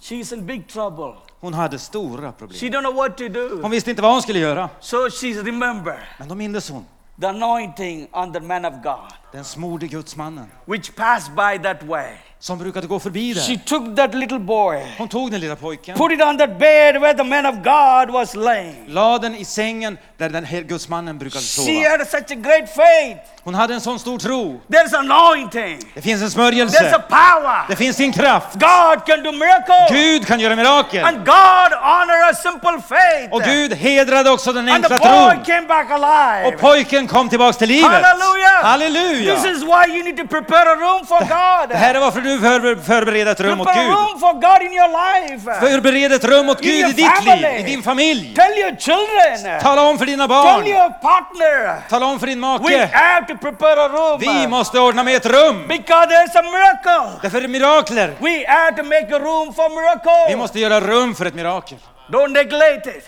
She's 0.00 0.34
in 0.34 0.46
big 0.46 0.68
trouble. 0.68 1.14
Hon 1.40 1.54
hade 1.54 1.78
stora 1.78 2.32
She 2.32 2.38
problem. 2.38 2.72
don't 2.72 2.82
know 2.82 2.94
what 2.94 3.16
to 3.16 3.28
do. 3.28 3.62
Hon 3.62 3.70
visste 3.70 3.90
inte 3.90 4.02
vad 4.02 4.12
hon 4.12 4.22
skulle 4.22 4.38
göra. 4.38 4.70
So 4.80 4.96
she's 5.08 5.44
remember 5.44 6.08
Men 6.18 6.28
då 6.28 6.34
mindes 6.34 6.70
hon 6.70 6.84
the 7.20 7.26
anointing 7.28 8.08
on 8.12 8.32
the 8.32 8.40
man 8.40 8.64
of 8.64 8.74
God, 8.82 9.12
den 9.32 9.44
smorde 9.44 9.86
gudsmannen 9.86 10.46
which 10.66 10.94
passed 10.96 11.32
by 11.34 11.58
that 11.62 11.82
way. 11.82 12.12
som 12.40 12.58
brukade 12.58 12.86
gå 12.86 12.98
förbi 13.00 13.34
She 13.34 13.52
där. 13.52 13.60
took 13.66 13.96
that 13.96 14.14
little 14.14 14.38
boy, 14.38 14.82
Hon 14.98 15.08
tog 15.08 15.30
den 15.30 15.40
lilla 15.40 15.56
pojken, 15.56 15.96
put 15.98 16.12
it 16.12 16.22
on 16.22 16.38
that 16.38 16.58
bed 16.58 17.00
where 17.00 17.14
the 17.14 17.24
man 17.24 17.46
of 17.46 17.54
God 17.54 18.10
was 18.14 18.34
laying. 18.34 18.84
la 18.86 19.18
den 19.18 19.34
i 19.34 19.44
sängen 19.44 19.98
där 20.18 20.28
den 20.28 20.46
gudsmannen 20.66 21.18
brukade 21.18 21.44
She 21.44 21.62
sova. 21.62 21.88
had 21.90 22.08
such 22.08 22.30
a 22.30 22.34
great 22.34 22.68
faith. 22.68 23.20
Hon 23.44 23.54
hade 23.54 23.74
en 23.74 23.80
sån 23.80 23.98
stor 23.98 24.18
tro. 24.18 24.60
There's 24.68 24.96
anointing. 24.98 25.78
Det 25.94 26.02
finns 26.02 26.22
en 26.22 26.26
There's 26.26 26.30
a 26.30 26.30
smörjelse. 26.30 27.02
power. 27.08 27.68
Det 27.68 27.76
finns 27.76 28.00
en 28.00 28.12
kraft. 28.12 28.52
God 28.54 29.06
can 29.06 29.22
do 29.22 29.32
miracles. 29.32 29.90
Gud 29.90 30.26
kan 30.26 30.40
göra 30.40 30.56
mirakel. 30.56 31.04
And 31.04 31.16
God 31.16 31.72
honor 31.82 32.30
a 32.30 32.34
simple 32.34 32.82
faith. 32.88 33.32
Och 33.34 33.42
Gud 33.42 33.72
hedrade 33.74 34.30
också 34.30 34.52
den 34.52 34.68
and 34.68 34.84
the 34.84 34.94
enkla 34.94 34.98
boy 34.98 35.34
tron. 35.34 35.44
came 35.44 35.66
back 35.66 35.90
alive. 35.90 36.48
Och 36.54 36.60
pojken 36.60 37.06
kom 37.06 37.28
tillbaks 37.28 37.58
till 37.58 37.68
livet. 37.68 37.90
Halleluja! 37.90 38.48
Halleluja! 38.62 39.17
This 39.24 39.44
is 39.56 39.62
why 39.62 39.84
you 39.96 40.04
need 40.04 40.16
to 40.16 40.26
prepare 40.26 40.72
a 40.72 40.76
room 40.76 41.06
for 41.06 41.18
God. 41.18 41.68
Det 41.68 41.76
här 41.76 41.94
är 41.94 42.00
varför 42.00 42.20
du 42.20 42.38
för, 42.40 42.76
förbereder 42.82 43.32
ett 43.32 43.40
rum 43.40 43.60
åt 43.60 43.66
Prepare 43.66 43.84
a 43.84 43.88
Gud. 43.88 43.96
room 43.98 44.20
for 44.20 44.32
God 44.32 44.62
in 44.66 44.72
your 44.72 44.88
life. 44.88 45.60
Förbered 45.60 46.12
ett 46.12 46.24
rum 46.24 46.48
åt 46.48 46.60
Gud 46.60 46.74
i 46.88 46.92
ditt 46.92 47.24
liv, 47.24 47.44
i 47.58 47.62
din 47.62 47.82
familj. 47.82 48.34
Tell 48.34 48.52
your 48.58 48.76
children. 48.76 49.60
Tala 49.60 49.82
om 49.82 49.98
för 49.98 50.06
dina 50.06 50.22
Tell 50.22 50.28
barn. 50.28 50.66
your 50.66 50.90
partner. 50.90 51.88
Tala 51.88 52.06
om 52.06 52.20
för 52.20 52.26
din 52.26 52.40
We 52.40 52.46
make. 52.58 52.86
have 52.92 53.26
to 53.26 53.36
prepare 53.36 53.84
a 53.84 53.88
room. 53.88 54.18
Vi 54.20 54.46
måste 54.48 54.78
ordna 54.80 55.02
med 55.04 55.16
ett 55.16 55.26
rum. 55.26 55.64
Because 55.68 56.06
there's 56.06 56.38
a 56.38 56.42
miracle. 56.42 57.18
Därför 57.22 57.38
är 57.38 57.42
det 57.42 57.48
mirakler. 57.48 58.14
We 58.20 58.44
have 58.48 58.76
to 58.76 58.82
make 58.82 59.16
a 59.16 59.18
room 59.18 59.54
for 59.54 59.68
miracle. 59.70 60.28
Vi 60.28 60.36
måste 60.36 60.60
göra 60.60 60.80
rum 60.80 61.14
för 61.14 61.26
ett 61.26 61.34
mirakel. 61.34 61.78
Don't 62.12 62.28
neglect 62.32 62.86
it. 62.86 63.04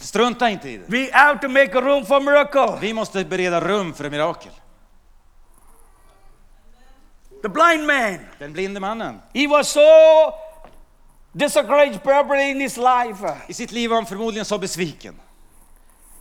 Strunta 0.00 0.48
inte 0.50 0.68
i 0.68 0.76
det. 0.76 0.84
We 0.86 1.08
have 1.12 1.38
to 1.40 1.48
make 1.48 1.78
a 1.78 1.80
room 1.80 2.06
for 2.06 2.20
miracle. 2.20 2.78
Vi 2.80 2.92
måste 2.92 3.24
bereda 3.24 3.60
rum 3.60 3.94
för 3.94 4.04
ett 4.04 4.12
mirakel. 4.12 4.50
The 7.42 7.48
blind 7.48 7.86
man, 7.86 8.18
Den 8.38 8.52
blinde 8.52 8.80
mannen. 8.80 9.20
he 9.34 9.46
was 9.46 9.68
so 9.68 9.80
discouraged 11.32 12.02
probably 12.02 12.50
in 12.50 12.60
his 12.60 12.76
life. 12.76 13.34
I 13.48 13.52
sitt 13.54 13.72
liv 13.72 13.90
var 13.90 13.96
han 13.96 14.06
förmodligen 14.06 14.44
så 14.44 14.58
besviken. 14.58 15.14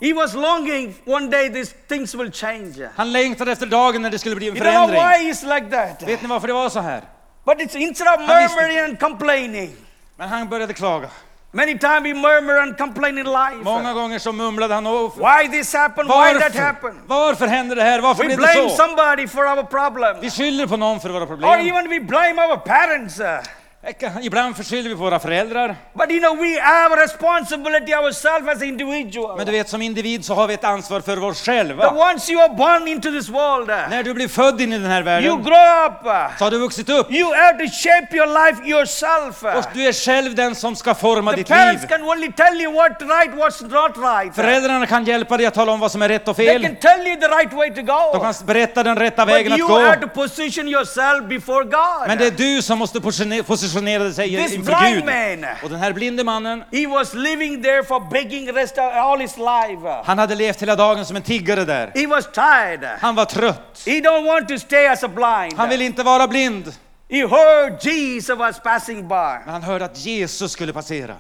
He 0.01 0.13
was 0.13 0.33
longing 0.33 0.95
one 1.05 1.27
day 1.29 1.49
these 1.49 1.73
things 1.87 2.15
will 2.15 2.31
change. 2.31 2.89
Han 2.95 3.11
längtade 3.11 3.51
efter 3.51 3.65
dagen 3.65 4.01
när 4.01 4.09
det 4.09 4.19
skulle 4.19 4.35
bli 4.35 4.47
en 4.47 4.57
You 4.57 4.65
don't 4.65 4.71
know 4.71 4.87
förändring. 4.87 5.25
why 5.27 5.31
he's 5.31 5.55
like 5.55 5.69
that. 5.75 6.07
Vet 6.07 6.21
ni 6.21 6.27
varför 6.27 6.47
det 6.47 6.53
var 6.53 6.69
så 6.69 6.79
här? 6.79 7.01
But 7.45 7.57
it's 7.57 7.77
instead 7.77 8.07
of 8.19 8.27
murmuring 8.27 8.79
and 8.79 8.99
complaining. 8.99 9.75
Men 10.15 10.29
han 10.29 10.49
började 10.49 10.73
klaga. 10.73 11.09
Many 11.51 11.77
times 11.77 12.03
we 12.03 12.13
murmur 12.13 12.57
and 12.57 12.77
complain 12.77 13.17
in 13.17 13.25
life. 13.25 13.63
Många 13.63 13.93
gånger 13.93 14.19
så 14.19 14.31
mumlade 14.31 14.73
han 14.73 14.87
och 14.87 15.17
Why 15.17 15.47
this 15.51 15.73
happened? 15.73 16.09
Why 16.09 16.39
that 16.39 16.55
happened? 16.55 16.99
varför 17.07 17.47
hände 17.47 17.75
det 17.75 17.83
här? 17.83 18.01
Varför 18.01 18.23
We 18.23 18.27
blev 18.27 18.39
det 18.39 18.53
blame 18.53 18.69
så? 18.69 18.75
somebody 18.75 19.27
for 19.27 19.45
our 19.45 19.63
problem. 19.63 20.17
Vi 20.21 20.31
skyller 20.31 20.67
på 20.67 20.77
någon 20.77 20.99
för 20.99 21.09
våra 21.09 21.23
Or 21.23 21.59
even 21.59 21.89
we 21.89 21.99
blame 21.99 22.41
our 22.41 22.57
parents. 22.57 23.19
Uh, 23.19 23.25
Ibland 24.21 24.57
förskyller 24.57 24.89
vi 24.89 24.95
på 24.95 25.01
våra 25.01 25.19
föräldrar. 25.19 25.75
But 25.93 26.11
you 26.11 26.19
know, 26.19 26.37
we 26.37 26.61
have 26.61 26.93
a 26.95 26.97
responsibility 27.03 27.93
ourselves 27.95 28.55
as 28.55 28.61
individual. 28.63 29.37
Men 29.37 29.45
du 29.45 29.51
vet, 29.51 29.69
som 29.69 29.81
individ 29.81 30.25
så 30.25 30.33
har 30.33 30.47
vi 30.47 30.53
ett 30.53 30.63
ansvar 30.63 31.01
för 31.01 31.23
oss 31.23 31.41
The 31.43 31.51
själva. 31.51 32.11
once 32.11 32.31
you 32.31 32.41
are 32.43 32.53
born 32.53 32.87
into 32.87 33.11
this 33.11 33.29
world, 33.29 33.67
När 33.67 34.03
du 34.03 34.13
blir 34.13 34.27
född 34.27 34.61
in 34.61 34.73
i 34.73 34.77
den 34.77 34.87
här 34.91 34.95
you 34.97 35.05
världen 35.05 35.43
grow 35.43 35.85
up. 35.87 36.37
så 36.37 36.43
har 36.43 36.51
du 36.51 36.57
vuxit 36.59 36.89
upp. 36.89 37.11
You 37.11 37.35
have 37.35 37.53
to 37.67 37.71
shape 37.83 38.15
your 38.17 38.27
life 38.45 38.69
yourself. 38.69 39.43
Och 39.57 39.65
du 39.73 39.83
är 39.87 39.93
själv 39.93 40.35
den 40.35 40.55
som 40.55 40.75
ska 40.75 40.95
forma 40.95 41.31
The 41.31 41.37
ditt 41.37 41.47
parents 41.47 41.81
liv. 41.81 41.87
can 41.89 42.01
only 42.03 42.31
tell 42.31 42.61
you 42.61 42.73
what's 42.73 42.99
right, 42.99 43.31
what's 43.35 43.61
not 43.63 43.97
right. 43.97 44.35
Föräldrarna 44.35 44.85
kan 44.85 45.05
hjälpa 45.05 45.37
dig 45.37 45.45
att 45.45 45.53
tala 45.53 45.71
om 45.71 45.79
vad 45.79 45.91
som 45.91 46.01
är 46.01 46.09
rätt 46.09 46.27
och 46.27 46.35
They 46.35 46.47
fel. 46.47 46.63
can 46.63 46.75
tell 46.75 47.07
you 47.07 47.15
the 47.19 47.27
right 47.27 47.53
way 47.53 47.69
to 47.69 47.75
De 47.75 47.81
go. 47.81 48.19
kan 48.19 48.33
berätta 48.45 48.83
den 48.83 48.95
rätta 48.95 49.25
But 49.25 49.35
vägen 49.35 49.53
att 49.53 49.59
you 49.59 49.67
gå. 49.67 49.79
have 49.79 49.97
to 50.01 50.07
position 50.07 50.67
yourself 50.67 51.23
before 51.29 51.63
God. 51.63 52.07
Men 52.07 52.17
det 52.17 52.27
är 52.27 52.31
du 52.31 52.61
som 52.61 52.77
måste 52.79 52.99
positione- 52.99 53.43
positionera 53.79 54.03
dig 54.03 54.43
This 54.43 54.53
inför 54.53 54.75
blind 54.79 54.95
Gud. 54.95 55.05
man, 55.05 55.49
Och 55.63 55.69
den 55.69 55.79
här 55.79 55.93
blinde 55.93 56.23
mannen, 56.23 56.63
he 56.71 56.87
was 56.87 57.13
living 57.13 57.63
there 57.63 57.83
for 57.83 58.09
begging 58.11 58.53
rest 58.53 58.77
of 58.77 58.83
all 58.93 59.19
his 59.19 59.37
life. 59.37 60.01
han 60.05 60.17
hade 60.19 60.35
levt 60.35 60.61
hela 60.61 60.75
dagen 60.75 61.05
som 61.05 61.15
en 61.15 61.21
tiggare 61.21 61.65
där. 61.65 61.91
He 61.95 62.07
was 62.07 62.25
tired. 62.33 62.89
Han 63.01 63.15
var 63.15 63.25
trött. 63.25 63.83
He 63.85 63.91
don't 63.91 64.25
want 64.25 64.47
to 64.49 64.59
stay 64.59 64.87
as 64.87 65.03
a 65.03 65.07
blind. 65.07 65.53
Han 65.57 65.69
ville 65.69 65.85
inte 65.85 66.03
vara 66.03 66.27
blind. 66.27 66.73
He 67.09 67.27
heard 67.27 67.77
Jesus 67.81 68.37
was 68.37 68.59
passing 68.59 69.07
by. 69.07 69.15
Men 69.45 69.49
han 69.53 69.63
hörde 69.63 69.85
att 69.85 69.97
Jesus 70.05 70.51
skulle 70.51 70.73
passera. 70.73 71.15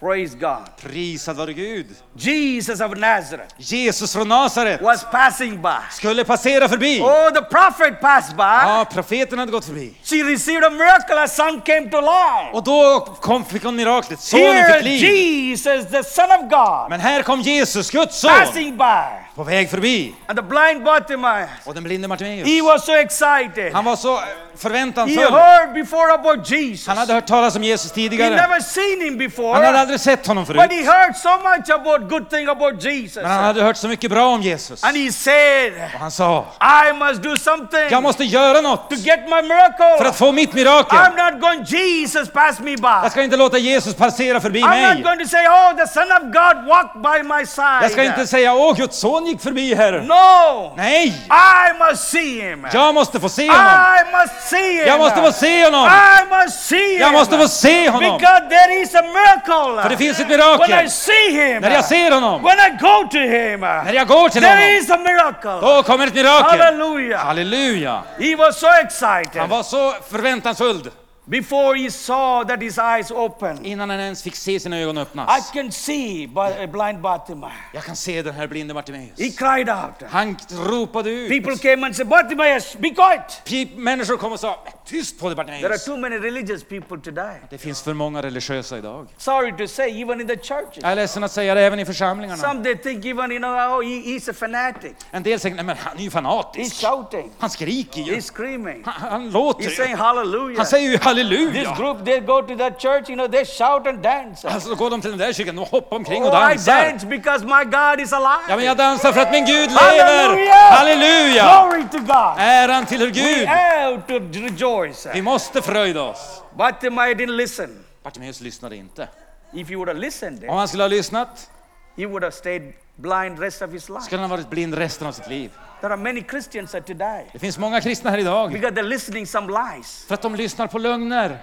Praise 0.00 0.36
God. 0.36 0.58
Prisad 0.82 1.36
vare 1.36 1.52
Gud. 1.52 1.86
Jesus 2.16 2.80
of 2.80 2.96
Nazareth 2.96 3.54
Jesus 3.58 4.12
från 4.12 4.28
Nasaret 4.28 4.80
was 4.82 5.04
passing 5.12 5.62
by. 5.62 5.68
skulle 5.90 6.24
passera 6.24 6.68
förbi. 6.68 7.00
Oh, 7.00 7.30
the 7.34 7.42
prophet 7.42 8.00
passed 8.00 8.36
by. 8.36 8.42
Ja, 8.42 8.86
profeten 8.92 9.38
hade 9.38 9.52
gått 9.52 9.64
förbi. 9.64 9.94
She 10.04 10.16
received 10.16 10.64
a 10.64 10.70
miracle. 10.70 11.14
Her 11.16 11.26
son 11.26 11.60
came 11.60 11.90
to 11.90 12.00
life. 12.00 12.50
Och 12.52 12.64
då 12.64 13.00
kom, 13.20 13.44
fick 13.44 13.64
hon 13.64 13.76
miraklet. 13.76 14.20
Sonen 14.20 14.72
fick 14.72 14.84
liv. 14.84 15.02
Jesus, 15.04 15.86
the 15.90 16.02
Son 16.04 16.30
of 16.30 16.50
God, 16.50 16.90
Men 16.90 17.00
här 17.00 17.22
kom 17.22 17.40
Jesus, 17.40 17.90
Guds 17.90 18.20
son, 18.20 18.30
passing 18.30 18.76
by. 18.76 19.24
på 19.34 19.44
väg 19.44 19.70
förbi. 19.70 20.14
And 20.26 20.38
the 20.38 20.42
blind 20.42 20.84
Bartimaeus, 20.84 21.50
Och 21.64 21.74
den 21.74 21.84
blinde 21.84 22.04
he 22.06 22.08
Bartimeus, 22.08 22.62
was 22.62 22.86
so 22.86 22.92
excited. 22.92 23.72
han 23.72 23.84
var 23.84 23.96
så 23.96 24.16
He 24.16 24.62
förväntansfull. 24.62 25.24
heard 25.32 25.74
before 25.74 26.12
about 26.14 26.50
Jesus. 26.50 26.86
Han 26.86 26.96
hade 26.98 27.12
hört 27.12 27.26
talas 27.26 27.56
om 27.56 27.62
Jesus 27.64 27.90
He 27.90 27.94
tidigare. 27.94 28.30
never 28.36 28.60
seen 28.60 29.00
him 29.00 29.08
Han 29.08 29.18
before. 29.18 29.66
hade 29.66 29.87
aldrig 29.88 30.00
sett 30.00 30.26
honom 30.26 30.44
But 30.44 30.56
förut. 30.56 30.72
he 30.72 30.84
heard 30.84 31.16
so 31.16 31.28
much 31.38 31.70
about 31.70 32.08
good 32.10 32.30
thing 32.30 32.48
about 32.48 32.84
Jesus. 32.84 33.16
Men 33.16 33.30
han 33.30 33.44
hade 33.44 33.62
hört 33.62 33.76
så 33.76 33.88
mycket 33.88 34.10
bra 34.10 34.26
om 34.26 34.42
Jesus. 34.42 34.84
And 34.84 34.96
he 34.96 35.12
said, 35.12 35.72
Och 35.94 36.00
han 36.00 36.10
sa, 36.10 36.46
I 36.60 36.92
must 36.92 37.22
do 37.22 37.36
something 37.36 37.88
jag 37.90 38.02
måste 38.02 38.24
göra 38.24 38.60
något 38.60 38.90
to 38.90 38.96
get 38.96 39.20
my 39.28 39.42
miracle. 39.42 39.98
för 39.98 40.04
att 40.04 40.16
få 40.16 40.32
mitt 40.32 40.52
mirakel. 40.52 40.98
I'm 40.98 41.32
not 41.32 41.40
going 41.40 41.64
Jesus 41.64 42.30
pass 42.30 42.58
me 42.60 42.76
by. 42.76 42.82
Jag 43.02 43.10
ska 43.12 43.22
inte 43.22 43.36
låta 43.36 43.58
Jesus 43.58 43.94
passera 43.94 44.40
förbi 44.40 44.62
I'm 44.62 44.88
not 44.88 44.94
mig. 44.94 45.02
going 45.02 45.18
to 45.18 45.28
say, 45.28 45.46
oh, 45.46 45.76
the 45.76 45.86
Son 45.86 46.12
of 46.12 46.22
God 46.22 46.66
walked 46.66 47.02
by 47.02 47.22
my 47.22 47.46
side. 47.46 47.82
Jag 47.82 47.90
ska 47.90 48.04
inte 48.04 48.26
säga, 48.26 48.54
åh 48.54 48.76
Guds 48.76 48.98
son 48.98 49.26
gick 49.26 49.40
förbi 49.42 49.74
här. 49.74 49.92
No! 49.92 50.74
Nej! 50.76 51.06
I 51.30 51.90
must 51.90 52.08
see 52.10 52.40
him. 52.40 52.66
Jag 52.72 52.94
måste 52.94 53.20
få 53.20 53.28
se 53.28 53.48
honom. 53.50 53.64
I 53.64 54.16
must 54.16 54.48
see 54.48 54.72
him. 54.78 54.86
Jag 54.86 54.98
måste 54.98 55.20
få 55.22 55.32
se 55.32 55.64
honom. 55.64 55.88
I 55.88 56.44
must 56.44 56.60
see 56.68 56.92
him. 56.92 57.00
Jag 57.00 57.12
måste 57.12 57.38
få 57.38 57.48
se 57.48 57.88
honom. 57.90 58.18
Because 58.18 58.48
there 58.48 58.82
is 58.82 58.94
a 58.94 59.02
miracle. 59.02 59.77
För 59.82 59.88
det 59.90 59.96
finns 59.96 60.20
ett 60.20 60.26
When 60.26 60.32
I 60.32 60.36
mirakel. 60.36 60.90
see 60.90 61.30
him. 61.30 61.62
När 61.62 61.70
jag 61.70 61.84
ser 61.84 62.10
honom, 62.10 62.42
When 62.42 62.58
I 62.58 62.70
go 62.80 63.08
to 63.12 63.18
him. 63.18 63.60
när 63.60 63.92
jag 63.92 64.06
går 64.08 64.28
till 64.28 64.42
There 64.42 64.54
honom, 64.54 64.68
is 64.76 64.90
a 64.90 64.96
miracle. 64.98 65.66
då 65.66 65.82
kommer 65.82 66.06
ett 66.06 66.14
mirakel. 66.14 66.60
Hallelujah. 66.60 67.24
Halleluja! 67.26 68.02
He 68.18 68.36
was 68.36 68.60
so 68.60 68.66
excited. 68.84 69.40
Han 69.40 69.48
var 69.48 69.62
så 69.62 69.92
förväntansfull 70.10 70.90
Before 71.30 71.76
he 71.76 71.90
saw 71.90 72.44
that 72.44 72.62
his 72.62 72.78
eyes 72.78 73.10
opened. 73.10 73.66
innan 73.66 73.90
han 73.90 74.00
ens 74.00 74.22
fick 74.22 74.34
se 74.36 74.60
sina 74.60 74.78
ögon 74.78 74.98
I 74.98 75.00
öppnas. 75.00 75.50
can 75.50 75.72
see 75.72 76.26
Ba- 76.26 76.66
blind 76.66 77.00
Bartimaeus. 77.00 77.52
Jag 77.74 77.84
kan 77.84 77.96
se 77.96 78.22
den 78.22 78.34
här 78.34 78.46
blinde 78.46 78.72
He 78.72 78.74
Bartimeus. 78.74 79.36
cried 79.38 79.68
out. 79.68 80.10
Han 80.10 80.36
ropade 80.50 81.10
ut. 81.10 81.28
People 81.28 81.56
came 81.58 81.86
and 81.86 81.96
said, 81.96 82.08
Bartimaeus, 82.08 82.76
be 82.78 82.90
quiet. 82.90 83.42
Pe- 83.44 83.76
Människor 83.76 84.16
kom 84.16 84.32
och 84.32 84.40
sa, 84.40 84.64
tyst 84.86 85.20
på 85.20 85.28
dig 85.34 85.60
There 85.60 85.68
are 85.72 85.78
too 85.78 85.96
many 85.96 86.16
religious 86.18 86.64
people 86.64 86.98
today. 86.98 87.36
Det 87.50 87.58
finns 87.58 87.82
för 87.82 87.94
många 87.94 88.22
religiösa 88.22 88.78
idag. 88.78 89.06
Sorry 89.16 89.52
to 89.56 89.66
say, 89.66 90.02
even 90.02 90.20
in 90.20 90.26
the 90.28 90.36
churches. 90.36 90.78
Jag 90.82 90.90
är 90.92 90.96
ledsen 90.96 91.24
att 91.24 91.32
säga 91.32 91.54
det 91.54 91.60
även 91.60 91.78
i 91.80 91.84
församlingarna. 91.84 92.42
Some 92.42 92.64
they 92.64 92.76
think 92.76 93.04
even, 93.04 93.32
you 93.32 93.38
know, 93.38 93.50
oh, 93.50 93.82
he, 93.82 93.88
he's 94.02 94.30
a 94.30 94.34
fanatic. 94.34 94.92
En 95.10 95.22
del 95.22 95.40
säger, 95.40 95.56
nej 95.56 95.64
men 95.64 95.76
han 95.76 95.96
är 95.98 96.02
ju 96.02 96.08
He's 96.08 96.12
fanatisk. 96.12 96.80
shouting. 96.86 97.30
Han 97.38 97.50
skriker 97.50 98.00
ju. 98.00 98.14
He's 98.16 98.32
screaming. 98.34 98.82
Han, 98.84 99.10
han 99.10 99.30
låter 99.30 99.64
He's 99.64 99.68
ju. 99.70 99.76
saying 99.76 99.96
hallelujah. 99.96 100.56
Han 100.56 100.66
säger 100.66 100.90
ju 100.90 100.98
This 100.98 101.06
halleluja. 101.24 101.74
group, 101.76 102.04
they 102.04 102.20
go 102.20 102.42
to 102.42 102.56
that 102.56 102.80
church, 102.80 103.08
you 103.08 103.16
know, 103.16 103.28
they 103.28 103.44
shout 103.44 103.86
and 103.86 104.02
dance. 104.02 104.48
Alltså, 104.48 104.74
går 104.74 104.90
de 104.90 105.00
till 105.00 105.10
den 105.10 105.18
där 105.18 105.32
kyrkan 105.32 105.58
och 105.58 105.68
hoppar 105.68 105.96
omkring 105.96 106.22
och 106.22 106.28
Oh, 106.28 106.50
I 106.50 106.54
dansar. 106.54 106.72
dance 106.90 107.06
because 107.06 107.44
my 107.44 107.64
God 107.64 108.00
is 108.00 108.12
alive. 108.12 108.44
Ja, 108.48 108.56
men 108.56 108.64
jag 108.64 108.76
dansar 108.76 109.12
för 109.12 109.20
att 109.20 109.30
min 109.32 109.44
Gud 109.46 109.70
lever. 109.70 110.50
Halleluja! 110.70 111.44
Glory 111.68 111.82
to 111.92 111.98
God. 111.98 112.34
Äran 112.38 112.86
till 112.86 112.98
We 112.98 113.10
Gud. 113.10 113.48
have 113.48 114.02
to 114.08 114.18
rejoice. 114.40 115.06
Vi 115.14 115.22
måste 115.22 115.62
fröjda 115.62 116.02
oss. 116.02 116.42
Bartimaeus 116.56 117.16
didn't 117.18 117.36
listen. 117.36 117.84
Bartimeus 118.02 118.40
lyssnade 118.40 118.76
inte. 118.76 119.08
If 119.54 119.68
he 119.68 119.76
would 119.76 119.88
have 119.88 120.00
listened, 120.00 120.44
Om 120.48 120.56
han 120.58 120.68
skulle 120.68 120.82
ha 120.82 120.88
lyssnat 120.88 121.50
he 121.96 122.06
would 122.06 122.22
have 122.22 122.32
stayed 122.32 122.72
blind 122.96 123.38
rest 123.38 123.62
of 123.62 123.72
his 123.72 123.88
life. 123.88 124.00
skulle 124.02 124.20
han 124.20 124.30
ha 124.30 124.36
varit 124.36 124.50
blind 124.50 124.74
resten 124.74 125.06
av 125.06 125.12
sitt 125.12 125.28
liv. 125.28 125.50
There 125.80 125.90
are 125.92 125.96
many 125.96 126.22
Christians 126.30 126.70
today 126.70 127.26
Det 127.32 127.38
finns 127.38 127.58
många 127.58 127.80
kristna 127.80 128.10
här 128.10 128.18
idag 128.18 128.52
because 128.52 128.74
they're 128.74 128.88
listening 128.88 129.26
some 129.26 129.46
lies. 129.52 130.04
för 130.08 130.14
att 130.14 130.22
de 130.22 130.34
lyssnar 130.34 130.66
på 130.66 130.78
lögner. 130.78 131.38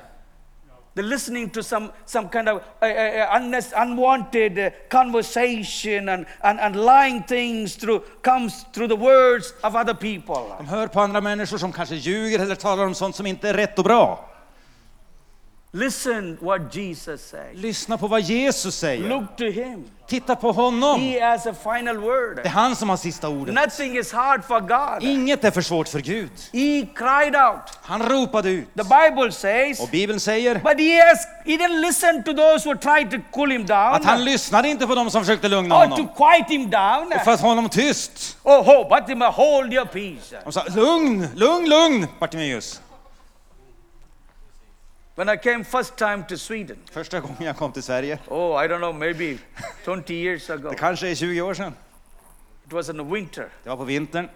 They're 0.96 1.10
listening 1.10 1.50
to 1.50 1.64
some, 1.64 1.88
some 2.06 2.30
kind 2.32 2.50
of 2.50 2.56
uh, 2.56 2.88
uh, 2.88 3.36
unnes- 3.38 3.82
unwanted 3.82 4.58
uh, 4.60 4.70
conversation 4.92 6.10
and, 6.10 6.26
and, 6.42 6.60
and 6.60 6.76
lying 6.76 7.24
things 7.24 7.76
through 7.78 8.02
comes 8.24 8.66
through 8.74 8.88
the 8.90 8.96
words 8.96 9.54
of 9.64 9.76
other 9.76 9.94
people. 9.94 10.56
De 10.58 10.68
hör 10.68 10.88
på 10.88 11.02
andra 11.02 11.22
människor 11.22 11.58
som 11.58 11.72
kanske 11.72 11.96
ljuger 11.96 12.40
eller 12.40 12.56
talar 12.56 12.86
om 12.86 12.96
sånt 12.96 13.16
som 13.16 13.26
inte 13.26 13.50
är 13.50 13.54
rätt 13.54 13.78
och 13.80 13.84
bra. 13.86 14.30
Listen 15.76 16.38
what 16.42 16.76
Jesus 16.76 17.22
says. 17.22 17.54
Lyssna 17.54 17.98
på 17.98 18.08
vad 18.08 18.22
Jesus 18.22 18.76
säger. 18.76 19.10
Look 19.10 19.38
to 19.38 19.44
him. 19.44 19.84
Titta 20.08 20.36
på 20.36 20.52
honom. 20.52 21.02
He 21.02 21.26
has 21.26 21.46
a 21.46 21.54
final 21.64 21.98
word. 21.98 22.36
Det 22.36 22.42
är 22.46 22.50
han 22.50 22.76
som 22.76 22.90
har 22.90 22.98
sista 22.98 23.30
ordet. 23.30 23.56
Nothing 23.56 23.98
is 23.98 24.14
hard 24.14 24.44
for 24.44 24.60
God. 24.60 25.10
Inget 25.10 25.44
är 25.44 25.52
för 25.52 25.62
svårt 25.62 25.88
för 25.88 26.00
Gud. 26.00 26.30
He 26.54 26.88
cried 26.96 27.36
out. 27.36 27.62
Han 27.82 28.10
ropade 28.10 28.50
ut. 28.50 28.68
The 28.76 28.84
Bible 28.84 29.32
says, 29.32 29.80
Och 29.80 29.90
Bibeln 29.90 30.20
säger 30.20 30.54
but 30.54 30.80
he 30.80 31.08
has 31.08 31.20
he 31.46 31.58
didn't 31.58 31.82
listen 31.82 32.24
to 32.24 32.34
those 32.34 32.70
who 32.70 32.76
tried 32.76 33.12
to 33.12 33.18
cool 33.32 33.52
him 33.52 33.66
down 33.66 33.94
att 33.94 34.06
han 34.06 34.26
lyssnade 34.26 34.68
inte 34.68 34.88
på 34.88 34.96
dem 34.96 35.12
som 35.12 35.22
försökte 35.22 35.48
lugna 35.48 35.80
or 35.80 35.86
to 35.86 35.92
honom. 35.92 36.10
quiet 36.18 36.50
him 36.50 36.70
down. 36.70 37.14
Och 37.16 37.22
för 37.24 37.32
att 37.32 37.42
hålla 37.42 37.56
honom 37.56 37.70
tyst. 37.70 38.38
Oh, 38.44 38.70
oh, 38.70 38.90
Bartimaeus, 38.90 39.36
hold 39.36 39.74
your 39.74 39.86
peace. 39.86 40.36
De 40.44 40.52
sa 40.52 40.64
lugn, 40.76 41.28
lugn, 41.36 41.70
lugn 41.70 42.08
Bartimeus. 42.20 42.82
When 45.16 45.30
I 45.30 45.38
came 45.38 45.64
first 45.64 45.96
time 45.96 46.24
to 46.30 46.38
Sweden, 46.38 46.78
Första 46.92 47.20
gången 47.20 47.36
jag 47.40 47.58
kom 47.58 47.72
till 47.72 47.84
Sverige, 47.84 48.20
oh, 48.28 48.64
I 48.66 48.68
don't 48.68 48.78
know, 48.78 48.96
maybe 48.96 49.38
20 49.86 50.14
years 50.14 50.50
ago, 50.50 50.70
det 50.70 50.76
kanske 50.76 51.08
är 51.10 51.16
20 51.16 51.42
år 51.42 51.54
sedan. 51.54 51.74
it 52.68 52.74
was 52.74 52.90
in 52.90 52.98
the 52.98 53.04
winter. 53.04 53.50
Det 53.64 53.70
var 53.70 53.78
på 53.78 53.84
vintern. 53.84 54.30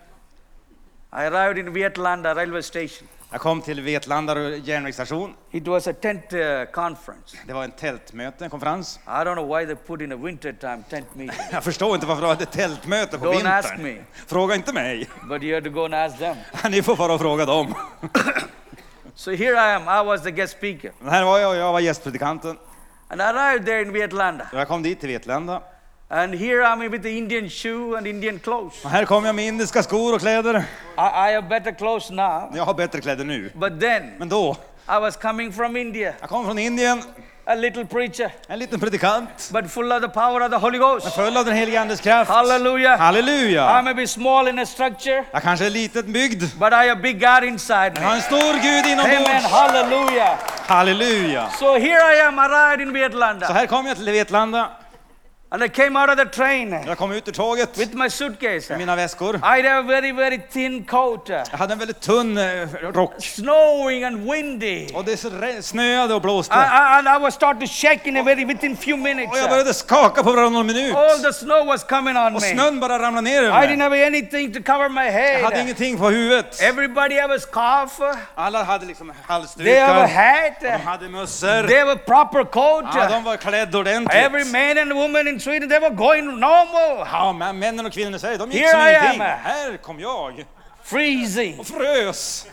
I 1.14 1.16
arrived 1.26 1.58
in 1.58 1.74
Vietlanda 1.74 2.36
railway 2.36 2.62
station. 2.62 3.08
Jag 3.32 3.42
kom 3.42 3.62
till 3.62 3.82
Vetlanda 3.82 4.50
järnvägsstation. 4.50 5.34
It 5.52 5.68
was 5.68 5.88
a 5.88 5.94
tent 6.02 6.34
uh, 6.34 6.66
conference. 6.72 7.38
Det 7.48 7.54
var 7.54 7.64
en 7.64 7.72
tältmöte, 7.72 8.44
en 8.44 8.50
konferens. 8.50 9.00
I 9.06 9.10
don't 9.10 9.34
know 9.36 9.58
why 9.58 9.66
they 9.66 9.76
put 9.76 10.02
in 10.02 10.12
a 10.12 10.16
winter 10.16 10.54
time 10.54 10.84
tent 10.90 11.16
meeting, 11.16 11.40
Jag 11.52 11.64
förstår 11.64 11.96
inte 11.96 12.08
varför 12.08 12.22
de 12.22 12.28
hade 12.28 12.46
tältmöte 12.46 13.18
på 13.18 13.26
Don't 13.26 13.58
ask 13.60 13.72
vintern. 13.72 13.84
me. 13.96 14.04
Fråga 14.28 14.56
inte 14.56 14.74
mig. 14.74 15.10
but 15.30 15.44
you 15.44 15.54
have 15.54 15.70
to 15.70 15.74
go 15.76 15.86
and 15.86 15.94
ask 15.94 16.18
them. 16.18 16.36
Ni 16.72 16.82
får 16.82 16.96
bara 16.96 17.18
fråga 17.20 17.46
dem. 17.46 17.76
So 19.20 19.32
here 19.32 19.58
I 19.58 19.76
am. 19.76 19.90
I 19.90 20.02
was 20.02 20.22
the 20.22 20.32
guest 20.32 20.54
speaker. 20.58 20.92
Men 21.00 21.10
här 21.14 21.24
var 21.24 21.40
jag 21.40 21.56
jag 21.56 21.72
var 21.72 21.80
gästpredikanten. 21.80 22.58
And 23.08 23.22
I 23.22 23.24
arrived 23.24 23.66
there 23.66 23.82
in 23.82 23.94
Vietlanda. 23.94 24.48
Och 24.54 24.60
Jag 24.60 24.68
kom 24.68 24.84
dit 24.84 25.00
till 25.00 25.10
Vetlanda. 25.10 25.62
And 26.08 26.36
here 26.36 26.64
I'm 26.64 26.90
with 26.90 27.04
the 27.04 27.18
Indian 27.18 27.50
shoe 27.50 27.98
and 27.98 28.08
Indian 28.08 28.40
clothes. 28.40 28.86
Och 28.86 28.90
här 28.90 29.06
kom 29.06 29.26
jag 29.26 29.36
med 29.36 29.48
indiska 29.48 29.84
skor 29.84 30.14
och 30.14 30.20
kläder. 30.20 30.56
I, 30.98 31.02
I 31.02 31.36
have 31.36 31.42
better 31.42 31.72
clothes 31.72 32.10
now. 32.10 32.52
Jag 32.56 32.66
har 32.66 32.74
bättre 32.74 33.02
kläder 33.02 33.26
nu. 33.26 33.52
But 33.56 33.80
then 33.80 34.12
Men 34.18 34.30
då, 34.30 34.58
I 34.88 35.00
was 35.00 35.18
coming 35.18 35.54
from 35.54 35.78
India, 35.78 36.14
jag 36.20 36.30
kom 36.30 36.46
från 36.46 36.60
Indien, 36.60 37.04
a 37.50 37.56
little 37.56 37.84
preacher, 37.86 38.30
en 38.48 38.60
liten 38.60 38.80
predikant, 38.80 39.50
but 39.52 39.66
full 39.72 39.92
of 39.92 40.02
the 40.02 40.08
power 40.10 40.42
of 40.42 40.52
the 40.52 40.58
Holy 40.58 40.78
Ghost. 40.78 41.16
full 41.16 41.38
av 41.38 41.46
den 41.46 41.56
helige 41.56 41.80
Andes 41.82 42.02
kraft. 42.02 42.32
Hallelujah. 42.32 42.94
I 42.96 42.98
Halleluja! 42.98 43.82
may 43.84 43.94
be 43.94 44.08
small 44.08 44.48
in 44.48 44.60
a 44.60 44.66
structure, 44.66 45.24
Jag 45.32 45.42
kanske 45.44 45.66
är 45.66 45.70
litet 45.70 46.06
byggd, 46.06 46.44
but 46.60 46.72
I 46.74 46.88
have 46.90 46.96
big 47.02 47.20
God 47.20 47.44
inside 47.44 47.94
men 47.94 48.04
jag 48.04 48.10
har 48.10 48.16
me. 48.16 48.18
en 48.18 48.22
stor 48.22 48.54
Gud 48.54 49.00
Amen. 49.00 49.14
inombords. 49.22 49.46
Hallelujah. 49.46 50.38
Halleluja! 50.68 51.50
So 51.60 51.74
here 51.80 52.16
I 52.16 52.22
am, 52.28 52.40
arrived 52.40 52.82
in 52.82 52.88
Så 52.88 52.94
Vietlanda. 52.94 53.48
här 53.48 53.66
kom 53.66 53.86
jag 53.88 53.96
till 53.98 54.06
Vetlanda. 54.12 54.70
And 55.52 55.64
I 55.64 55.68
came 55.70 56.00
out 56.00 56.10
of 56.10 56.18
the 56.18 56.26
train 56.26 56.84
Jag 56.88 56.98
kom 56.98 57.12
ut 57.12 57.28
ur 57.28 57.32
tåget 57.32 57.78
with 57.78 57.96
my 57.96 58.10
suitcase. 58.10 58.70
med 58.70 58.78
mina 58.78 58.96
väskor. 58.96 59.36
I 59.36 59.40
had 59.62 59.66
a 59.66 59.82
very, 59.82 60.12
very 60.12 60.40
thin 60.52 60.84
coat, 60.86 61.30
Jag 61.30 61.58
hade 61.58 61.74
en 61.74 61.80
väldigt 61.80 62.02
tunn 62.02 62.38
eh, 62.38 62.68
rock. 62.94 63.14
snowing 63.20 64.04
and 64.04 64.32
windy. 64.32 64.88
Och 64.94 65.06
det 65.06 65.18
snöade 65.66 66.14
och 66.14 66.22
blåste. 66.22 66.54
I, 66.56 66.58
and 66.58 67.08
I 67.08 67.20
was 67.24 67.34
starting 67.34 67.68
to 67.68 67.74
shake 67.74 68.10
in 68.10 68.18
a 68.18 68.24
very 68.24 68.46
within 68.46 68.78
few 68.78 69.04
minutes. 69.04 69.32
Och 69.32 69.38
jag 69.38 69.50
började 69.50 69.74
skaka 69.74 70.24
på 70.24 70.32
varannan 70.32 70.68
minut. 70.68 70.96
All 70.96 71.20
the 71.20 71.34
snow 71.34 71.66
was 71.66 71.84
coming 71.84 72.18
on 72.18 72.26
Och 72.36 72.42
me. 72.42 72.54
snön 72.54 72.80
bara 72.80 73.00
ramlade 73.00 73.22
ner 73.30 73.44
I 73.44 73.46
över 73.46 73.62
didn't 73.68 73.78
mig. 73.78 73.80
have 73.84 74.06
anything 74.06 74.54
to 74.54 74.60
cover 74.64 74.90
my 74.90 75.02
Jag 75.06 75.44
hade 75.44 75.56
head. 75.56 75.64
ingenting 75.64 75.98
på 75.98 76.10
huvudet. 76.10 76.62
Everybody 76.62 77.20
have 77.20 77.36
a 77.36 77.40
scarf. 77.40 77.92
Alla 78.36 78.64
hade 78.64 78.86
liksom 78.86 79.08
They 79.08 79.16
have 79.80 79.92
a 79.92 80.08
halsdukar. 80.08 80.42
hat. 80.44 80.62
De 80.62 80.70
hade 80.90 81.10
mössor. 81.10 81.68
They 81.68 81.80
have 81.80 81.92
a 81.92 81.98
proper 82.06 82.44
coat. 82.44 82.86
Ja, 82.96 83.08
de 83.10 83.24
var 83.24 83.38
klädda 83.38 83.80
Every 83.80 83.80
ordentligt. 83.80 84.52
man 84.52 84.78
and 84.78 84.94
woman 84.94 85.28
in 85.28 85.39
Sweden, 85.40 85.70
they 85.70 85.80
were 85.80 85.96
going 85.96 86.26
normal, 86.26 87.08
Ja, 87.12 87.34
men 87.34 87.60
männen 87.60 87.86
och 87.86 87.94
kvinnorna 87.94 88.20
Sverige, 88.20 88.38
de 88.38 88.52
gick 88.52 88.62
Here 88.62 88.72
som 88.72 88.80
I 88.82 88.90
ingenting. 88.90 89.22
am. 89.22 89.28
Här 89.44 89.78
kom 89.78 90.00
jag 90.00 90.46
freezing. 90.84 91.60
och 91.60 91.68
frös. 91.68 92.46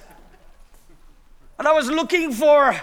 And 1.58 1.68
I 1.68 1.72
was 1.72 1.86
looking 1.90 2.32
for 2.34 2.74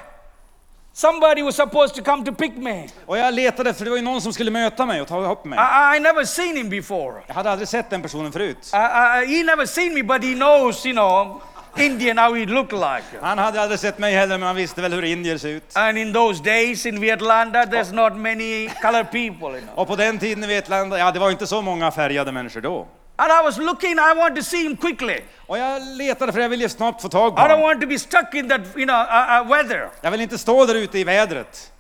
somebody 0.94 1.42
was 1.42 1.56
supposed 1.56 1.96
to 1.96 2.04
come 2.12 2.26
to 2.26 2.34
pick 2.34 2.58
me. 2.58 2.88
Och 3.06 3.18
jag 3.18 3.34
letade, 3.34 3.74
för 3.74 3.84
det 3.86 3.89
var 3.92 3.98
ju 3.98 4.04
någon 4.04 4.22
som 4.22 4.34
skulle 4.34 4.52
möta 4.52 4.86
mig 4.86 5.02
och 5.02 5.08
ta 5.08 5.32
upp 5.32 5.46
mig. 5.46 5.60
I, 5.60 5.98
I 5.98 6.00
never 6.00 6.26
seen 6.26 6.58
him 6.58 6.70
before. 6.70 7.22
Jag 7.28 7.34
hade 7.36 7.52
aldrig 7.52 7.68
sett 7.68 7.89
den 7.89 8.02
personen 8.02 8.32
förut. 8.32 8.72
I, 8.74 8.78
I, 8.78 9.38
he 9.38 9.44
never 9.44 9.66
seen 9.66 9.94
me, 9.94 10.04
but 10.04 10.24
he 10.24 10.34
knows, 10.34 10.86
you 10.86 10.94
know, 10.94 11.42
Indian 11.77 12.17
how 12.17 12.33
he 12.33 12.45
look 12.45 12.71
like. 12.71 13.03
Han 13.21 13.38
hade 13.38 13.62
aldrig 13.62 13.79
sett 13.79 13.97
mig 13.97 14.13
heller, 14.13 14.38
men 14.38 14.47
han 14.47 14.55
visste 14.55 14.81
väl 14.81 14.93
hur 14.93 15.03
indier 15.03 15.38
ser 15.38 15.49
ut. 15.49 15.63
And 15.73 15.97
in 15.97 16.13
those 16.13 16.43
days 16.43 16.86
in 16.86 16.99
Vietlanda, 16.99 17.65
there's 17.65 17.93
not 17.93 18.15
many 18.15 18.69
colored 18.81 19.12
people, 19.12 19.47
you 19.47 19.62
know. 19.62 19.75
Och 19.75 19.88
på 19.88 19.95
den 19.95 20.19
tiden 20.19 20.43
i 20.43 20.47
Vetlanda, 20.47 20.97
ja 20.97 21.12
det 21.12 21.19
var 21.19 21.31
inte 21.31 21.47
så 21.47 21.62
många 21.62 21.91
färgade 21.91 22.31
människor 22.31 22.62
då. 22.62 22.88
And 23.15 23.31
I 23.31 23.43
was 23.43 23.57
looking, 23.57 23.99
I 23.99 24.13
want 24.17 24.36
to 24.36 24.43
see 24.43 24.63
him 24.63 24.77
quickly. 24.77 25.21
Och 25.47 25.57
jag 25.57 25.81
letade 25.81 26.33
för 26.33 26.39
jag 26.39 26.49
ville 26.49 26.69
snabbt 26.69 27.01
få 27.01 27.09
tag 27.09 27.36
på 27.36 27.41
I 27.41 27.45
don't 27.45 27.62
want 27.62 27.81
to 27.81 27.88
be 27.88 27.99
stuck 27.99 28.33
in 28.33 28.49
that, 28.49 28.62
you 28.75 28.86
know, 28.86 28.95
uh, 28.95 29.41
uh, 29.41 29.49
weather. 29.49 29.89
Jag 30.01 30.12
vill 30.12 30.21
inte 30.21 30.38
stå 30.38 30.65
där 30.65 30.75
ute 30.75 30.99
i 30.99 31.03
vädret. 31.03 31.71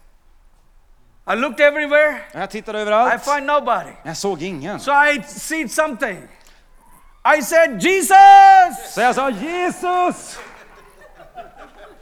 I 1.33 1.35
looked 1.35 1.59
everywhere. 1.65 2.15
Jag 2.31 2.49
tittade 2.49 2.77
I 2.77 2.81
överallt, 2.81 3.23
find 3.25 3.45
nobody. 3.45 3.91
jag 4.03 4.17
såg 4.17 4.41
ingen. 4.41 4.79
So 4.79 4.91
I 4.91 5.23
see 5.23 5.69
something. 5.69 6.17
I 7.25 7.41
said, 7.41 7.79
Jesus! 7.81 8.93
Så 8.93 9.01
jag 9.01 9.15
sa 9.15 9.29
Jesus! 9.29 10.37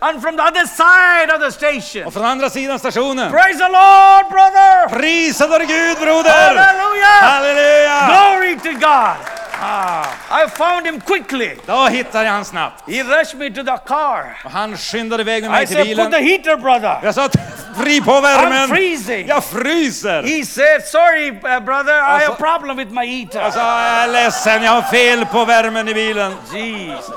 And 0.03 0.21
from 0.21 0.35
the 0.35 0.43
other 0.43 0.65
side 0.65 1.29
of 1.35 1.39
the 1.41 1.51
station, 1.51 2.07
Och 2.07 2.13
från 2.13 2.25
andra 2.25 2.49
sidan 2.49 2.79
stationen, 2.79 3.31
praise 3.31 3.57
the 3.59 3.69
Lord, 3.69 4.29
brother! 4.31 4.89
prisa 4.99 5.47
vår 5.47 5.59
Gud 5.59 5.97
broder! 5.97 6.29
Hallelujah! 6.31 7.21
Halleluja! 7.21 8.07
Glory 8.07 8.55
to 8.59 8.71
God! 8.79 9.15
Ah, 9.63 10.05
I 10.43 10.47
found 10.49 10.85
him 10.87 11.01
quickly. 11.01 11.57
då 11.65 11.85
hittade 11.87 12.25
jag 12.25 12.31
han 12.31 12.45
snabbt. 12.45 12.83
He 12.89 13.03
rushed 13.03 13.39
me 13.39 13.49
to 13.49 13.63
the 13.63 13.77
car. 13.87 14.37
Och 14.45 14.51
han 14.51 14.77
skyndade 14.77 15.21
iväg 15.21 15.43
med 15.43 15.49
I 15.49 15.51
mig 15.51 15.67
till 15.67 15.75
said, 15.75 15.87
put 15.87 15.97
the 15.97 16.17
bilen. 16.19 16.23
heater, 16.23 16.57
brother. 16.57 16.99
Jag 17.03 17.15
sa 17.15 17.29
fri 17.75 18.01
på 18.01 18.11
I'm 18.11 18.21
värmen. 18.21 18.67
freezing. 18.67 19.27
Jag 19.27 19.43
fryser. 19.43 20.23
He 20.23 20.45
said, 20.45 20.81
Sorry, 20.85 21.29
uh, 21.29 21.59
brother, 21.59 21.93
I 21.93 22.01
have 22.01 22.13
Alltså- 22.25 22.31
a 22.31 22.35
problem 22.35 22.77
with 22.77 22.91
my 22.91 23.05
heater. 23.05 23.41
Jag 23.41 23.53
sa, 23.53 23.59
jag 23.59 24.03
är 24.03 24.07
ledsen, 24.07 24.63
jag 24.63 24.71
har 24.71 24.81
fel 24.81 25.25
på 25.25 25.45
värmen 25.45 25.87
i 25.87 25.93
bilen. 25.93 26.33
Jesus. 26.53 27.11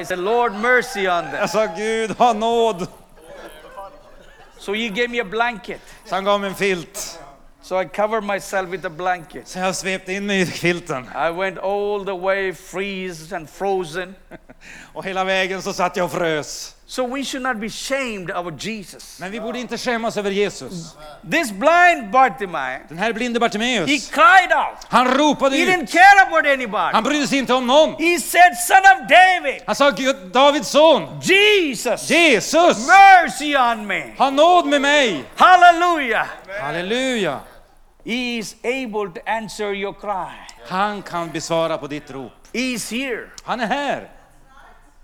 I 0.00 0.04
said, 0.04 0.18
Lord, 0.18 0.52
mercy 0.52 1.08
on 1.08 1.22
them. 1.24 1.34
Jag 1.40 1.50
sa, 1.50 1.66
Gud 1.76 2.10
ha 2.18 2.32
nåd. 2.32 2.86
So 4.58 4.74
he 4.74 4.88
gave 4.88 5.08
me 5.08 5.20
a 5.20 5.24
blanket. 5.24 5.80
Så 6.04 6.14
han 6.14 6.24
gav 6.24 6.40
mig 6.40 6.48
en 6.50 6.56
filt. 6.56 7.18
So 7.62 7.80
I 7.82 7.84
covered 7.84 8.24
myself 8.24 8.68
with 8.68 8.86
a 8.86 8.90
blanket. 8.90 9.48
Så 9.48 9.58
jag 9.58 9.76
svepte 9.76 10.12
in 10.12 10.26
mig 10.26 10.40
i 10.40 10.46
filten. 10.46 11.08
I 11.28 11.30
went 11.30 11.58
all 11.58 12.04
the 12.04 12.12
way 12.18 12.52
freeze 12.54 13.36
and 13.36 13.50
frozen. 13.50 14.14
Och 14.92 15.04
hela 15.04 15.24
vägen 15.24 15.62
så 15.62 15.72
satt 15.72 15.96
jag 15.96 16.04
och 16.04 16.12
frös. 16.12 16.75
So 16.88 17.04
we 17.04 17.24
should 17.24 17.42
not 17.42 17.56
be 17.60 17.68
shamed 17.68 18.30
of 18.30 18.46
Jesus. 18.64 19.20
Men 19.20 19.30
vi 19.32 19.40
borde 19.40 19.58
inte 19.58 19.78
skämmas 19.78 20.16
över 20.16 20.30
Jesus. 20.30 20.96
This 21.30 21.50
blind 21.50 22.10
Bartimaeus, 22.12 22.82
Den 22.88 22.98
här 22.98 23.12
blinde 23.12 23.36
he 23.36 23.40
Bartimeus, 23.40 24.10
cried 24.10 24.52
out. 24.52 24.86
han 24.88 25.08
ropade 25.18 25.56
He 25.56 25.62
ut. 25.62 25.68
didn't 25.68 25.86
care 25.92 26.22
about 26.28 26.46
anybody. 26.46 26.92
Han 26.92 27.02
brydde 27.02 27.26
sig 27.26 27.38
inte 27.38 27.54
om 27.54 27.66
någon. 27.66 27.90
He 27.98 28.18
said, 28.20 28.56
Son 28.66 28.78
of 28.78 29.08
David, 29.08 29.62
Han 29.66 29.74
sa, 29.76 29.90
Gud, 29.90 30.16
Davids 30.32 30.68
son, 30.68 31.20
Jesus, 31.22 32.10
Jesus, 32.10 32.86
mercy 32.88 33.56
on 33.56 33.86
me. 33.86 34.02
ha 34.18 34.30
nåd 34.30 34.66
med 34.66 34.80
mig. 34.80 35.24
Hallelujah. 35.36 36.26
Halleluja. 36.60 37.40
He 38.04 38.38
is 38.38 38.54
able 38.64 39.10
to 39.14 39.20
answer 39.30 39.72
your 39.74 39.92
cry. 39.94 40.32
Han 40.68 41.02
kan 41.02 41.30
besvara 41.32 41.78
på 41.78 41.86
ditt 41.86 42.10
rop. 42.10 42.32
He 42.54 42.60
is 42.60 42.90
here. 42.92 43.26
Han 43.44 43.60
är 43.60 43.66
här. 43.66 44.08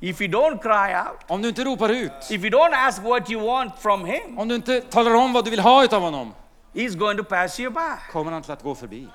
If 0.05 0.21
you 0.21 0.29
don't 0.29 0.59
cry 0.63 0.95
out, 0.95 1.21
Om 1.27 1.43
du 1.43 1.49
inte 1.49 1.65
ropar 1.65 1.89
ut, 1.89 2.13
if 2.31 2.45
you 2.45 2.51
don't 2.51 2.75
ask 2.75 3.03
what 3.03 3.31
you 3.31 3.47
want 3.47 3.73
from 3.79 4.05
him, 4.05 4.39
om 4.39 4.49
du 4.49 4.55
inte 4.55 4.81
talar 4.81 5.15
om 5.15 5.33
vad 5.33 5.45
du 5.45 5.51
vill 5.51 5.61
ha 5.61 5.85
utav 5.85 6.03
honom, 6.03 6.35
he's 6.75 6.97
going 6.99 7.19
to 7.19 7.25
pass 7.25 7.61
you 7.61 7.71
by. 7.71 8.13
kommer 8.13 8.33
han 8.33 8.43
till 8.43 8.53
att 8.53 8.63
gå 8.63 8.75
förbi. 8.75 9.09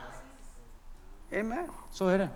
Amen. 1.34 1.69
Så 1.91 2.08
är 2.08 2.17
det. 2.17 2.30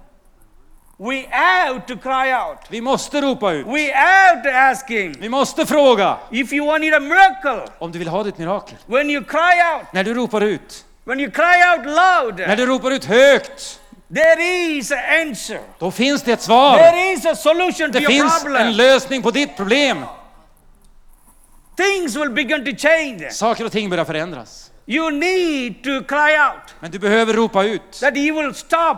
We 0.97 1.25
have 1.29 1.81
to 1.87 1.97
cry 1.97 2.33
out. 2.33 2.57
Vi 2.69 2.81
måste 2.81 3.21
ropa 3.21 3.51
ut. 3.51 3.67
We 3.67 3.93
have 3.95 4.43
to 4.43 4.49
ask 4.49 4.89
him. 4.89 5.13
Vi 5.19 5.29
måste 5.29 5.65
fråga 5.65 6.17
If 6.31 6.53
you 6.53 6.67
want 6.67 6.83
a 6.95 6.99
miracle, 6.99 7.67
om 7.79 7.91
du 7.91 7.99
vill 7.99 8.07
ha 8.07 8.23
ditt 8.23 8.37
mirakel. 8.37 8.77
when 8.85 9.09
you 9.09 9.23
cry 9.23 9.75
out, 9.75 9.93
När 9.93 10.03
du 10.03 10.13
ropar 10.13 10.41
ut, 10.41 10.85
when 11.03 11.19
you 11.19 11.31
cry 11.31 11.77
out 11.77 11.85
loud, 11.85 12.47
när 12.47 12.55
du 12.55 12.65
ropar 12.65 12.91
ut 12.91 13.05
högt, 13.05 13.80
there 14.15 14.41
is 14.43 14.91
an 14.91 14.97
answer. 15.27 15.59
då 15.79 15.91
finns 15.91 16.23
det 16.23 16.31
ett 16.33 16.41
svar. 16.41 16.77
There 16.77 17.11
is 17.11 17.25
a 17.25 17.35
solution 17.35 17.91
to 17.91 17.99
Det 17.99 17.99
your 17.99 18.11
finns 18.11 18.37
en 18.37 18.41
problem. 18.45 18.67
lösning 18.73 19.21
på 19.21 19.31
ditt 19.31 19.55
problem. 19.57 20.05
Things 21.75 22.15
will 22.15 22.29
begin 22.29 22.65
to 22.65 22.71
change. 22.87 23.29
Saker 23.31 23.65
och 23.65 23.71
ting 23.71 23.89
börjar 23.89 24.05
förändras. 24.05 24.71
You 24.85 25.11
need 25.11 25.83
to 25.83 25.89
cry 26.07 26.37
out 26.37 26.75
Men 26.79 26.91
du 26.91 26.99
behöver 26.99 27.33
ropa 27.33 27.63
ut 27.63 27.91
that 27.99 28.17
he 28.17 28.31
will 28.31 28.53
stop 28.55 28.97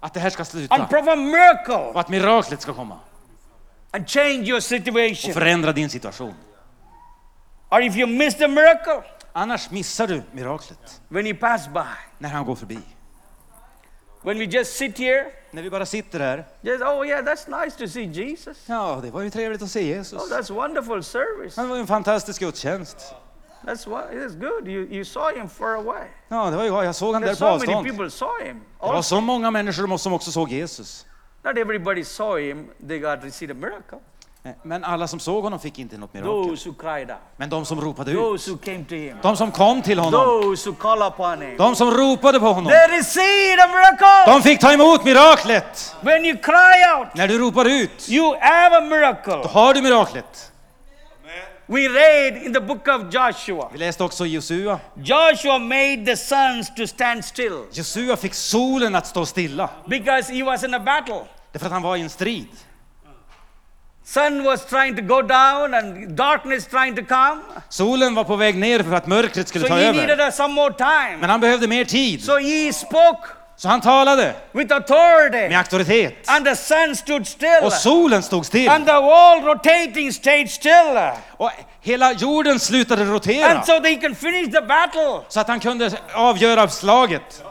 att 0.00 0.14
det 0.14 0.20
här 0.20 0.30
ska 0.30 0.40
and 0.40 0.48
sluta. 0.48 0.84
perform 0.86 1.30
miracle 1.30 1.74
Och 1.74 2.00
att 2.00 2.08
miraklet 2.08 2.60
ska 2.60 2.74
komma 2.74 2.98
and 3.90 4.08
change 4.08 4.34
your 4.44 4.56
och 4.56 4.62
situation. 4.62 5.32
förändra 5.34 5.72
din 5.72 5.90
situation. 5.90 6.34
Or 7.70 7.82
if 7.82 7.96
you 7.96 8.06
miss 8.08 8.34
the 8.34 8.48
miracle, 8.48 9.02
Annars 9.32 9.70
missar 9.70 10.06
du 10.06 10.22
miraklet 10.32 11.00
when 11.08 11.26
you 11.26 11.36
pass 11.36 11.68
by, 11.68 11.80
när 12.18 12.28
han 12.28 12.44
går 12.44 12.54
förbi. 12.54 12.78
When 14.26 14.38
we 14.38 14.44
just 14.44 14.76
sit 14.76 14.98
here, 14.98 15.32
När 15.50 15.62
vi 15.62 15.70
bara 15.70 15.86
sitter 15.86 16.18
där. 16.18 16.44
just 16.62 16.82
oh 16.84 17.06
yeah, 17.06 17.24
that's 17.24 17.64
nice 17.64 17.78
to 17.78 17.88
see 17.88 18.04
Jesus. 18.04 18.58
Ja, 18.66 19.00
det 19.02 19.10
var 19.10 19.22
ju 19.22 19.30
trevligt 19.30 19.62
att 19.62 19.70
se 19.70 19.80
Oh, 19.80 19.86
Jesus. 19.86 20.32
that's 20.32 20.54
wonderful 20.54 21.02
service. 21.04 21.54
Det 21.54 21.66
var 21.66 21.76
en 21.76 21.86
fantastisk 21.86 22.40
gudstjänst. 22.40 23.14
That's 23.62 23.88
what 23.90 24.10
it's 24.12 24.34
good. 24.38 24.68
You 24.68 24.86
you 24.90 25.04
saw 25.04 25.40
him 25.40 25.48
far 25.48 25.74
away. 25.74 26.04
Ja, 26.28 26.50
det 26.50 26.56
var 26.56 26.64
ju, 26.64 26.70
jag 26.84 26.94
såg 26.94 27.14
han 27.14 27.22
där 27.22 27.28
på 27.28 27.36
so 27.36 27.44
many 27.44 27.54
avstånd. 27.54 27.86
people 27.86 28.10
saw 28.10 28.44
him. 28.48 28.60
Det 28.80 28.86
var 28.86 29.02
så 29.02 29.20
många 29.20 29.50
människor 29.50 29.96
som 29.96 30.12
också 30.12 30.30
såg 30.32 30.48
Jesus. 30.48 31.06
not 31.44 31.58
everybody 31.58 32.04
saw 32.04 32.48
him. 32.48 32.70
They 32.88 32.98
got 32.98 33.34
see 33.34 33.46
the 33.46 33.54
miracle. 33.54 33.98
Men 34.62 34.84
alla 34.84 35.08
som 35.08 35.20
såg 35.20 35.44
honom 35.44 35.60
fick 35.60 35.78
inte 35.78 35.98
något 35.98 36.14
mirakel. 36.14 36.48
Those 36.48 36.68
who 36.68 36.74
cried 36.74 37.10
out, 37.10 37.18
Men 37.36 37.50
de 37.50 37.64
som 37.66 37.80
ropade 37.80 38.10
ut, 38.10 38.16
those 38.16 38.50
who 38.50 38.58
came 38.58 38.84
to 38.84 38.94
him, 38.94 39.16
de 39.22 39.36
som 39.36 39.52
kom 39.52 39.82
till 39.82 39.98
honom, 39.98 40.20
those 40.42 40.70
who 40.70 40.76
call 40.76 41.02
upon 41.02 41.42
him, 41.42 41.56
de 41.56 41.76
som 41.76 41.90
ropade 41.90 42.40
på 42.40 42.46
honom, 42.46 42.72
they 42.72 42.98
received 42.98 43.60
a 43.60 43.66
miracle. 43.68 44.32
de 44.32 44.42
fick 44.42 44.60
ta 44.60 44.72
emot 44.72 45.04
miraklet. 45.04 45.96
When 46.00 46.24
you 46.24 46.38
cry 46.38 46.98
out, 46.98 47.08
När 47.14 47.28
du 47.28 47.38
ropar 47.38 47.64
ut, 47.64 48.08
you 48.08 48.36
have 48.40 48.76
a 48.76 48.80
då 48.80 48.86
miracle. 48.86 49.48
har 49.48 49.74
du 49.74 49.82
miraklet. 49.82 50.52
We 51.68 51.88
read 51.88 52.36
in 52.36 52.52
the 52.52 52.60
book 52.60 52.88
of 52.88 53.12
Joshua. 53.14 53.68
Vi 53.72 53.78
läste 53.78 54.04
också 54.04 54.26
Josua. 54.26 54.78
Joshua 54.94 55.58
made 55.58 56.04
the 56.06 56.16
suns 56.16 56.74
to 56.76 56.86
stand 56.86 57.24
still 57.24 57.64
Josua 57.72 58.16
fick 58.16 58.34
solen 58.34 58.94
att 58.94 59.06
stå 59.06 59.26
stilla. 59.26 59.70
because 59.86 60.32
he 60.32 60.44
was 60.44 60.64
in 60.64 60.74
a 60.74 60.80
battle. 60.80 61.20
Därför 61.52 61.66
att 61.66 61.72
han 61.72 61.82
var 61.82 61.96
i 61.96 62.00
en 62.00 62.10
strid. 62.10 62.48
Sun 64.06 64.44
was 64.44 64.64
trying 64.66 64.96
to 64.96 65.02
go 65.02 65.22
down 65.22 65.74
and 65.74 66.16
darkness 66.16 66.66
trying 66.66 66.96
to 66.96 67.02
come. 67.02 67.40
Solen 67.68 68.14
var 68.14 68.24
på 68.24 68.36
väg 68.36 68.56
ner 68.56 68.82
för 68.82 68.92
att 68.92 69.06
mörkret 69.06 69.48
skulle 69.48 69.64
So 69.64 69.68
ta 69.68 69.74
he 69.74 69.92
needed 69.92 70.10
över. 70.10 70.26
uh, 70.26 70.30
some 70.32 70.54
more 70.54 70.74
time. 70.74 71.16
Men 71.20 71.30
han 71.30 71.40
behövde 71.40 71.68
mer 71.68 71.84
tid. 71.84 72.24
So 72.24 72.38
he 72.38 72.72
spoke 72.72 73.28
Så 73.56 73.68
han 73.68 73.80
talade 73.80 74.34
with 74.52 74.74
authority. 74.74 75.48
med 75.48 75.58
auktoritet. 75.58 76.14
And 76.26 76.46
the 76.46 76.56
sun 76.56 76.96
stood 76.96 77.26
still. 77.26 77.60
Och 77.62 77.72
solen 77.72 78.22
stod 78.22 78.46
still. 78.46 78.68
And 78.68 78.86
the 78.86 78.92
wall 78.92 79.42
rotating 79.42 80.12
stayed 80.12 80.50
still. 80.50 80.98
Och 81.36 81.50
hela 81.80 82.12
jorden 82.12 82.60
slutade 82.60 83.04
rotera. 83.04 83.46
And 83.50 83.66
so 83.66 83.80
they 83.80 84.00
can 84.00 84.14
finish 84.14 84.52
the 84.52 84.60
battle. 84.60 85.20
Så 85.28 85.40
att 85.40 85.48
han 85.48 85.60
kunde 85.60 85.90
avgöra 86.14 86.68
slaget. 86.68 87.44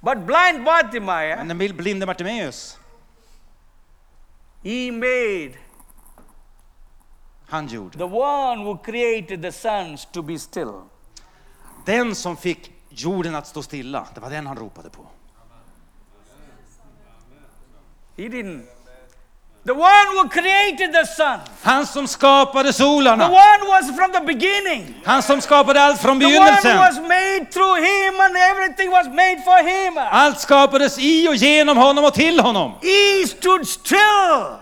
But 0.00 0.18
blind 0.18 0.64
Bartimaeus, 0.64 1.38
Men 1.38 1.48
den 1.48 1.76
blinde 1.76 2.06
Bartimeus, 2.06 2.78
he 4.64 4.92
made 4.92 5.65
han 7.48 7.66
gjorde. 7.66 7.98
the 7.98 8.04
one 8.04 8.64
who 8.64 8.78
created 8.78 9.42
the 9.42 9.52
suns 9.52 10.06
to 10.12 10.22
be 10.22 10.38
still. 10.38 10.72
Den 11.86 12.14
som 12.14 12.36
fick 12.36 12.72
jorden 12.88 13.34
att 13.34 13.46
stå 13.46 13.62
stilla, 13.62 14.06
det 14.14 14.20
var 14.20 14.30
den 14.30 14.46
han 14.46 14.56
ropade 14.56 14.90
på. 14.90 15.06
He 18.16 18.28
didn't. 18.28 18.62
The 19.66 19.72
one 19.74 20.06
who 20.14 20.28
created 20.28 20.92
the 20.92 21.06
sun. 21.06 21.40
Han 21.62 21.86
som 21.86 22.06
skapade 22.06 22.68
The 22.68 22.72
solarna. 22.72 23.24
one 23.28 23.68
was 23.68 23.96
from 23.96 24.12
the 24.12 24.20
beginning. 24.20 24.94
Han 25.04 25.22
som 25.22 25.40
skapade 25.40 25.80
allt 25.82 26.00
från 26.00 26.20
The 26.20 26.26
one 26.26 26.34
begynnelsen. 26.34 26.78
was 26.78 26.98
made 26.98 27.46
through 27.52 27.76
him 27.76 28.20
and 28.20 28.36
everything 28.36 28.90
was 28.90 29.06
made 29.06 29.42
for 29.44 29.62
him. 29.68 29.98
Allt 30.10 30.40
skapades 30.40 30.98
i 30.98 31.28
och 31.28 31.34
genom 31.36 31.76
honom 31.76 32.04
och 32.04 32.14
till 32.14 32.40
honom. 32.40 32.72
He 32.82 33.26
stood 33.26 33.66
still 33.68 34.56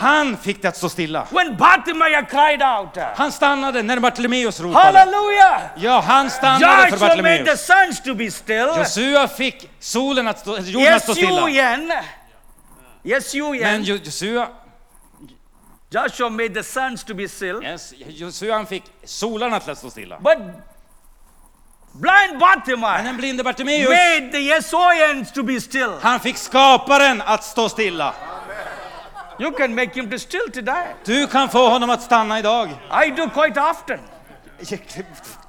Han 0.00 0.36
fick 0.36 0.62
det 0.62 0.68
att 0.68 0.76
stå 0.76 0.88
stilla. 0.88 1.26
when 1.30 1.56
Bartimaeus 1.56 2.30
cried 2.30 2.62
out. 2.62 2.98
Han 3.16 3.32
stannade 3.32 3.82
när 3.82 3.98
Bartimeus 4.00 4.60
ropade. 4.60 4.98
Hallelujah! 4.98 5.62
Ja, 5.76 6.00
han 6.00 6.30
stannade 6.30 6.82
för 6.90 6.90
Joshua 6.90 7.08
made 7.22 7.38
the 7.38 7.44
Bartimeus. 7.44 7.66
suns 7.66 8.02
to 8.02 8.14
be 8.14 8.30
still. 8.30 8.68
Josua 8.78 9.28
fick 9.28 9.70
solen 9.80 10.28
att 10.28 10.38
stå, 10.38 10.58
jorden 10.58 10.94
att 10.94 11.02
stå 11.02 11.14
stilla. 11.14 11.48
S-U-N. 11.48 11.92
Men 13.02 13.16
S-U-N. 13.16 13.82
Jo- 13.84 13.98
Josua, 14.04 14.48
Joshua 15.90 16.30
made 16.30 16.54
the 16.54 16.62
suns 16.62 17.04
to 17.04 17.14
be 17.14 17.28
still. 17.28 17.60
yes, 17.62 17.94
Josua 18.08 18.66
fick 18.66 18.84
solarna 19.04 19.56
att 19.56 19.78
stå 19.78 19.90
stilla. 19.90 20.18
But 20.20 20.38
blind 21.92 22.38
Men 22.96 23.04
den 23.04 23.16
blinde 23.16 23.44
Bartimeus, 23.44 23.88
made 23.88 24.32
the 24.32 24.52
S-O-N 24.52 25.26
to 25.34 25.42
be 25.42 25.60
still. 25.60 25.92
han 26.02 26.20
fick 26.20 26.36
skaparen 26.36 27.22
att 27.26 27.44
stå 27.44 27.68
stilla. 27.68 28.14
You 29.40 29.52
can 29.52 29.74
make 29.74 29.90
him 29.94 30.10
to 30.10 30.18
still 30.18 30.50
today. 30.54 30.86
Du 31.04 31.26
kan 31.26 31.48
få 31.48 31.68
honom 31.68 31.90
att 31.90 32.02
stanna 32.02 32.38
idag. 32.38 32.68
I 33.06 33.10
do 33.10 33.28
quite 33.42 33.60
often. 33.60 33.98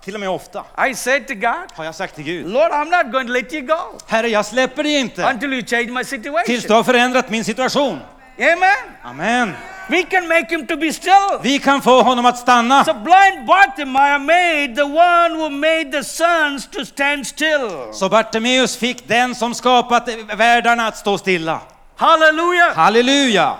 Till 0.03 0.13
och 0.13 0.19
med 0.19 0.29
ofta. 0.29 0.63
I 0.89 0.95
said 0.95 1.27
to 1.27 1.33
God, 1.33 1.71
Har 1.73 1.85
jag 1.85 1.95
sagt 1.95 2.15
till 2.15 2.23
Gud. 2.23 2.47
Lord, 2.47 2.71
I'm 2.71 3.03
not 3.03 3.11
going 3.11 3.27
to 3.27 3.33
let 3.33 3.53
you 3.53 3.61
go 3.61 3.97
Herre, 4.07 4.27
jag 4.27 4.45
släpper 4.45 4.83
dig 4.83 4.99
inte 4.99 5.23
until 5.23 5.53
you 5.53 5.65
change 5.65 5.91
my 5.91 6.03
tills 6.03 6.09
du 6.09 6.17
situation. 6.17 6.75
har 6.75 6.83
förändrat 6.83 7.29
min 7.29 7.45
situation. 7.45 7.99
Amen. 8.39 8.95
Amen. 9.03 9.53
We 9.89 10.03
can 10.03 10.27
make 10.27 10.45
him 10.49 10.67
to 10.67 10.77
be 10.77 10.93
still. 10.93 11.39
Vi 11.41 11.59
kan 11.59 11.81
få 11.81 12.01
honom 12.01 12.25
att 12.25 12.37
stanna. 12.37 12.85
So 12.85 12.93
blind 12.93 13.45
Bartimaeus 13.47 14.21
made 14.21 14.75
the 14.75 14.83
one 14.83 15.35
who 15.37 15.49
made 15.49 15.91
the 15.91 16.03
suns 16.03 16.67
to 16.67 16.85
stand 16.85 17.27
still. 17.27 17.69
Så 17.93 18.09
Bartimeus 18.09 18.77
fick 18.77 19.07
den 19.07 19.35
som 19.35 19.55
skapat 19.55 20.09
världarna 20.35 20.87
att 20.87 20.97
stå 20.97 21.17
stilla. 21.17 21.59
Hallelujah. 21.97 22.75
Halleluja! 22.75 23.55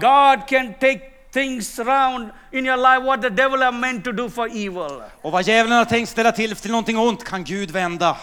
God 0.00 0.46
can 0.48 0.74
take 0.74 1.00
things 1.32 1.78
around 1.78 2.30
in 2.52 2.66
your 2.66 2.76
life 2.76 3.02
what 3.06 3.22
the 3.22 3.30
devil 3.30 3.58
have 3.62 3.74
meant 3.74 4.04
to 4.04 4.12
do 4.12 4.28
for 4.30 4.46
evil. 4.48 5.02
Och 5.22 5.32
vad 5.32 5.42
djävulen 5.46 5.78
har 5.78 5.84
tänkt 5.84 6.08
ställa 6.08 6.32
till 6.32 6.56
till 6.56 6.70
någonting 6.70 6.98
ont 6.98 7.24
kan 7.24 7.44
Gud 7.44 7.70
vända. 7.70 8.16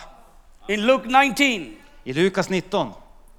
In 0.68 0.86
Luke 0.86 1.08
19, 1.08 1.76
I 2.04 2.14
Lukas 2.14 2.50
19, 2.50 2.94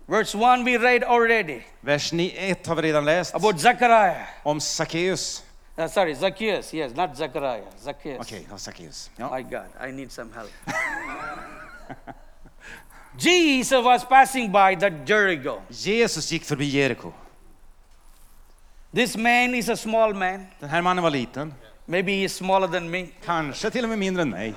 verse 0.07 0.39
1, 0.39 0.65
we 0.65 0.79
read 0.79 1.05
already 1.05 1.61
vers 1.81 2.13
1 2.13 2.67
har 2.67 2.77
vi 2.77 2.83
redan 2.83 3.05
läst 3.05 3.35
about 3.35 3.61
Zechariah. 3.61 4.27
om 4.43 4.61
Sackeus. 4.61 5.45
Uh, 5.79 5.87
sorry, 5.87 6.15
Zacchaeus. 6.15 6.75
Yes, 6.75 6.95
not 6.95 7.17
Zechariah. 7.17 7.65
Zacchaeus. 7.79 8.21
Okej, 8.21 8.47
ja, 8.51 8.59
Sackeus. 8.59 9.11
Ja. 9.17 9.37
My 9.37 9.43
God, 9.43 9.89
I 9.89 9.93
need 9.93 10.13
some 10.13 10.31
help. 10.35 10.51
Jesus 13.19 13.85
was 13.85 14.05
passing 14.05 14.53
by 14.53 14.77
the 14.81 14.91
Jericho. 15.07 15.63
Jesus 15.71 16.33
gick 16.33 16.45
förbi 16.45 16.65
Jeriko. 16.65 17.13
This 18.95 19.17
man 19.17 19.55
is 19.55 19.69
a 19.69 19.77
small 19.77 20.15
man. 20.15 20.47
Den 20.61 20.69
här 20.69 20.83
mannen 20.83 21.05
var 21.05 21.11
liten, 21.11 21.55
Maybe 21.87 22.13
he's 22.13 22.29
smaller 22.29 22.69
than 22.69 22.91
me. 22.91 23.07
kanske 23.25 23.71
till 23.71 23.85
och 23.85 23.89
med 23.89 23.99
mindre 23.99 24.23
än 24.23 24.31
mig. 24.31 24.55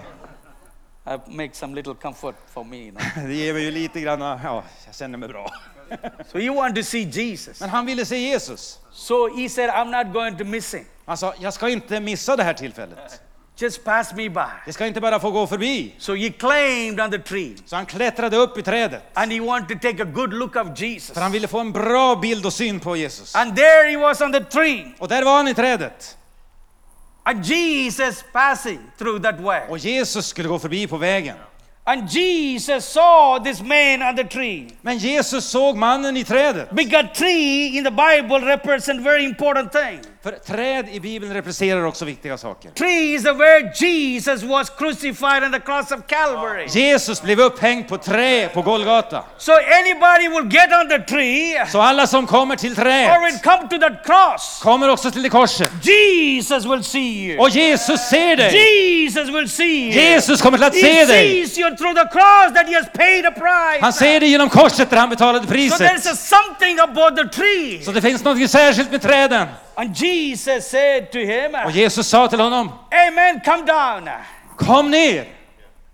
I 1.07 1.31
make 1.31 1.53
some 1.53 1.75
little 1.75 1.93
comfort 1.93 2.35
for 2.53 2.63
me. 2.63 2.77
You 2.77 2.91
know. 2.91 3.01
Det 3.27 3.33
ger 3.33 3.53
mig 3.53 3.63
ju 3.63 3.71
lite 3.71 4.01
grann, 4.01 4.21
ja, 4.21 4.63
jag 4.85 4.95
känner 4.95 5.17
mig 5.17 5.29
bra. 5.29 5.51
so 6.31 6.39
he 6.39 6.49
wanted 6.49 6.75
to 6.75 6.83
see 6.83 7.03
Jesus. 7.03 7.59
Men 7.61 7.69
han 7.69 7.85
ville 7.85 8.05
se 8.05 8.17
Jesus. 8.17 8.79
So 8.91 9.37
he 9.37 9.49
said, 9.49 9.69
I'm 9.69 9.91
not 9.91 10.13
going 10.13 10.37
to 10.37 10.43
miss 10.43 10.73
him. 10.73 10.85
Han 11.05 11.17
sa, 11.17 11.33
jag 11.39 11.53
ska 11.53 11.69
inte 11.69 11.99
missa 11.99 12.35
det 12.35 12.43
här 12.43 12.53
tillfället. 12.53 13.21
Just 13.57 13.83
pass 13.83 14.13
me 14.13 14.29
by. 14.29 14.41
Det 14.65 14.73
ska 14.73 14.85
inte 14.87 15.01
bara 15.01 15.19
få 15.19 15.31
gå 15.31 15.47
förbi. 15.47 15.95
So 15.97 16.15
he 16.15 16.29
climbed 16.29 16.99
on 16.99 17.11
the 17.11 17.19
tree 17.19 17.55
Så 17.65 17.75
han 17.75 17.85
klättrade 17.85 18.37
upp 18.37 18.57
i 18.57 18.61
trädet. 18.63 19.03
and 19.13 19.31
he 19.31 19.39
wanted 19.39 19.81
to 19.81 19.87
take 19.91 20.03
a 20.03 20.05
good 20.05 20.33
look 20.33 20.55
of 20.55 20.67
Jesus. 20.81 21.11
För 21.13 21.21
han 21.21 21.31
ville 21.31 21.47
få 21.47 21.59
en 21.59 21.71
bra 21.71 22.15
bild 22.15 22.45
och 22.45 22.53
syn 22.53 22.79
på 22.79 22.95
Jesus. 22.95 23.35
And 23.35 23.55
there 23.55 23.89
he 23.89 23.97
was 23.97 24.21
on 24.21 24.31
the 24.31 24.43
tree. 24.43 24.85
Och 24.99 25.07
där 25.07 25.23
var 25.23 25.37
han 25.37 25.47
i 25.47 25.53
trädet. 25.53 26.17
And 27.23 27.45
Jesus 27.45 28.23
passing 28.33 28.79
through 28.97 29.21
that 29.21 29.39
way. 29.39 29.61
Och 29.69 29.77
Jesus 29.77 30.27
skulle 30.27 30.49
gå 30.49 30.59
förbi 30.59 30.87
på 30.87 30.97
vägen. 30.97 31.37
And 31.87 32.09
Jesus 32.09 32.83
saw 32.85 33.37
this 33.37 33.61
man 33.61 34.01
on 34.01 34.15
the 34.15 34.23
tree. 34.23 34.67
Men 34.81 34.97
Jesus 34.97 35.45
såg 35.45 35.75
mannen 35.77 36.17
i 36.17 36.23
trädet. 36.23 36.71
Because 36.71 37.07
tree 37.13 37.77
in 37.77 37.83
the 37.83 37.91
Bible 37.91 38.39
represent 38.39 39.03
very 39.03 39.25
important 39.25 39.71
thing. 39.71 39.99
För 40.25 40.31
träd 40.31 40.89
i 40.91 40.99
Bibeln 40.99 41.33
representerar 41.33 41.85
också 41.85 42.05
viktiga 42.05 42.37
saker. 42.37 42.69
Tree 42.69 43.15
is 43.15 43.23
where 43.23 43.71
Jesus 43.75 44.43
was 44.43 44.69
crucified 44.69 45.43
on 45.43 45.51
the 45.51 45.59
cross 45.59 45.91
of 45.91 45.99
Calvary. 46.07 46.67
Jesus 46.69 47.21
blev 47.21 47.39
upphängd 47.39 47.87
på 47.87 47.97
trä 47.97 48.49
på 48.53 48.61
Golgata. 48.61 49.23
So 49.37 49.51
anybody 49.51 50.27
will 50.29 50.53
get 50.53 50.69
on 50.81 50.89
the 50.89 50.99
tree 50.99 51.65
Så 51.71 51.81
alla 51.81 52.07
som 52.07 52.27
kommer 52.27 52.55
till 52.55 52.71
or 52.71 52.75
trädet 52.75 53.21
will 53.21 53.39
come 53.43 53.69
to 53.69 53.77
that 53.77 54.05
cross. 54.05 54.59
kommer 54.63 54.89
också 54.89 55.11
till 55.11 55.23
det 55.23 55.29
korset. 55.29 55.71
Jesus 55.81 56.65
will 56.65 56.83
see 56.83 57.25
you. 57.25 57.39
Och 57.39 57.49
Jesus 57.49 58.09
ser 58.09 58.35
dig. 58.35 59.03
Jesus 59.03 59.29
will 59.29 59.49
see 59.49 59.83
you. 59.83 59.91
Jesus 59.91 60.41
kommer 60.41 60.63
att 60.63 60.75
se 60.75 61.05
dig. 61.05 61.47
sees 61.47 61.57
through 61.77 61.93
the 61.93 62.07
cross 62.11 62.53
that 62.53 62.67
he 62.67 62.73
has 62.75 62.85
paid 62.93 63.25
a 63.25 63.31
price. 63.31 63.81
Han 63.81 63.93
ser 63.93 64.19
dig 64.19 64.29
genom 64.29 64.49
korset 64.49 64.89
där 64.89 64.97
han 64.97 65.09
betalade 65.09 65.47
So 65.47 65.53
there's 65.53 65.77
priset. 65.79 66.11
a 66.11 66.15
something 66.15 66.79
about 66.79 67.17
the 67.17 67.27
tree. 67.41 67.81
Så 67.85 67.91
det 67.91 68.01
finns 68.01 68.23
något 68.23 68.49
särskilt 68.49 68.91
med 68.91 69.01
träden. 69.01 69.47
And 69.75 69.95
Jesus 69.95 70.69
said 70.69 71.11
to 71.11 71.17
him, 71.17 71.55
Och 71.65 71.71
Jesus 71.71 72.07
sa 72.07 72.27
till 72.27 72.39
honom, 72.39 72.71
Amen, 73.07 73.41
come 73.45 73.65
down. 73.65 74.09
kom 74.57 74.91
ner. 74.91 75.25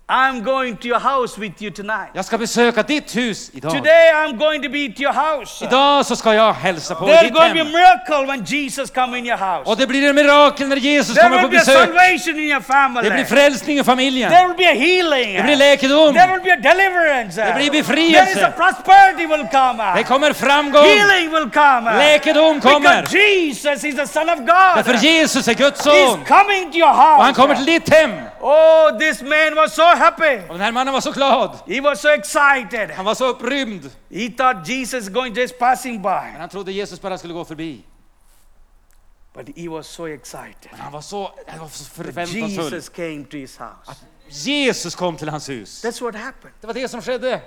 I'm 0.08 0.42
going 0.42 0.76
to 0.76 0.88
your 0.88 0.98
house 0.98 1.38
with 1.40 1.62
you 1.62 1.70
tonight. 1.70 2.10
Jag 2.14 2.24
ska 2.24 2.38
besöka 2.38 2.82
ditt 2.82 3.16
hus 3.16 3.50
idag. 3.54 3.72
Today 3.72 4.10
I'm 4.14 4.36
going 4.38 4.62
to 4.62 4.68
be 4.68 4.86
at 4.86 5.00
your 5.00 5.12
house. 5.12 5.64
Idag 5.64 6.06
så 6.06 6.16
ska 6.16 6.34
jag 6.34 6.52
hälsa 6.52 6.94
på 6.94 7.06
There's 7.06 7.22
ditt 7.22 7.32
going 7.34 7.48
to 7.48 7.54
be 7.54 7.60
a 7.60 7.64
hem. 7.64 7.72
miracle 7.72 8.26
when 8.26 8.44
Jesus 8.44 8.90
come 8.90 9.18
in 9.18 9.26
your 9.26 9.36
house. 9.38 9.70
Och 9.70 9.76
det 9.76 9.86
blir 9.86 10.08
en 10.08 10.14
mirakel 10.14 10.68
när 10.68 10.76
Jesus 10.76 11.14
There 11.14 11.28
kommer 11.28 11.42
på 11.42 11.48
will 11.48 11.50
be 11.50 11.62
a 11.62 11.64
besök. 11.66 11.86
salvation 11.88 12.34
in 12.42 12.48
your 12.50 12.60
family. 12.60 13.08
Det 13.08 13.14
blir 13.14 13.24
frälsning 13.24 13.78
i 13.78 13.84
familjen. 13.84 14.30
There 14.30 14.46
will 14.48 14.56
be 14.56 14.70
a 14.70 14.74
healing. 14.74 15.36
Det 15.36 15.42
blir 15.42 15.56
läkedom. 15.56 16.14
There 16.14 16.32
will 16.32 16.42
be 16.44 16.52
a 16.52 16.56
deliverance. 16.74 17.44
Det 17.44 17.54
blir 17.54 17.70
There 17.70 17.78
is 17.80 17.86
befrielse. 17.86 18.46
a 18.46 18.50
prosperity 18.56 19.26
will 19.26 19.46
come. 19.50 19.92
Det 19.96 20.02
kommer 20.04 20.32
framgång. 20.32 20.84
Healing 20.84 21.30
will 21.30 21.50
come. 21.50 21.98
Läkedom 21.98 22.60
kommer. 22.60 23.02
Because 23.02 23.18
Jesus 23.18 23.84
is 23.84 23.94
the 23.96 24.06
Son 24.06 24.28
of 24.30 24.38
God. 24.38 24.72
Därför 24.76 24.94
Jesus 24.94 25.48
är 25.48 25.54
Guds 25.54 25.86
He's 25.86 26.10
son. 26.10 26.24
coming 26.24 26.72
to 26.72 26.78
your 26.78 26.88
Och 26.90 26.96
han 26.96 27.26
house. 27.26 27.40
kommer 27.40 27.54
till 27.54 27.64
ditt 27.64 27.88
hem. 27.94 28.10
Oh, 28.40 28.98
this 28.98 29.22
man 29.22 29.54
was 29.54 29.74
so 29.74 29.82
happy. 29.96 30.48
Och 30.48 30.54
den 30.54 30.60
här 30.60 30.72
mannen 30.72 30.94
var 30.94 31.00
så 31.00 31.12
glad. 31.12 31.58
He 31.66 31.80
was 31.80 32.00
so 32.00 32.08
excited. 32.08 32.90
Han 32.90 33.04
var 33.04 33.14
så 33.14 33.28
upprymd. 33.28 33.90
He 34.10 34.30
thought 34.30 34.68
Jesus 34.68 35.08
going 35.08 35.34
just 35.34 35.58
passing 35.58 36.02
by. 36.02 36.08
Men 36.32 36.40
han 36.40 36.48
trodde 36.48 36.72
Jesus 36.72 37.00
bara 37.00 37.18
skulle 37.18 37.34
gå 37.34 37.44
förbi. 37.44 37.84
But 39.34 39.56
he 39.56 39.68
was 39.68 39.86
so 39.86 40.08
excited. 40.08 40.68
Men 40.70 40.80
han 40.80 40.92
var 40.92 41.00
så, 41.00 41.30
han 41.46 41.60
var 41.60 41.68
så 41.68 41.84
förväntansfull. 41.84 42.64
Jesus 42.64 42.88
came 42.88 43.24
to 43.24 43.36
his 43.36 43.56
house. 43.56 44.04
Jesus 44.28 44.94
kom 44.94 45.16
till 45.16 45.28
hans 45.28 45.48
hus. 45.48 45.84
That's 45.84 46.02
what 46.02 46.14
happened. 46.14 46.54
Det 46.60 46.66
var 46.66 46.74
det 46.74 46.88
som 46.88 47.02
skedde. 47.02 47.40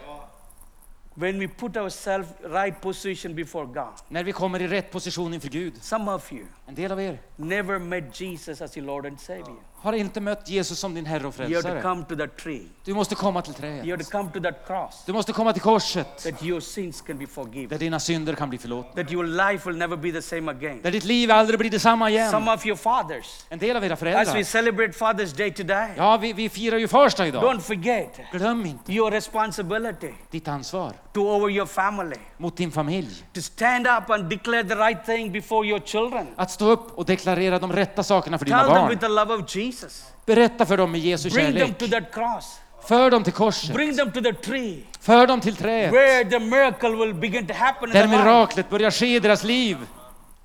When 1.17 1.39
we 1.39 1.47
put 1.47 1.77
ourselves 1.77 2.27
right 2.43 2.81
position 2.81 3.35
before 3.35 3.65
God. 3.65 3.93
När 4.09 4.23
vi 4.23 4.31
kommer 4.31 4.61
i 4.61 4.67
rätt 4.67 4.91
position 4.91 5.33
inför 5.33 5.49
Gud. 5.49 5.73
Some 5.83 6.11
of 6.11 6.33
you 6.33 6.45
En 6.67 6.75
del 6.75 6.91
av 6.91 7.01
er 7.01 7.17
never 7.35 7.79
met 7.79 8.21
Jesus 8.21 8.61
as 8.61 8.77
your 8.77 8.87
Lord 8.87 9.05
and 9.05 9.19
Savior. 9.19 9.57
Har 9.85 9.93
inte 9.93 10.21
mött 10.21 10.49
Jesus 10.49 10.79
som 10.79 10.93
din 10.93 11.05
Herre 11.05 11.27
och 11.27 11.39
You 11.39 11.45
have 11.47 11.55
to 11.55 11.61
Frälsare. 11.61 11.81
come 11.81 12.05
to 12.05 12.15
that 12.15 12.37
tree. 12.37 12.61
Du 12.83 12.93
måste 12.93 13.15
komma 13.15 13.41
till 13.41 13.65
You 13.65 13.91
have 13.91 14.03
to 14.03 14.09
come 14.11 14.29
to 14.33 14.39
that 14.39 14.67
cross. 14.67 15.03
Du 15.05 15.13
måste 15.13 15.33
komma 15.33 15.53
till 15.53 15.61
korset. 15.61 16.23
That 16.23 16.43
your 16.43 16.59
sins 16.59 17.01
can 17.01 17.17
be 17.17 17.27
forgiven. 17.27 17.69
Där 17.69 17.77
dina 17.77 17.99
synder 17.99 18.33
kan 18.33 18.49
bli 18.49 18.57
förlåtna. 18.57 19.03
That 19.03 19.11
your 19.11 19.23
life 19.51 19.69
will 19.69 19.77
never 19.77 19.97
be 19.97 20.11
the 20.11 20.21
same 20.21 20.51
again. 20.51 20.79
Där 20.83 20.91
ditt 20.91 21.03
liv 21.03 21.31
aldrig 21.31 21.59
blir 21.59 21.69
detsamma 21.69 22.05
Some 22.05 22.11
igen. 22.15 22.47
of 22.49 22.65
your 22.65 22.77
fathers, 22.77 23.45
En 23.49 23.59
del 23.59 23.77
av 23.77 23.83
era 23.83 23.93
as 23.93 24.01
we 24.01 24.05
föräldrar. 24.11 24.43
celebrate 24.43 24.91
Father's 24.93 25.37
Day 25.37 25.51
today, 25.53 25.89
Ja, 25.97 26.17
vi, 26.17 26.33
vi 26.33 26.49
firar 26.49 26.77
ju 26.77 26.87
första 26.87 27.27
idag. 27.27 27.43
don't 27.43 27.59
forget 27.59 28.19
Glöm 28.31 28.65
inte 28.65 28.93
your 28.93 29.11
responsibility 29.11 30.13
ditt 30.31 30.47
ansvar 30.47 30.93
to 31.13 31.21
over 31.21 31.49
your 31.49 31.65
family, 31.65 32.15
mot 32.37 32.57
din 32.57 32.71
familj. 32.71 33.23
to 33.33 33.41
stand 33.41 33.87
up 33.87 34.09
and 34.09 34.29
declare 34.29 34.63
the 34.63 34.75
right 34.75 35.05
thing 35.05 35.31
before 35.31 35.67
your 35.67 35.79
children. 35.79 36.27
Att 36.35 36.51
stå 36.51 36.69
upp 36.69 36.97
och 36.97 37.05
deklarera 37.05 37.59
de 37.59 37.73
rätta 37.73 38.03
sakerna 38.03 38.37
för 38.37 38.45
dina 38.45 38.57
Tell 38.59 38.67
them 38.67 38.75
barn. 38.77 38.89
with 38.89 39.01
the 39.01 39.07
love 39.07 39.33
of 39.33 39.45
Jesus. 39.83 40.03
Berätta 40.25 40.65
för 40.65 40.77
dem 40.77 40.91
med 40.91 41.01
Jesu 41.01 41.29
Bring 41.29 41.45
them 41.45 41.55
kärlek. 41.55 41.77
to 41.77 41.87
that 41.87 42.13
cross. 42.13 42.59
För 42.87 43.11
dem 43.11 43.23
till 43.23 43.33
korset. 43.33 43.73
Bring 43.75 43.97
them 43.97 44.11
to 44.11 44.21
the 44.21 44.33
tree 44.33 44.79
För 45.01 45.27
dem 45.27 45.41
till 45.41 45.55
trädet. 45.55 45.93
where 45.93 46.25
the 46.29 46.39
miracle 46.39 46.89
will 46.89 47.13
begin 47.13 47.47
to 47.47 47.53
happen 47.53 47.89
in 47.89 47.93
Där 47.93 48.01
their 48.01 48.11
life. 48.11 48.23
miraklet 48.23 48.69
börjar 48.69 48.91
ske 48.91 49.15
i 49.15 49.19
deras 49.19 49.43
liv. 49.43 49.77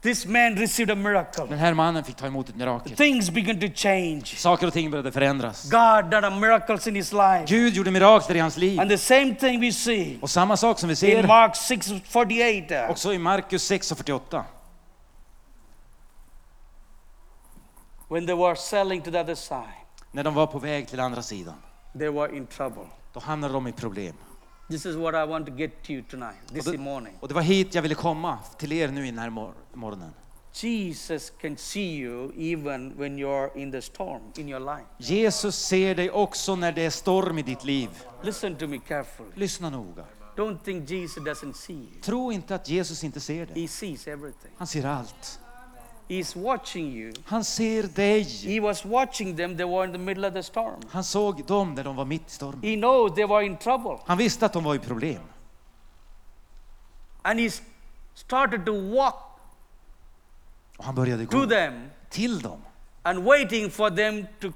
This 0.03 0.27
man 0.27 0.57
received 0.57 0.90
a 0.90 0.95
miracle. 0.95 1.45
Den 1.49 1.59
här 1.59 1.75
mannen 1.75 2.05
fick 2.05 2.16
ta 2.16 2.27
emot 2.27 2.49
ett 2.49 2.57
mirakel. 2.57 2.97
Things 2.97 3.31
began 3.31 3.61
to 3.61 3.66
change. 3.75 4.23
Saker 4.25 4.66
och 4.66 4.73
ting 4.73 4.90
började 4.90 5.12
förändras. 5.12 5.71
God 5.71 6.11
done 6.11 6.27
a 6.27 6.31
miracles 6.31 6.87
in 6.87 6.95
his 6.95 7.12
life. 7.12 7.45
Gud 7.47 7.75
gjorde 7.75 7.90
mirakler 7.90 8.37
i 8.37 8.38
hans 8.38 8.57
liv. 8.57 8.81
And 8.81 8.90
the 8.90 8.99
same 8.99 9.35
thing 9.35 9.61
we 9.61 9.73
see 9.73 10.19
Och 10.21 10.31
samma 10.31 10.57
sak 10.57 10.79
som 10.79 10.88
vi 10.88 10.93
in 10.93 10.97
ser 10.97 11.23
Mark 11.27 11.55
6:48. 11.55 12.88
också 12.90 13.12
i 13.14 13.19
Markus 13.19 13.62
6 13.64 13.93
och 13.93 13.97
48. 13.99 14.45
When 18.11 18.27
they 18.27 18.35
were 18.35 18.57
sailing 18.57 19.03
to 19.03 19.11
the 19.11 19.20
other 19.20 19.35
side, 19.35 19.87
När 20.12 20.25
de 20.25 20.35
var 20.35 20.46
på 20.46 20.59
väg 20.59 20.88
till 20.88 21.01
andra 21.01 21.23
sidan. 21.23 21.55
they 21.99 22.09
were 22.09 22.37
in 22.37 22.46
trouble. 22.46 22.87
Då 23.12 23.20
hamnade 23.20 23.55
de 23.55 23.66
i 23.66 23.73
problem. 23.73 24.14
This 24.68 24.87
is 24.87 24.96
what 24.96 25.14
I 25.14 25.27
want 25.31 25.46
to 25.46 25.53
get 25.53 25.83
to 25.83 25.92
you 25.92 26.03
tonight, 26.11 26.37
this 26.53 26.66
Och 26.66 26.73
det, 26.73 26.79
morning. 26.79 27.12
och 27.20 27.29
det 27.29 27.35
var 27.35 27.42
hit 27.42 27.75
jag 27.75 27.83
ville 27.83 27.94
komma, 27.94 28.38
till 28.59 28.73
er 28.73 28.88
nu 28.88 29.07
i 29.07 29.11
den 29.11 29.18
här 29.18 29.31
mor- 29.31 29.55
morgonen. 29.75 30.12
Jesus 30.53 31.33
can 31.40 31.57
see 31.57 31.96
you 31.96 32.33
even 32.37 32.92
when 32.99 33.18
you're 33.18 33.57
in 33.59 33.73
the 33.73 33.83
storm 33.83 34.23
in 34.37 34.49
your 34.49 34.61
life. 34.77 34.87
Jesus 34.99 35.57
ser 35.57 35.94
dig 35.94 36.11
också 36.11 36.57
när 36.57 36.73
det 36.73 36.83
är 36.83 36.90
storm 36.90 37.38
i 37.38 37.42
ditt 37.42 37.64
liv. 37.64 37.88
Listen 38.23 38.57
to 38.57 38.66
me 38.66 38.79
carefully. 38.79 39.31
Lyssna 39.35 39.70
noga. 39.70 40.05
Don't 40.37 40.59
think 40.64 40.90
Jesus 40.90 41.23
doesn't 41.25 41.53
see 41.53 41.73
you. 41.75 42.01
Tro 42.03 42.33
inte 42.33 42.55
att 42.55 42.68
Jesus 42.68 43.05
inte 43.05 43.20
ser 43.20 43.46
dig. 43.46 43.62
He 43.62 43.68
sees 43.68 44.07
everything. 44.07 44.51
Han 44.57 44.66
ser 44.66 44.85
allt. 44.87 45.40
He's 46.11 46.37
watching 46.37 46.92
you. 46.92 47.12
Han 47.25 47.44
ser 47.44 47.83
dig. 47.83 48.25
He 48.25 48.61
was 48.61 48.85
watching 48.85 49.37
them. 49.37 49.57
They 49.57 49.64
were 49.66 49.85
in 49.87 49.92
the 49.92 49.99
middle 49.99 50.29
of 50.29 50.35
the 50.35 50.42
storm. 50.42 50.81
Han 50.90 51.05
såg 51.05 51.46
dem 51.46 51.75
när 51.75 51.85
de 51.85 51.96
var 51.96 52.05
mitt 52.05 52.27
i 52.27 52.31
stormen. 52.31 52.62
He 52.62 52.77
knows 52.77 53.14
they 53.14 53.25
were 53.25 53.44
in 53.46 53.57
trouble. 53.57 53.99
Han 54.07 54.18
visste 54.18 54.46
att 54.46 54.53
de 54.53 54.64
var 54.64 54.75
i 54.75 54.79
problem. 54.79 55.23
And 57.23 57.40
he 57.40 57.51
started 58.14 58.66
to 58.66 58.73
walk 58.96 59.14
Och 60.77 60.85
han 60.85 60.94
började 60.94 61.27
to 61.27 61.38
gå 61.38 61.46
them 61.46 61.90
till 62.09 62.40
dem 62.40 62.61
and 63.03 63.25
waiting 63.25 63.70
for 63.70 63.90
them 63.90 64.27
to 64.40 64.49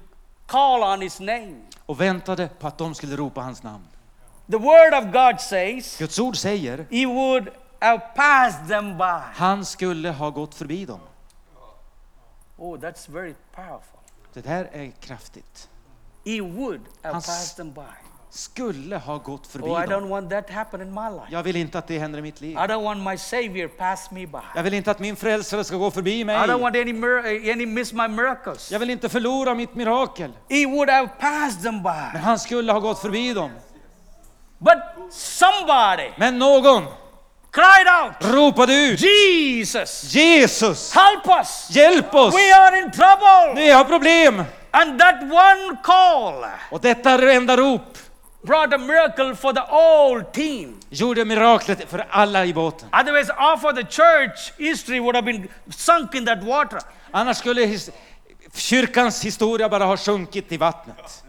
call 0.45 0.83
on 0.83 1.01
his 1.01 1.19
name. 1.19 1.55
och 1.85 2.01
väntade 2.01 2.47
på 2.59 2.67
att 2.67 2.77
de 2.77 2.95
skulle 2.95 3.15
ropa 3.15 3.41
hans 3.41 3.63
namn. 3.63 3.83
The 4.51 4.57
word 4.57 4.93
of 4.93 5.13
God 5.13 5.41
says 5.41 5.97
Guds 5.97 6.19
ord 6.19 6.37
säger, 6.37 6.87
he 6.91 7.05
would 7.05 7.49
have 7.81 7.99
passed 8.15 8.67
them 8.67 8.97
by. 8.97 9.21
han 9.33 9.65
skulle 9.65 10.09
ha 10.11 10.29
gått 10.29 10.55
förbi 10.55 10.85
dem. 10.85 10.99
Oh, 12.57 12.77
that's 12.79 13.07
very 13.11 13.33
powerful. 13.55 13.99
Det 14.33 14.41
där 14.41 14.69
är 14.73 14.91
kraftigt. 15.01 15.69
He 16.25 16.41
would 16.41 16.81
have 17.03 17.13
passed 17.13 17.55
them 17.57 17.73
by. 17.73 17.81
Skulle 18.29 18.97
ha 18.97 19.17
gått 19.17 19.47
förbi 19.47 19.65
Oh, 19.69 19.83
I 19.83 19.85
don't 19.87 20.07
want 20.09 20.29
that 20.29 20.49
happen 20.49 20.81
in 20.81 20.93
my 20.93 21.09
life. 21.09 21.25
Jag 21.29 21.43
vill 21.43 21.55
inte 21.55 21.77
att 21.79 21.87
det 21.87 21.99
händer 21.99 22.19
i 22.19 22.21
mitt 22.21 22.41
liv. 22.41 22.51
I 22.51 22.55
don't 22.55 22.83
want 22.83 23.03
my 23.03 23.17
Savior 23.17 23.67
pass 23.67 24.11
me 24.11 24.25
by. 24.27 24.37
Jag 24.55 24.63
vill 24.63 24.73
inte 24.73 24.91
att 24.91 24.99
min 24.99 25.15
frälsare 25.15 25.63
ska 25.63 25.77
gå 25.77 25.91
förbi 25.91 26.19
I 26.19 26.23
don't 26.23 26.47
mig. 26.47 26.59
want 26.59 26.75
any 26.75 26.93
mir- 26.93 27.51
any 27.53 27.65
miss 27.65 27.93
my 27.93 28.07
miracles. 28.07 28.71
Jag 28.71 28.79
vill 28.79 28.89
inte 28.89 29.09
förlora 29.09 29.53
mitt 29.55 29.75
mirakel. 29.75 30.31
He 30.49 30.65
would 30.65 30.89
have 30.89 31.07
passed 31.19 31.63
them 31.63 31.75
Men 31.75 31.83
by. 32.13 32.17
han 32.19 32.39
skulle 32.39 32.71
ha 32.71 32.79
gått 32.79 32.99
förbi 32.99 33.33
dem. 33.33 33.51
But 34.57 34.77
somebody 35.13 36.09
Men 36.17 36.39
någon 36.39 36.83
cried 37.55 37.87
out, 37.87 38.33
ropade 38.33 38.73
ut. 38.73 38.99
Jesus, 38.99 40.13
Jesus, 40.13 40.93
help 40.93 41.27
us. 41.41 41.69
hjälp 41.71 42.15
oss! 42.15 42.35
We 42.35 42.53
are 42.53 42.77
in 42.77 42.91
trouble. 42.91 43.53
Vi 43.55 43.71
har 43.71 43.83
problem! 43.83 44.43
And 44.71 44.99
that 44.99 45.23
one 45.23 45.77
call 45.83 46.45
Och 46.71 46.81
detta 46.81 47.31
enda 47.31 47.57
rop 47.57 47.97
brought 48.41 48.73
a 48.73 48.77
miracle 48.77 49.35
for 49.35 49.53
the 49.53 49.61
whole 49.61 50.23
team. 50.23 50.79
gjorde 50.89 51.25
miraklet 51.25 51.89
för 51.89 52.05
alla 52.09 52.45
i 52.45 52.53
båten. 52.53 52.89
Otherwise, 52.91 53.33
half 53.37 53.63
of 53.63 53.75
the 53.75 53.83
church 53.83 54.53
history 54.57 54.99
would 54.99 55.15
have 55.15 55.25
been 55.25 55.47
sunk 55.69 56.15
in 56.15 56.25
that 56.25 56.43
water. 56.43 56.79
Annars 57.11 57.37
skulle 57.37 57.65
his, 57.65 57.91
kyrkans 58.53 59.23
historia 59.23 59.69
bara 59.69 59.85
ha 59.85 59.97
sjunkit 59.97 60.51
i 60.51 60.57
vattnet. 60.57 61.23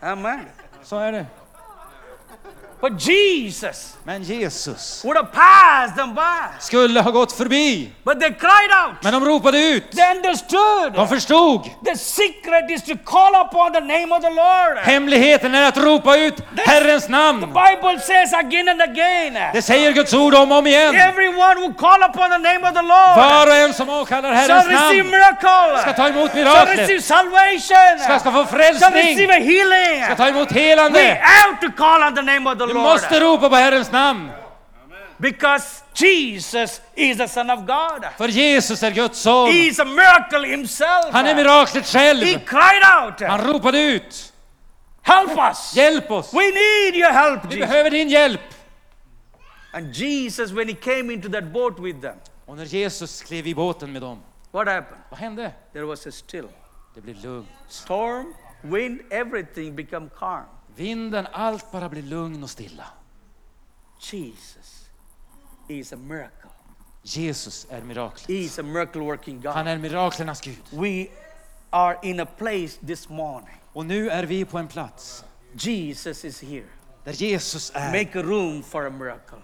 Amen. 0.00 0.44
Så 0.82 0.98
är 0.98 1.12
det. 1.12 1.26
But 2.80 2.92
Jesus 2.98 3.94
Men 4.04 4.22
Jesus 4.24 5.02
would 5.04 5.16
have 5.16 5.32
passed 5.32 5.96
them 5.96 6.14
by. 6.14 6.48
skulle 6.60 7.00
ha 7.00 7.10
gått 7.10 7.32
förbi. 7.32 7.90
But 8.04 8.20
they 8.20 8.30
cried 8.30 8.70
out. 8.72 9.02
Men 9.02 9.12
de 9.12 9.24
ropade 9.24 9.58
ut. 9.58 9.92
They 9.92 10.16
understood. 10.16 10.92
De 10.94 11.08
förstod. 11.08 11.64
The 11.84 11.96
secret 11.96 12.70
is 12.70 12.82
to 12.82 12.94
call 13.04 13.34
upon 13.46 13.72
the 13.72 13.80
name 13.80 14.12
of 14.14 14.22
the 14.22 14.30
Lord. 14.30 14.78
Hemligheten 14.78 15.54
är 15.54 15.68
att 15.68 15.76
ropa 15.76 16.16
ut 16.16 16.34
Herrens 16.56 17.08
namn. 17.08 17.40
Bible 17.40 18.00
says 18.00 18.32
again 18.32 18.68
and 18.68 18.82
again. 18.82 19.50
Det 19.52 19.62
säger 19.62 19.92
Guds 19.92 20.14
ord 20.14 20.34
om 20.34 20.52
och 20.52 20.58
om 20.58 20.66
igen. 20.66 20.94
Everyone 20.94 21.54
who 21.60 21.74
call 21.74 22.02
upon 22.02 22.30
the 22.30 22.38
name 22.38 22.68
of 22.68 22.74
the 22.74 22.82
Lord 22.82 23.16
Var 23.16 23.46
och 23.46 23.56
en 23.56 23.74
som 23.74 23.88
åkallar 23.90 24.28
shall 24.34 24.36
Herrens 24.36 24.66
receive 24.66 25.02
namn 25.02 25.10
miracle. 25.10 25.78
ska 25.82 25.92
ta 25.92 26.08
emot 26.08 26.30
Shall 26.32 26.66
receive 26.66 27.02
salvation. 27.02 27.98
Ska, 28.04 28.18
ska 28.18 28.32
få 28.32 28.44
Shall 28.46 28.58
receive 28.58 28.90
frälsning. 28.90 29.30
healing. 29.30 30.04
Ska 30.04 30.14
ta 30.16 30.28
emot 30.28 30.52
We 30.52 30.60
helande. 30.60 31.20
have 31.22 31.56
to 31.60 31.70
call 31.76 32.02
on 32.02 32.14
the 32.14 32.22
name 32.22 32.50
of 32.50 32.58
the 32.58 32.67
Du 32.68 32.74
Lord. 32.74 32.82
måste 32.84 33.20
ropa 33.20 33.48
på 33.48 33.56
Herrens 33.56 33.92
namn. 33.92 34.30
Because 35.20 35.82
Jesus 35.94 36.80
is 36.94 37.16
the 37.18 37.28
Son 37.28 37.50
of 37.50 37.58
God. 37.66 38.04
För 38.18 38.28
Jesus 38.28 38.82
är 38.82 38.90
Guds 38.90 39.18
son. 39.18 39.48
He 39.50 39.58
is 39.66 39.80
a 39.80 39.84
miracle 39.84 40.46
himself. 40.48 41.06
Han 41.12 41.26
är 41.26 41.34
miraklet 41.34 41.92
He 41.92 41.98
själv. 41.98 42.20
cried 42.46 42.82
out, 43.04 43.20
Han 43.20 43.40
ropade 43.52 43.80
ut. 43.80 44.32
Help 45.02 45.38
us. 45.50 45.76
Hjälp 45.76 46.10
oss. 46.10 46.34
We 46.34 46.40
need 46.46 46.94
your 46.96 47.12
help, 47.12 47.44
Vi 47.44 47.54
Jesus. 47.56 47.68
behöver 47.70 47.90
din 47.90 48.08
hjälp. 48.08 48.40
And 49.72 49.94
Jesus, 49.94 50.50
when 50.52 50.68
he 50.68 50.74
came 50.74 51.12
into 51.12 51.28
that 51.28 51.44
boat 51.52 51.78
with 51.78 52.00
them, 52.00 52.16
Och 52.46 52.56
när 52.56 52.64
Jesus 52.64 53.22
klev 53.22 53.46
i 53.46 53.54
båten 53.54 53.92
med 53.92 54.02
dem, 54.02 54.18
what 54.52 54.66
happened? 54.68 55.02
vad 55.10 55.18
hände? 55.20 55.52
There 55.72 55.84
was 55.84 56.06
a 56.06 56.10
still. 56.10 56.48
Det 56.94 57.00
blev 57.00 57.24
lugnt. 57.24 57.48
Storm, 57.68 58.34
wind, 58.62 59.00
everything 59.10 59.76
become 59.76 60.08
calm. 60.18 60.44
Vinden, 60.78 61.26
allt 61.32 61.72
bara 61.72 61.88
blev 61.88 62.04
lugn 62.04 62.42
och 62.42 62.50
stilla. 62.50 62.84
Jesus 64.00 64.88
is 65.68 65.92
a 65.92 65.96
miracle. 65.96 66.50
Jesus 67.02 67.66
är 67.70 67.82
miraklet. 67.82 68.28
He 68.28 68.34
is 68.34 68.58
a 68.58 68.62
miracle 68.62 69.00
working 69.00 69.42
Han 69.46 69.64
God. 69.64 69.72
är 69.72 69.78
miraklernas 69.78 70.40
Gud. 70.40 70.62
We 70.70 71.06
are 71.70 71.98
in 72.02 72.20
a 72.20 72.26
place 72.26 72.86
this 72.86 73.08
morning. 73.08 73.56
Och 73.72 73.86
nu 73.86 74.10
är 74.10 74.24
vi 74.24 74.44
på 74.44 74.58
en 74.58 74.68
plats 74.68 75.24
Jesus 75.52 76.24
is 76.24 76.42
here. 76.42 76.66
där 77.04 77.12
Jesus 77.12 77.72
är. 77.74 78.04
Make 78.04 78.20
a 78.20 78.22
room 78.22 78.62
for 78.62 78.86
a 78.86 78.90
miracle. 78.90 79.38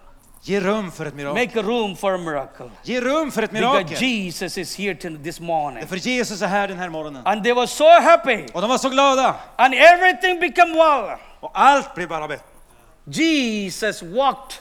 Ge 0.47 0.59
rum 0.59 0.91
för 0.91 1.05
ett 1.05 1.15
mirakel. 1.15 1.47
Make 1.47 1.59
a 1.59 1.63
room 1.63 1.95
for 1.95 2.13
a 2.13 2.17
miracle. 2.17 2.69
Ge 2.83 3.01
rum 3.01 3.31
för 3.31 3.43
ett 3.43 3.51
Because 3.51 3.77
mirakel. 3.77 3.97
Jesus 4.07 4.57
is 4.57 4.77
here 4.77 5.17
this 5.23 5.39
morning. 5.39 5.87
För 5.87 5.95
Jesus 5.95 6.41
är 6.41 6.47
här 6.47 6.67
den 6.67 6.77
här 6.77 6.89
morgonen. 6.89 7.27
And 7.27 7.43
they 7.43 7.53
were 7.53 7.67
so 7.67 8.01
happy. 8.01 8.45
Och 8.53 8.61
de 8.61 8.69
var 8.69 8.77
så 8.77 8.89
glada. 8.89 9.35
And 9.55 9.73
everything 9.73 10.39
became 10.39 10.73
well. 10.73 11.17
Och 11.39 11.51
allt 11.53 11.95
blev 11.95 12.09
bara 12.09 12.27
bättre. 12.27 12.45
Jesus 13.05 14.01
walked 14.01 14.59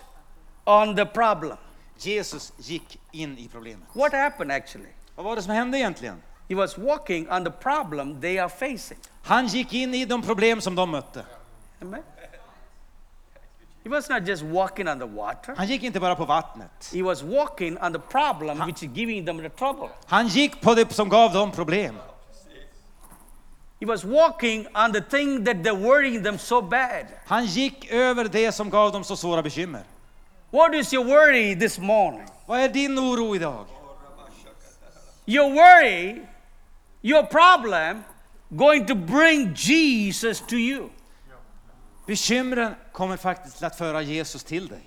on 0.65 0.97
the 0.97 1.07
problem. 1.07 1.57
Jesus 1.99 2.53
gick 2.59 2.99
in 3.13 3.39
i 3.39 3.49
problemet. 3.49 3.89
What 3.93 4.13
happened 4.13 4.53
actually? 4.53 4.89
Vad 5.15 5.25
var 5.25 5.37
det 5.37 5.43
som 5.43 5.53
hände 5.53 5.79
egentligen? 5.79 6.23
He 6.49 6.55
was 6.55 6.79
walking 6.79 7.31
on 7.31 7.45
the 7.45 7.51
problem 7.51 8.21
they 8.21 8.39
are 8.39 8.49
facing. 8.49 8.99
Han 9.23 9.47
gick 9.47 9.73
in 9.73 9.95
i 9.95 10.05
de 10.05 10.23
problem 10.23 10.61
som 10.61 10.75
de 10.75 10.91
mötte. 10.91 11.25
Amen. 11.83 12.03
He 13.85 13.91
was 13.91 14.09
not 14.09 14.25
just 14.25 14.43
walking 14.43 14.89
on 14.89 14.99
the 14.99 15.07
water. 15.07 15.55
Han 15.57 15.67
gick 15.67 15.83
inte 15.83 16.01
bara 16.01 16.17
på 16.17 16.25
vattnet. 16.25 16.91
He 16.93 17.03
was 17.03 17.23
walking 17.23 17.79
on 17.79 17.93
the 17.93 17.99
problem 17.99 18.67
which 18.67 18.83
is 18.83 18.89
giving 18.95 19.25
them 19.27 19.43
the 19.43 19.49
trouble. 19.49 19.89
Han 20.07 20.29
gick 20.29 20.61
på 20.61 20.75
det 20.75 20.93
som 20.93 21.09
gav 21.09 21.33
dem 21.33 21.51
problem. 21.51 21.95
He 23.81 23.87
was 23.87 24.05
walking 24.05 24.67
on 24.75 24.93
the 24.93 25.01
thing 25.01 25.45
that 25.45 25.57
they're 25.63 25.83
worrying 25.83 26.23
them 26.23 26.39
so 26.39 26.63
bad. 26.63 27.07
Han 27.27 27.47
gick 27.47 27.93
över 27.93 28.25
det 28.25 28.53
som 28.53 28.71
gav 28.71 28.93
dem 28.93 29.05
så 29.05 29.17
svåra 29.17 29.43
bekymmer. 29.43 29.83
What 30.51 30.75
is 30.75 30.93
your 30.93 31.05
worry 31.05 31.55
this 31.55 31.79
morning? 31.79 32.29
Vad 32.47 32.61
är 32.61 32.69
din 32.69 32.99
oro 32.99 33.37
idag? 33.37 33.67
Your 35.27 35.51
worry, 35.51 36.27
your 37.03 37.23
problem, 37.23 38.05
going 38.49 38.87
to 38.87 38.95
bring 38.95 39.55
Jesus 39.55 40.41
to 40.41 40.57
you. 40.57 40.89
Bekymren 42.07 42.75
kommer 42.93 43.17
faktiskt 43.17 43.63
att 43.63 43.77
föra 43.79 44.03
Jesus 44.03 44.45
till 44.45 44.69
dig. 44.69 44.83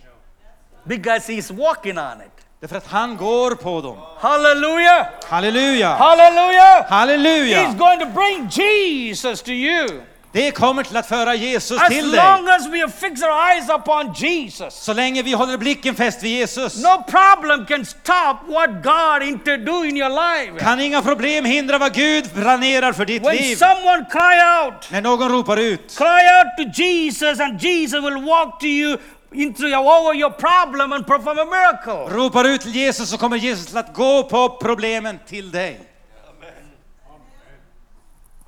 Because 0.84 1.32
he's 1.34 1.56
walking 1.56 1.98
on 1.98 2.22
it. 2.22 2.46
Därför 2.60 2.76
att 2.76 2.88
han 2.88 3.18
går 3.18 3.56
på 3.56 3.82
dem. 3.82 3.98
Halleluja! 4.18 5.08
Hallelujah! 5.28 5.98
He's 6.00 6.88
Halleluja! 6.90 7.74
going 7.78 8.00
to 8.00 8.06
bring 8.06 8.50
Jesus 8.50 9.42
to 9.42 9.52
you. 9.52 10.02
Det 10.38 10.52
kommer 10.52 10.84
till 10.84 10.98
att 10.98 11.08
föra 11.08 11.36
Jesus 11.36 11.82
As 11.82 11.88
till 11.88 12.16
long 12.16 12.46
dig. 12.46 12.56
as 12.56 12.68
we 12.68 12.88
fixed 12.90 13.24
our 13.30 13.52
eyes 13.52 13.70
upon 13.70 14.14
Jesus, 14.14 14.74
Så 14.74 14.94
länge 14.94 15.22
vi 15.24 15.34
håller 15.34 15.58
blicken 15.58 15.96
fäst 15.96 16.24
vid 16.24 16.32
Jesus 16.32 16.84
no 16.84 17.04
problem 17.08 17.66
can 17.66 17.86
stop 17.86 18.38
what 18.48 18.70
God 18.84 19.28
intended 19.28 19.66
to 19.66 19.72
do 19.72 19.86
in 19.86 19.98
your 19.98 20.10
life. 20.10 20.60
kan 20.66 20.80
inga 20.80 21.02
problem 21.02 21.46
hindra 21.46 21.78
vad 21.78 21.94
Gud 21.94 22.34
planerar 22.34 22.94
för 22.94 23.06
ditt 23.06 23.24
When 23.26 23.36
liv. 23.36 23.56
someone 23.56 24.06
cry 24.12 24.66
out, 24.66 24.92
När 24.92 25.02
någon 25.02 25.30
ropar 25.32 25.58
ut, 25.58 25.98
cry 25.98 26.06
out 26.38 26.58
to 26.74 26.82
Jesus 26.82 27.40
and 27.40 27.62
Jesus 27.62 28.04
will 28.04 28.24
walk 28.26 28.60
to 28.60 28.66
you 28.68 28.98
into 29.32 29.64
your, 29.64 29.80
over 29.80 30.16
your 30.16 30.30
problem 30.32 30.92
and 30.94 31.08
perform 31.08 31.40
a 31.40 31.46
miracle. 31.46 32.16
ropar 32.18 32.44
ut 32.48 32.62
till 32.62 32.76
Jesus 32.76 33.10
så 33.10 33.18
kommer 33.18 33.38
Jesus 33.38 33.66
till 33.66 33.78
att 33.78 33.94
gå 33.94 34.24
på 34.24 34.50
problemen 34.50 35.20
till 35.28 35.52
dig. 35.52 35.80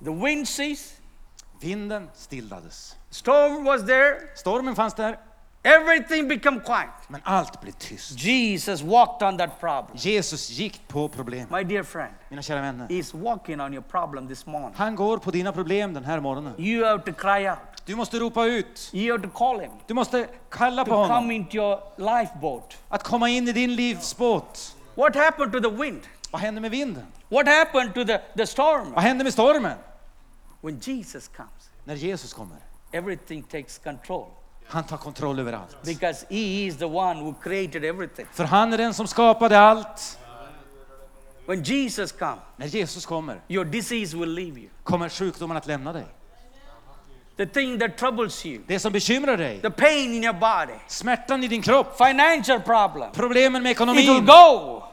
The 0.05 0.11
wind 0.11 0.47
ceased, 0.47 0.98
Vinden 1.59 2.09
stillades. 2.15 2.95
storm 3.09 3.63
was 3.65 3.85
there, 3.85 4.15
Stormen 4.35 4.75
fanns 4.75 4.93
där, 4.93 5.17
everything 5.63 6.27
became 6.27 6.59
quiet. 6.59 6.89
men 7.09 7.21
allt 7.23 7.61
blev 7.61 7.71
tyst. 7.71 8.19
Jesus 8.23 8.81
walked 8.81 9.27
on 9.27 9.37
that 9.37 9.59
problem. 9.59 9.97
Jesus 9.97 10.49
gick 10.49 10.87
på 10.87 11.07
problemen. 11.09 11.47
My 11.51 11.63
dear 11.63 11.83
friend, 11.83 12.13
Mina 12.29 12.41
kära 12.41 12.61
vänner, 12.61 12.87
He's 12.87 13.13
walking 13.13 13.61
on 13.61 13.73
your 13.73 13.83
problem 13.83 14.27
this 14.27 14.45
morning. 14.45 14.71
han 14.75 14.95
går 14.95 15.17
på 15.17 15.31
dina 15.31 15.51
problem 15.51 15.93
den 15.93 16.05
här 16.05 16.19
morgonen. 16.19 16.53
You 16.57 16.85
have 16.85 17.03
to 17.03 17.13
cry 17.13 17.49
out. 17.49 17.59
Du 17.85 17.95
måste 17.95 18.19
ropa 18.19 18.45
ut. 18.45 18.89
You 18.93 19.11
have 19.17 19.23
to 19.29 19.37
call 19.37 19.59
him 19.59 19.71
Du 19.87 19.93
måste 19.93 20.27
kalla 20.49 20.85
to 20.85 20.89
på 20.91 20.95
come 20.95 21.13
honom. 21.13 21.31
into 21.31 21.55
your 21.55 21.79
lifeboat. 21.97 22.77
Att 22.89 23.03
komma 23.03 23.29
in 23.29 23.47
i 23.47 23.51
din 23.51 23.75
livsbåt. 23.75 24.75
What 24.95 25.15
happened 25.15 25.51
to 25.53 25.59
the 25.59 25.69
wind? 25.75 26.01
Vad 26.31 26.41
händer 26.41 26.61
med 26.61 26.71
vinden? 26.71 27.05
What 27.29 27.47
happened 27.47 27.93
to 27.93 28.05
the, 28.05 28.17
the 28.37 28.47
storm? 28.47 28.91
Vad 28.93 29.03
händer 29.03 29.23
med 29.23 29.33
stormen? 29.33 29.77
When 30.61 30.79
Jesus 30.79 31.27
comes, 31.27 31.69
När 31.83 31.95
Jesus 31.95 32.33
kommer. 32.33 32.57
everything 32.91 33.43
takes 33.43 33.77
control 33.77 34.27
Han 34.67 34.83
tar 34.83 34.97
kontroll 34.97 35.39
över 35.39 35.53
allt. 35.53 35.83
because 35.83 36.25
He 36.29 36.65
is 36.65 36.77
the 36.77 36.85
one 36.85 37.19
who 37.19 37.33
created 37.43 37.83
everything. 37.85 38.25
För 38.33 38.43
han 38.43 38.73
är 38.73 38.77
den 38.77 38.93
som 38.93 39.07
skapade 39.07 39.59
allt. 39.59 40.19
When 41.45 41.63
Jesus 41.63 42.11
comes, 42.11 42.39
När 42.57 42.67
Jesus 42.67 43.05
kommer, 43.05 43.41
your 43.47 43.65
disease 43.65 44.17
will 44.17 44.29
leave 44.33 44.59
you. 44.59 44.69
kommer 44.83 45.09
sjukdomen 45.09 45.57
att 45.57 45.67
lämna 45.67 45.93
dig. 45.93 46.05
The 47.37 47.45
thing 47.45 47.79
that 47.79 47.97
troubles 47.97 48.45
you, 48.45 48.61
Det 48.67 48.79
som 48.79 48.91
bekymrar 48.93 49.37
dig, 49.37 49.61
the 49.61 49.69
pain 49.69 50.13
in 50.13 50.23
your 50.23 50.33
body, 50.33 50.79
smärtan 50.87 51.43
i 51.43 51.47
din 51.47 51.61
kropp, 51.61 51.97
financial 51.97 52.59
problem, 52.61 53.11
problemen 53.11 53.63
med 53.63 53.71
it 53.71 53.79
will 53.79 53.89
ekonomin 53.95 54.25
go 54.25 54.83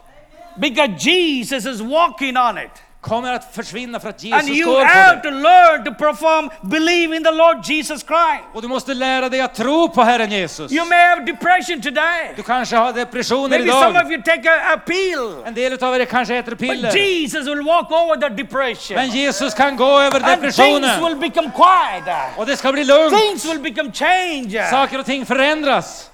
because 0.56 1.10
Jesus 1.10 1.66
is 1.66 1.80
walking 1.80 2.36
on 2.36 2.58
it. 2.58 2.70
Kommer 3.06 3.32
att 3.32 3.54
försvinna 3.54 4.00
för 4.00 4.08
att 4.08 4.14
And 4.14 4.48
Jesus 4.48 4.56
you 4.56 4.72
går 4.72 4.84
have 4.84 5.20
to 5.22 5.30
learn 5.30 5.84
to 5.84 5.94
perform, 5.94 6.50
believe 6.62 7.16
in 7.16 7.24
the 7.24 7.30
Lord 7.30 7.64
Jesus 7.64 8.02
Christ. 8.02 8.44
Och 8.52 8.62
du 8.62 8.68
måste 8.68 8.94
lära 8.94 9.28
dig 9.28 9.40
att 9.40 9.54
tro 9.54 9.88
på 9.88 10.02
Herren 10.02 10.30
Jesus. 10.30 10.72
You 10.72 10.84
may 10.84 10.98
have 11.08 11.24
depression 11.24 11.80
today. 11.82 12.32
Du 12.36 12.42
kanske 12.42 12.76
har 12.76 12.92
depressioner 12.92 13.48
Maybe 13.48 13.72
some 13.72 13.90
idag. 13.90 14.06
of 14.06 14.12
you 14.12 14.22
take 14.22 14.50
a, 14.50 14.74
a 14.74 14.80
pill. 14.86 15.42
En 15.44 15.54
del 15.54 15.84
av 15.84 15.94
er 16.00 16.04
kanske 16.04 16.36
äter 16.36 16.50
But 16.50 16.58
piller. 16.58 16.96
Jesus 16.96 17.46
will 17.46 17.62
walk 17.62 17.90
over 17.90 18.16
the 18.16 18.28
depression. 18.28 18.96
Men 18.96 19.10
Jesus 19.10 19.54
kan 19.54 19.76
gå 19.76 20.00
över 20.00 20.20
And 20.20 20.24
things 20.24 20.56
depressionen. 20.56 21.04
will 21.04 21.16
become 21.16 21.50
quiet. 21.50 22.36
Och 22.36 22.46
det 22.46 22.56
ska 22.56 22.72
bli 22.72 22.84
lugnt. 22.84 23.18
Things 23.20 23.44
will 23.44 23.60
become 23.60 23.92
changed. 23.92 24.70
Saker 24.70 24.98
och 24.98 25.06
ting 25.06 25.26
förändras. 25.26 26.10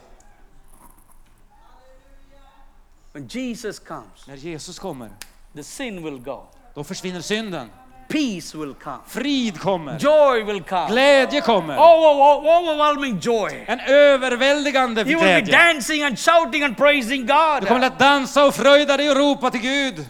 When 3.12 3.26
Jesus 3.28 3.78
comes, 3.78 4.26
När 4.26 4.36
Jesus 4.36 4.78
kommer, 4.78 5.10
the 5.54 5.62
sin 5.62 6.04
will 6.04 6.18
go. 6.18 6.46
Då 6.74 6.84
försvinner 6.84 7.20
synden. 7.20 7.70
peace 8.08 8.58
will 8.58 8.74
come, 8.74 8.98
Frid 9.08 9.60
kommer. 9.60 9.98
joy 9.98 10.44
will 10.44 10.62
come, 10.62 10.88
Glädje 10.88 11.40
kommer. 11.40 11.74
over, 11.74 12.60
overwhelming 12.60 13.18
joy. 13.22 13.64
En 13.66 13.80
överväldigande 13.80 15.00
You 15.00 15.08
will 15.08 15.18
be 15.18 15.40
glädje. 15.40 15.58
dancing 15.72 16.02
and 16.02 16.18
shouting 16.18 16.62
and 16.62 16.76
praising 16.76 17.26
God. 17.26 17.60
Du 17.60 17.66
kommer 17.66 17.86
att 17.86 17.98
dansa 17.98 18.44
och 18.46 18.54
fröjda 18.54 18.96
dig 18.96 19.10
och 19.10 19.16
ropa 19.16 19.50
till 19.50 19.60
Gud. 19.60 20.06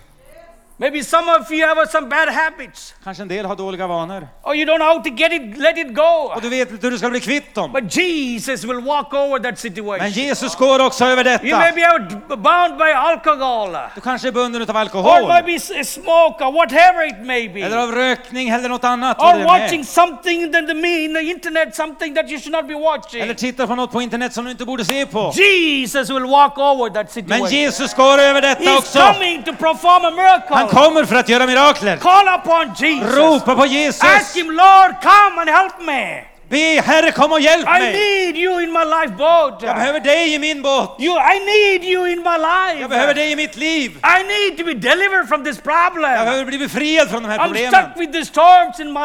Maybe 0.83 1.05
some 1.05 1.29
of 1.29 1.51
you 1.53 1.67
have 1.69 1.87
some 1.87 2.09
bad 2.09 2.29
habits, 2.29 2.95
Kanske 3.05 3.23
en 3.23 3.29
del 3.29 3.47
har 3.47 3.57
dåliga 3.57 3.87
vanor. 3.87 4.29
or 4.43 4.55
you 4.57 4.65
don't 4.67 4.79
know 4.79 4.89
how 4.89 5.03
to 5.03 5.11
get 5.11 5.33
it, 5.33 5.59
let 5.59 5.79
it 5.79 5.95
go. 5.95 6.33
Och 6.35 6.43
du 6.43 6.49
vet 6.49 6.71
inte 6.71 6.87
hur 6.87 6.91
du 6.91 6.99
ska 6.99 7.11
bli 7.11 7.21
kvitt 7.21 7.55
dem. 7.55 7.73
But 7.73 7.97
Jesus 7.97 8.65
will 8.65 8.81
walk 8.81 9.15
over 9.15 9.39
that 9.39 9.43
Men 9.45 9.57
situation. 9.57 10.09
Jesus 10.11 10.55
går 10.57 10.87
också 10.87 11.05
över 11.05 11.25
You 11.45 11.59
may 11.59 11.71
detta. 11.73 12.19
be 12.29 12.37
bound 12.37 12.79
by 12.79 12.91
alcohol, 12.93 13.77
Du 13.95 14.01
kanske 14.01 14.29
är 14.29 14.33
bunden 14.33 14.63
av 14.63 14.71
or 14.71 14.77
alkohol. 14.77 15.29
maybe 15.29 15.55
s- 15.55 15.93
smoke, 15.95 16.45
or 16.45 16.53
whatever 16.53 17.07
it 17.07 17.27
may 17.27 17.49
be. 17.49 17.61
Eller 17.61 17.77
av 17.77 17.93
rökning 17.93 18.49
eller 18.49 18.69
något 18.69 18.85
annat. 18.85 19.21
or 19.21 19.45
watching 19.45 19.85
something 19.85 20.53
that 20.53 20.67
the 20.67 20.75
in 21.05 21.15
the 21.15 21.21
internet, 21.31 21.75
something 21.77 22.15
that 22.15 22.31
you 22.31 22.41
should 22.41 22.53
not 22.53 22.67
be 22.69 22.75
watching. 22.75 23.21
Eller 23.23 23.35
tittar 23.35 23.67
på 23.67 23.75
något 23.75 23.93
på 23.93 24.03
internet 24.03 24.33
som 24.33 24.45
du 24.45 24.51
inte 24.51 24.65
borde 24.65 24.85
se 24.85 25.07
på. 25.07 25.33
Jesus 25.35 26.11
will 26.11 26.27
walk 26.27 26.59
over 26.59 26.91
that 26.91 26.95
Men 26.95 27.07
situation. 27.25 27.49
Jesus 27.49 27.95
går 27.95 28.19
över 28.19 28.41
detta 28.43 28.63
He's 28.63 28.79
också. 28.79 28.99
coming 28.99 29.43
to 29.43 29.53
perform 29.53 30.05
a 30.05 30.11
miracle. 30.11 30.72
Kommer 30.73 31.05
för 31.05 31.17
att 31.17 31.29
göra 31.29 31.47
mirakler. 31.47 31.97
Call 31.97 32.29
upon 32.29 32.75
Jesus. 32.77 33.17
Ropa 33.17 33.55
på 33.55 33.63
Ask 33.63 33.71
Jesus. 33.73 34.37
him, 34.37 34.47
Lord, 34.47 34.95
come 35.03 35.41
and 35.41 35.51
help 35.51 35.81
me. 35.81 36.32
Be 36.53 36.81
Herre 36.81 37.11
kom 37.13 37.33
och 37.33 37.41
hjälp 37.41 37.67
I 37.69 37.81
mig. 37.81 37.93
need 37.93 38.37
you 38.37 38.63
in 38.63 38.73
my 38.73 38.85
life 38.85 39.13
boat. 39.19 39.63
Jag 39.63 39.77
behöver 39.77 40.01
dig 40.01 40.35
i 40.35 40.39
min 40.39 40.63
båt. 40.63 40.91
You, 40.99 41.15
I 41.35 41.37
need 41.53 41.85
you 41.85 42.09
in 42.13 42.19
my 42.19 42.39
life. 42.39 42.81
Jag 42.81 42.91
behöver 42.91 43.15
dig 43.15 43.33
i 43.33 43.37
mitt 43.37 43.57
liv. 43.57 43.91
I 43.91 44.19
need 44.35 44.59
to 44.59 44.65
be 44.65 44.75
delivered 44.91 45.29
from 45.29 45.45
this 45.45 45.57
Jag 45.65 45.65
problem. 45.65 46.25
behöver 46.25 46.45
bli 46.45 46.59
befriad 46.59 47.11
från 47.11 47.23
de 47.23 47.29
här 47.29 47.39
I'm 47.39 47.45
problemen. 47.45 47.71
stuck 47.73 47.97
with 47.97 48.13
the 48.13 48.25
storms 48.25 48.81
in 48.81 48.93
my 48.93 49.01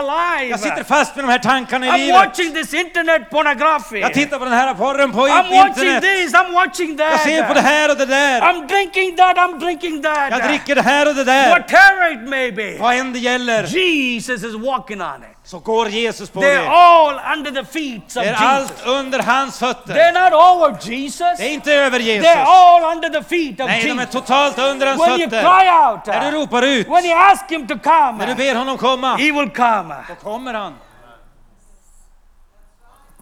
Jag 0.50 0.60
sitter 0.60 0.76
life. 0.76 0.88
fast 0.96 1.16
med 1.16 1.26
de 1.26 1.32
här 1.32 1.40
tankarna 1.40 1.86
i 1.86 1.90
I'm 1.90 1.98
livet. 1.98 2.16
watching 2.16 2.54
this 2.54 2.74
internet 2.74 3.30
pornography. 3.30 4.00
Jag 4.00 4.14
tittar 4.14 4.40
på 4.40 4.46
den 4.46 4.54
här 4.54 4.74
porren 4.74 5.12
på 5.12 5.28
I'm 5.28 5.50
watching 5.58 5.88
internet. 5.88 6.02
this, 6.04 6.34
I'm 6.34 6.54
watching 6.54 6.98
Jag 7.00 7.20
ser 7.20 7.44
på 7.44 7.54
det 7.54 7.62
that. 7.62 7.70
här 7.72 7.92
och 7.92 7.98
det 7.98 8.06
där. 8.06 8.42
I'm 8.42 8.68
drinking 8.68 9.16
that, 9.18 9.38
I'm 9.38 9.60
drinking 9.60 10.02
Jag 10.04 10.32
that. 10.32 10.44
dricker 10.50 10.76
det 10.76 10.82
här 10.82 11.08
och 11.08 11.16
det 11.16 11.24
där. 11.24 11.50
Whatever 11.50 12.12
it 12.14 12.30
may 12.30 12.52
be. 12.52 12.78
Vad 12.80 12.96
än 12.96 13.14
det 13.14 13.20
gäller 13.20 13.64
Jesus 13.64 14.44
is 14.44 14.54
walking 14.56 15.02
on 15.02 15.24
it. 15.32 15.37
Så 15.48 15.60
går 15.60 15.90
Jesus 15.90 16.30
på 16.30 16.40
They're 16.40 16.62
det. 16.62 16.70
all 16.70 17.38
under 17.38 17.52
the 17.52 17.66
feet 17.66 18.04
of 18.04 18.14
Det 18.14 18.20
är 18.20 18.26
Jesus. 18.26 18.42
allt 18.42 18.86
under 18.88 19.20
hans 19.20 19.60
fötter. 19.60 19.94
They're 19.94 20.24
not 20.24 20.34
over 20.34 20.92
Jesus. 20.92 21.38
Det 21.38 21.44
är 21.44 21.54
inte 21.54 21.74
över 21.74 22.00
They're 22.00 22.04
Jesus. 22.04 22.36
all 22.36 22.84
under 22.96 23.10
the 23.10 23.24
feet 23.24 23.60
of 23.60 23.66
Nej, 23.66 23.84
de 23.84 23.90
är 23.92 23.96
Jesus. 23.96 24.12
totalt 24.12 24.58
under 24.60 24.88
hans 24.88 25.02
When 25.02 25.10
you 25.10 25.30
fötter. 25.30 25.42
cry 25.42 25.70
out, 25.70 26.06
När 26.06 26.32
du 26.32 26.38
uh, 26.38 26.42
ropar 26.42 26.62
ut, 26.62 26.88
when 26.88 27.06
you 27.06 27.14
ask 27.16 27.52
him 27.52 27.68
to 27.68 27.74
när 27.76 28.18
du 28.18 28.34
come, 28.34 28.36
ber 28.36 28.56
honom 28.56 28.78
komma, 28.78 29.16
he 29.16 29.32
will 29.32 29.50
come. 29.50 29.96
då 30.08 30.16
kommer 30.16 30.54
han. 30.54 30.76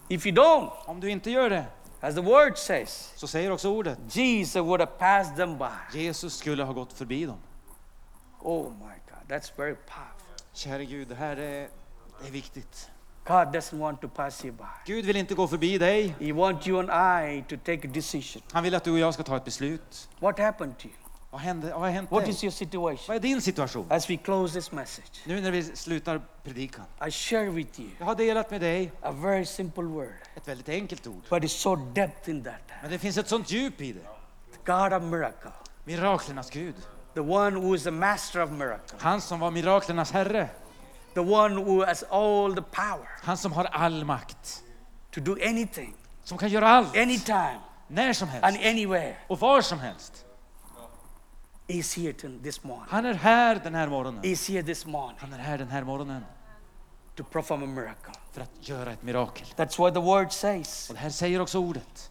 If 0.08 0.26
you 0.26 0.34
don't, 0.34 0.70
Om 0.86 1.00
du 1.00 1.10
inte 1.10 1.30
gör 1.30 1.50
det, 1.50 1.64
as 2.00 2.14
the 2.14 2.20
word 2.20 2.58
says, 2.58 3.12
så 3.16 3.26
säger 3.26 3.52
också 3.52 3.68
ordet, 3.68 3.98
Jesus 4.10 4.56
would 4.56 4.80
have 4.80 4.92
passed 4.98 5.36
them 5.36 5.58
by. 5.58 5.98
Jesus 5.98 6.36
skulle 6.38 6.64
ha 6.64 6.72
gått 6.72 6.92
förbi 6.92 7.26
dem. 7.26 7.38
Oh 8.42 8.62
my 8.70 8.94
God, 9.10 9.36
that's 9.38 9.52
very 9.56 9.74
powerful. 9.74 10.46
Käre 10.54 10.84
Gud, 10.84 11.08
det 11.08 11.14
här 11.14 11.36
är, 11.36 11.68
det 12.22 12.28
är 12.28 12.32
viktigt. 12.32 12.90
God 13.26 13.36
doesn't 13.56 13.78
want 13.78 14.00
to 14.00 14.08
pass 14.08 14.44
you 14.44 14.54
by. 14.56 14.64
Gud 14.86 15.04
vill 15.04 15.16
inte 15.16 15.34
gå 15.34 15.48
förbi 15.48 15.78
dig. 15.78 16.14
He 16.20 16.32
wants 16.32 16.66
you 16.66 16.78
and 16.80 16.90
I 17.28 17.42
to 17.48 17.56
take 17.64 17.88
a 17.88 17.90
decision. 17.94 18.42
Han 18.52 18.62
vill 18.62 18.74
att 18.74 18.84
du 18.84 18.90
och 18.92 18.98
jag 18.98 19.14
ska 19.14 19.22
ta 19.22 19.36
ett 19.36 19.44
beslut. 19.44 20.08
What 20.18 20.38
happened 20.38 20.78
to 20.78 20.86
you? 20.86 20.94
Vad, 21.30 21.40
hände, 21.40 21.70
vad 21.72 21.80
har 21.80 21.88
hänt 21.88 22.10
What 22.10 22.24
dig? 22.24 22.30
is 22.30 22.44
your 22.44 22.50
situation? 22.52 23.04
Vad 23.08 23.16
är 23.16 23.20
din 23.20 23.40
situation? 23.42 23.86
As 23.90 24.10
we 24.10 24.16
close 24.16 24.54
this 24.54 24.72
message, 24.72 25.20
Nu 25.24 25.40
när 25.40 25.50
vi 25.50 25.62
slutar 25.62 26.20
predikan. 26.44 26.84
I 27.06 27.10
share 27.10 27.50
with 27.50 27.80
you 27.80 27.90
Jag 27.98 28.06
har 28.06 28.14
delat 28.14 28.50
med 28.50 28.60
dig 28.60 28.92
a 29.02 29.12
very 29.12 29.44
simple 29.44 29.82
word, 29.84 30.12
ett 30.36 30.48
väldigt 30.48 30.68
enkelt 30.68 31.06
ord. 31.06 31.22
but 31.30 31.42
it's 31.42 31.48
so 31.48 31.76
depth 31.76 32.30
in 32.30 32.44
that. 32.44 32.54
Men 32.82 32.90
det 32.90 32.98
finns 32.98 33.18
ett 33.18 33.28
sånt 33.28 33.50
djup 33.50 33.80
i 33.80 33.92
det. 33.92 34.00
The 34.64 34.72
God 34.72 34.92
of 34.92 35.02
miracle, 35.02 35.50
Miraklernas 35.84 36.50
Gud. 36.50 36.74
the 37.14 37.20
one 37.20 37.56
who 37.60 37.74
is 37.74 37.82
the 37.84 37.90
master 37.90 38.42
of 38.42 38.50
miracle, 38.50 38.98
Han 39.00 39.20
som 39.20 39.40
var 39.40 39.50
miraklernas 39.50 40.12
Herre. 40.12 40.48
The 41.16 41.22
one 41.22 41.54
who 41.64 41.84
has 41.84 42.02
all 42.10 42.54
the 42.54 42.62
power 42.62 43.08
Han 43.22 43.36
som 43.36 43.52
har 43.52 43.64
all 43.64 44.04
makt. 44.04 44.62
to 45.10 45.20
do 45.20 45.32
anything, 45.48 45.94
Som 46.24 46.38
kan 46.38 46.48
göra 46.48 46.68
allt. 46.68 46.96
anytime, 46.96 47.60
När 47.88 48.12
som 48.12 48.28
and 48.28 48.44
helst. 48.56 48.66
anywhere. 48.66 49.16
Och 49.28 49.40
var 49.40 49.60
som 49.62 49.78
helst. 49.78 50.22
Is 51.68 51.96
here 51.96 52.12
this 52.42 52.64
morning. 52.64 52.86
Han 52.88 53.04
är 53.06 53.14
här 53.14 53.60
den 53.64 53.74
här 53.74 53.88
morgonen. 53.88 54.24
Is 54.24 54.48
here 54.48 54.62
this 54.62 54.86
morning 54.86 55.16
Han 55.20 55.32
är 55.32 55.38
här 55.38 55.58
den 55.58 55.68
här 55.68 55.84
morgonen 55.84 56.24
to 57.16 57.24
perform 57.24 57.62
a 57.62 57.66
miracle. 57.66 58.12
för 58.32 58.40
att 58.40 58.68
göra 58.68 58.92
ett 58.92 59.02
mirakel. 59.02 59.46
That's 59.56 59.78
what 59.78 59.94
the 59.94 60.00
word 60.00 60.32
says 60.32 60.88
Och 60.90 60.94
det 60.94 61.00
här 61.00 61.10
säger 61.10 61.40
också 61.40 61.58
ordet 61.58 62.10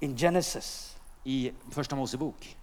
in 0.00 0.16
Genesis. 0.16 0.96
i 1.24 1.52
Första 1.70 1.96
Mosebok. 1.96 2.56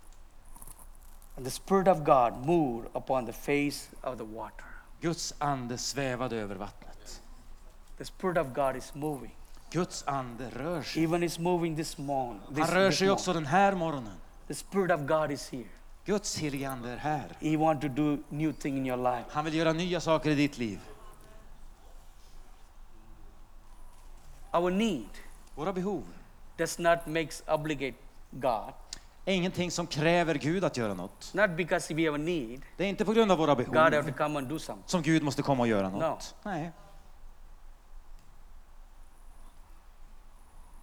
And 1.38 1.46
the 1.46 1.52
Spirit 1.52 1.88
of 1.88 1.98
God 1.98 2.46
moved 2.46 2.90
upon 2.94 3.26
the 3.26 3.34
face 3.34 3.90
of 4.04 4.18
the 4.18 4.24
water. 4.24 4.66
Guds 5.02 5.34
ande 5.38 5.78
svävade 5.78 6.36
över 6.36 6.56
vattnet. 6.56 7.22
The 7.98 8.06
Spirit 8.06 8.38
of 8.38 8.48
God 8.54 8.76
is 8.76 8.93
moving. 8.95 9.36
Guds 9.72 10.04
ande 10.08 10.50
rör 10.50 10.82
sig. 10.82 11.04
Even 11.04 11.24
is 11.24 11.39
moving 11.39 11.76
this 11.76 11.98
morning. 11.98 12.41
Han 12.58 12.68
rör 12.68 12.91
sig 12.91 13.10
också 13.10 13.34
den 13.34 13.45
här 13.45 13.76
morgonen. 13.76 14.18
The 14.48 14.56
Spirit 14.56 14.91
of 14.91 15.02
God 15.02 15.32
is 15.32 15.50
here. 15.50 15.68
Guds 16.06 16.38
helige 16.38 16.70
ande 16.70 16.89
är 16.89 16.98
här. 16.98 17.38
He 17.39 17.58
want 17.58 17.82
to 17.82 17.88
do 17.88 18.18
new 18.30 18.54
thing 18.54 18.78
in 18.78 18.86
your 18.86 18.98
life. 18.98 19.26
Han 19.32 19.45
vill 19.45 19.56
göra 19.56 19.74
nya 19.74 20.02
saker 20.02 20.30
i 20.30 20.36
ditt 20.36 20.58
liv. 20.58 20.80
Our 24.52 24.72
need 24.72 25.10
Våra 25.56 25.74
behov 25.74 26.04
does 26.58 26.80
not 26.80 27.08
makes 27.08 27.43
obligate 27.48 27.98
God. 28.32 28.74
Är 29.32 29.36
ingenting 29.36 29.72
som 29.72 29.88
kräver 29.88 30.36
Gud 30.36 30.64
att 30.64 30.78
göra 30.78 30.94
något. 30.94 31.34
Not 31.34 31.50
because 31.50 31.94
we 31.94 32.06
have 32.06 32.16
a 32.16 32.18
need, 32.18 32.62
Det 32.78 32.84
är 32.84 32.88
inte 32.88 33.06
på 33.06 33.14
grund 33.14 33.32
av 33.32 33.38
våra 33.38 33.56
God 33.56 33.76
have 33.76 33.92
to 33.92 34.02
behov 34.04 34.18
come 34.18 34.40
and 34.40 34.48
do 34.48 34.60
something. 34.60 34.84
som 34.88 35.02
Gud 35.02 35.24
måste 35.24 35.42
komma 35.42 35.62
och 35.64 35.68
göra 35.68 35.90
något. 35.90 36.36
Nej. 36.44 36.72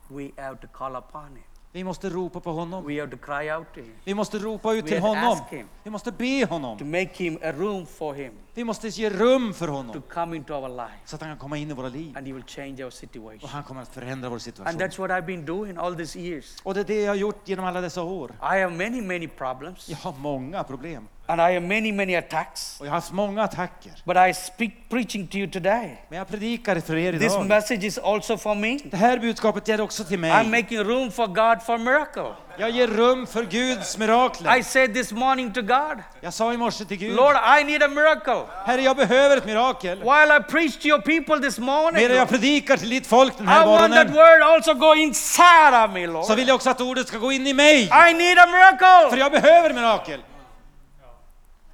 We 0.08 0.30
have 0.42 0.56
to 0.56 0.66
call 0.72 0.96
upon 0.96 1.26
Him. 1.36 1.44
Vi 1.72 1.84
måste 1.84 2.08
ropa 2.10 2.40
på 2.40 2.52
honom. 2.52 2.86
We 2.86 3.00
have 3.00 3.10
to 3.10 3.16
cry 3.26 3.50
out 3.52 3.66
to 3.74 3.80
Him. 3.80 3.94
Vi 4.04 4.14
måste 4.14 4.38
ropa 4.38 4.72
ut 4.72 4.84
We 4.84 4.88
till 4.88 5.00
to 5.00 5.06
honom. 5.06 5.38
Vi 5.82 5.90
måste 5.90 6.12
be 6.12 6.46
To 6.46 6.52
honom. 6.54 6.90
make 6.90 7.10
Him 7.24 7.38
a 7.42 7.52
room 7.52 7.86
for 7.86 8.14
Him 8.14 8.32
Vi 8.56 8.64
måste 8.64 8.88
ge 8.88 9.10
rum 9.10 9.54
för 9.54 9.66
to 9.66 9.72
honom 9.72 10.02
come 10.12 10.36
into 10.36 10.54
our 10.54 10.68
life. 10.68 10.92
så 11.04 11.16
att 11.16 11.22
han 11.22 11.30
kan 11.30 11.38
komma 11.38 11.56
in 11.56 11.70
i 11.70 11.74
våra 11.74 11.88
liv. 11.88 12.16
And 12.18 12.26
He 12.26 12.32
will 12.32 12.44
change 12.46 12.76
our 12.82 12.86
Och 12.86 12.92
situation. 12.92 13.48
han 13.50 13.62
kommer 13.62 13.82
att 13.82 13.94
förändra 13.94 14.28
vår 14.28 14.34
And 14.36 14.42
situation. 14.42 14.80
that's 14.80 14.98
what 14.98 15.10
I've 15.10 15.26
been 15.26 15.44
doing 15.46 15.76
all 15.78 15.96
these 15.96 16.18
years. 16.20 16.56
Och 16.62 16.74
det 16.74 16.80
är 16.80 16.84
det 16.84 17.00
jag 17.00 17.10
har 17.10 17.14
gjort 17.16 17.48
genom 17.48 17.64
alla 17.64 17.80
dessa 17.80 18.02
år. 18.02 18.30
I 18.30 18.44
have 18.60 18.68
many, 18.68 19.02
many 19.02 19.28
problems. 19.28 19.88
Jag 19.88 19.96
har 19.96 20.12
många 20.18 20.64
problem. 20.64 21.08
And 21.26 21.40
I 21.40 21.44
have 21.54 21.60
many, 21.60 21.92
many 21.92 22.14
attacks. 22.16 22.80
Och 22.80 22.86
jag 22.86 22.90
har 22.90 22.96
haft 22.96 23.12
många 23.12 23.42
attacker. 23.42 23.92
But 24.04 24.16
I 24.16 24.34
speak 24.34 24.70
preaching 24.88 25.26
to 25.26 25.36
you 25.36 25.50
today. 25.50 26.04
Men 26.08 26.18
jag 26.18 26.28
predikar 26.28 26.80
för 26.80 26.96
er 26.96 27.12
This 27.12 27.22
idag. 27.32 27.46
message 27.46 27.84
is 27.84 27.98
also 27.98 28.36
for 28.36 28.54
me. 28.54 28.78
Det 28.90 28.96
här 28.96 29.18
budskapet 29.18 29.68
gäller 29.68 29.84
också 29.84 30.04
till 30.04 30.18
I'm 30.24 30.44
mig. 30.44 30.62
making 30.62 30.78
room 30.78 31.10
for 31.10 31.26
God 31.26 31.62
for 31.62 31.78
miracle. 31.78 32.34
Jag 32.56 32.70
ger 32.70 32.86
rum 32.86 33.26
för 33.26 33.42
Guds 33.42 33.98
mirakler. 33.98 34.58
I 34.58 34.62
said 34.62 34.94
this 34.94 35.12
morning 35.12 35.52
to 35.52 35.62
God, 35.62 36.02
Jag 36.20 36.34
sa 36.34 36.52
i 36.52 36.56
morse 36.56 36.84
till 36.84 36.96
Gud, 36.96 37.16
Lord, 37.16 37.36
I 37.60 37.64
need 37.64 37.82
a 37.82 37.88
miracle. 37.88 38.42
Herre 38.66 38.82
jag 38.82 38.96
behöver 38.96 39.36
ett 39.36 39.46
mirakel. 39.46 39.98
While 39.98 40.36
I 40.36 40.40
preach 40.50 40.76
to 40.76 40.88
your 40.88 41.00
people 41.00 41.48
this 41.48 41.58
morning, 41.58 42.02
Medan 42.02 42.16
jag 42.16 42.28
predikar 42.28 42.76
till 42.76 42.90
ditt 42.90 43.06
folk 43.06 43.38
den 43.38 43.46
I 43.46 43.50
här 43.50 43.66
want 43.66 43.80
that 43.80 43.90
morgonen 43.90 44.12
word 44.12 44.42
also 44.42 44.74
go 44.74 44.94
inside 44.94 45.84
of 45.84 45.90
me, 45.94 46.06
Lord. 46.06 46.24
så 46.24 46.34
vill 46.34 46.48
jag 46.48 46.54
också 46.54 46.70
att 46.70 46.80
ordet 46.80 47.08
ska 47.08 47.18
gå 47.18 47.32
in 47.32 47.46
i 47.46 47.52
mig. 47.52 47.82
I 47.82 48.14
need 48.14 48.38
a 48.38 48.46
För 48.46 48.52
miracle 48.52 49.18
jag 49.18 49.32
behöver 49.32 49.74
mirakel. 49.74 50.20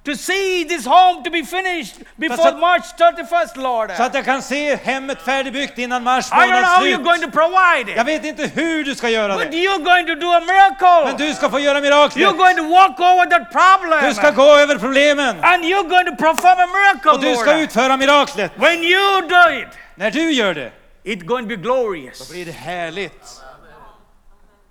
To 0.03 0.15
see 0.15 0.65
this 0.65 0.85
home 0.85 1.23
to 1.23 1.29
be 1.31 1.43
finished 1.43 1.95
before 2.15 2.47
att- 2.49 2.59
March 2.59 2.83
31st, 2.97 3.57
Lord. 3.57 3.91
Så 3.97 4.03
att 4.03 4.13
jag 4.13 4.25
kan 4.25 4.41
se 4.41 4.75
hemmet 4.75 5.21
färdigbyggt 5.21 5.77
innan 5.77 6.03
mars 6.03 6.27
I 6.27 6.33
don't 6.33 6.37
know 6.37 6.47
månads 6.47 6.67
how 6.77 6.85
you're 6.85 7.03
going 7.03 7.19
slut. 7.21 7.33
to 7.33 7.39
provide 7.39 7.91
Jag 7.91 8.01
it, 8.01 8.07
vet 8.07 8.25
inte 8.25 8.47
hur 8.61 8.83
du 8.83 8.95
ska 8.95 9.09
göra 9.09 9.37
but 9.37 9.51
det. 9.51 9.57
you're 9.57 9.83
going 9.83 10.07
to 10.07 10.15
do 10.15 10.31
a 10.31 10.39
Men 10.39 10.45
miracle. 10.47 11.25
du 11.27 11.33
ska 11.33 11.49
få 11.49 11.59
göra 11.59 11.77
You're 11.77 11.81
miraklet. 11.81 12.37
going 12.37 12.55
to 12.57 12.63
walk 12.63 12.99
over 12.99 13.25
that 13.29 13.39
Du 14.01 14.13
ska 14.13 14.21
problem. 14.31 14.35
gå 14.35 14.55
över 14.57 14.75
problemen. 14.77 15.43
And 15.43 15.63
you're 15.63 15.87
going 15.89 16.05
to 16.05 16.15
perform 16.15 16.59
a 16.59 16.67
miracle, 16.67 17.11
Och 17.11 17.21
du 17.21 17.35
ska 17.35 17.51
Lord. 17.51 17.59
utföra 17.61 17.97
miraklet. 17.97 18.51
When 18.55 18.83
you 18.83 19.21
do 19.21 19.49
it, 19.61 19.67
När 19.95 20.11
du 20.11 20.31
gör 20.31 20.53
det, 20.53 20.71
it's 21.03 21.25
going 21.25 21.43
to 21.43 21.49
be 21.49 21.55
glorious. 21.55 22.29
blir 22.31 22.45
det 22.45 22.51
härligt. 22.51 23.41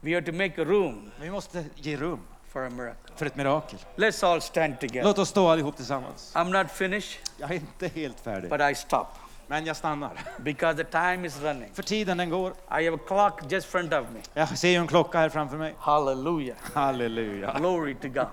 We 0.02 0.14
have 0.14 0.26
to 0.26 0.32
make 0.32 0.62
a 0.62 0.64
room 0.64 1.10
Men 1.18 1.26
vi 1.26 1.30
måste 1.30 1.64
ge 1.76 1.96
rum 1.96 2.20
for 2.52 2.66
a 2.66 2.70
miracle. 2.70 3.12
för 3.16 3.26
ett 3.26 3.36
mirakel. 3.36 3.78
Let's 3.96 4.26
all 4.26 4.40
stand 4.40 4.80
together. 4.80 5.04
Låt 5.04 5.18
oss 5.18 5.28
stå 5.28 5.48
allihop 5.48 5.76
tillsammans. 5.76 6.32
I'm 6.36 6.62
not 6.62 6.70
finished, 6.70 7.18
Jag 7.36 7.50
är 7.50 7.54
inte 7.54 7.88
helt 7.88 8.20
färdig, 8.20 8.50
but 8.50 8.60
I 8.60 8.74
stop 8.74 9.06
men 9.50 9.66
jag 9.66 9.76
stannar. 9.76 10.10
because 10.38 10.84
the 10.84 10.90
time 10.90 11.26
is 11.26 11.40
running. 11.42 11.70
För 11.74 11.82
tiden 11.82 12.16
den 12.18 12.30
går. 12.30 12.50
I 12.50 12.84
have 12.84 12.94
a 12.94 12.98
clock 13.06 13.52
just 13.52 13.66
front 13.66 13.92
of 13.92 14.06
me. 14.14 14.20
Jag 14.34 14.58
ser 14.58 14.68
ju 14.68 14.76
en 14.76 14.86
klocka 14.86 15.18
här 15.18 15.28
framför 15.28 15.56
mig. 15.56 15.74
Hallelujah. 15.78 16.56
Halleluja. 16.74 17.54
Glory 17.58 17.94
to 17.94 18.08
God. 18.08 18.26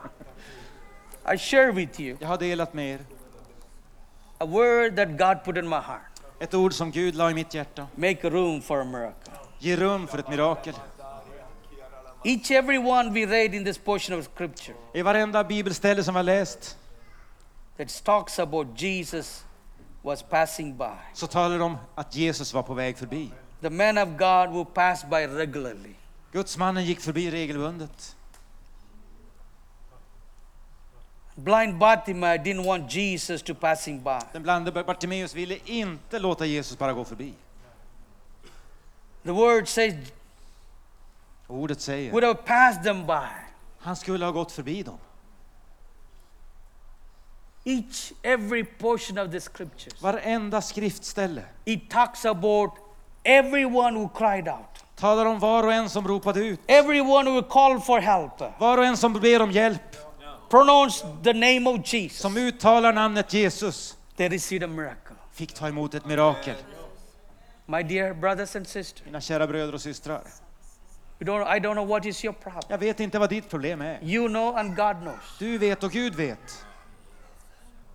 I 1.34 1.38
share 1.38 1.72
with 1.72 2.02
you 2.02 2.18
Jag 2.20 2.28
har 2.28 2.38
delat 2.38 2.74
med 2.74 2.94
er 2.94 3.00
A 4.38 4.46
word 4.46 4.96
that 4.96 5.08
God 5.18 5.44
put 5.46 5.58
in 5.58 5.70
my 5.70 5.76
heart. 5.76 6.02
Ett 6.40 6.54
ord 6.54 6.74
som 6.74 6.92
Gud 6.92 7.16
la 7.16 7.32
i 7.32 7.34
mitt 7.34 7.54
hjärta. 7.54 7.88
Make 7.96 8.30
room 8.30 8.62
for 8.62 8.82
a 8.82 8.84
miracle. 8.84 9.34
Ge 9.60 9.76
rum 9.76 10.08
för 10.08 10.18
ett 10.18 10.30
mirakel. 10.30 10.74
Each 12.24 12.52
every 12.52 12.78
one 12.78 13.14
we 13.14 13.26
read 13.26 13.54
in 13.54 13.64
this 13.64 13.78
portion 13.78 14.20
of 14.20 14.26
scripture 14.26 14.76
I 14.94 15.02
varenda 15.02 15.44
bibelställe 15.44 16.04
som 16.04 16.14
vi 16.14 16.18
har 16.18 16.24
läst 16.24 16.78
that 17.78 18.04
talks 18.04 18.40
about 18.40 18.68
Jesus 18.82 19.44
was 20.04 20.24
passing 20.24 20.78
by. 20.78 20.98
så 21.14 21.28
talar 21.28 21.58
det 21.58 21.64
om 21.64 21.78
att 21.96 22.16
Jesus 22.16 22.54
var 22.54 22.64
på 22.64 22.74
väg 22.74 22.98
förbi. 22.98 23.32
The 23.62 23.70
man 23.70 23.98
of 23.98 24.10
God 24.10 24.50
who 24.50 24.66
passed 24.66 25.10
by 25.10 25.28
regularly. 25.28 25.94
Gudsmannen 26.32 26.86
gick 26.86 27.00
förbi 27.02 27.32
regelbundet. 27.32 28.16
Blind 31.36 31.78
Bartimaeus 31.78 32.42
didn't 32.42 32.66
want 32.66 32.96
Jesus 32.96 33.42
to 33.42 33.54
passing 33.54 34.04
by. 34.04 34.20
Den 34.34 34.44
blinde 34.44 34.72
Bartimeus 34.72 35.36
ville 35.36 35.58
inte 35.66 36.20
låta 36.20 36.46
Jesus 36.46 36.78
bara 36.78 36.94
gå 36.94 37.06
förbi. 37.06 37.34
The 39.24 39.32
word 39.32 39.68
says 39.68 39.94
ordet 41.48 41.82
säger, 41.82 42.12
would 42.12 42.24
have 42.24 42.40
passed 42.46 42.84
them 42.84 43.06
by. 43.08 43.28
han 43.80 43.96
skulle 43.96 44.26
ha 44.26 44.32
gått 44.32 44.52
förbi 44.52 44.84
dem. 44.84 44.98
Each 47.64 48.14
every 48.24 48.64
portion 48.64 49.18
of 49.18 49.32
the 49.32 49.40
scriptures. 49.42 50.02
Varenda 50.02 50.62
skriftställe 50.62 51.44
It 51.66 51.90
talks 51.90 52.26
about 52.26 52.72
everyone 53.24 54.00
who 54.00 54.10
cried 54.10 54.48
out. 54.48 54.86
talar 54.96 55.26
om 55.26 55.40
var 55.40 55.64
och 55.64 55.74
en 55.74 55.90
som 55.90 56.08
ropade 56.08 56.40
ut. 56.40 56.60
Everyone 56.68 57.30
who 57.30 57.42
called 57.42 57.84
for 57.84 58.00
help. 58.00 58.60
Var 58.60 58.78
och 58.78 58.86
en 58.86 58.98
som 58.98 59.14
ber 59.14 59.42
om 59.42 59.52
hjälp. 59.52 59.82
Pronounce 60.50 61.06
the 61.24 61.34
name 61.34 61.70
of 61.70 61.94
Jesus. 61.94 62.20
Som 62.20 62.38
uttalar 62.38 62.94
namnet 62.94 63.34
Jesus 63.34 63.98
They 64.16 64.30
received 64.30 64.64
a 64.64 64.68
miracle. 64.74 65.16
fick 65.34 65.54
ta 65.54 65.68
emot 65.68 65.94
ett 65.94 66.06
mirakel. 66.06 66.56
My 67.66 67.84
dear 67.84 68.14
brothers 68.14 68.56
and 68.56 68.68
sisters, 68.68 69.06
Mina 69.06 69.22
kära 69.22 69.48
bröder 69.48 69.74
och 69.74 69.82
systrar. 69.82 70.22
You 71.20 71.26
don't, 71.28 71.48
I 71.56 71.60
don't 71.60 71.74
know 71.76 71.88
what 71.88 72.06
is 72.06 72.26
your 72.26 72.34
problem. 72.34 72.64
Jag 72.70 72.78
vet 72.78 73.00
inte 73.00 73.20
vad 73.20 73.30
ditt 73.30 73.50
problem 73.50 73.82
är. 73.82 74.00
You 74.04 74.28
know 74.28 74.56
and 74.58 74.76
God 74.76 74.96
knows. 75.02 75.38
Du 75.40 75.58
vet 75.58 75.84
och 75.84 75.92
Gud 75.92 76.16
vet. 76.16 76.66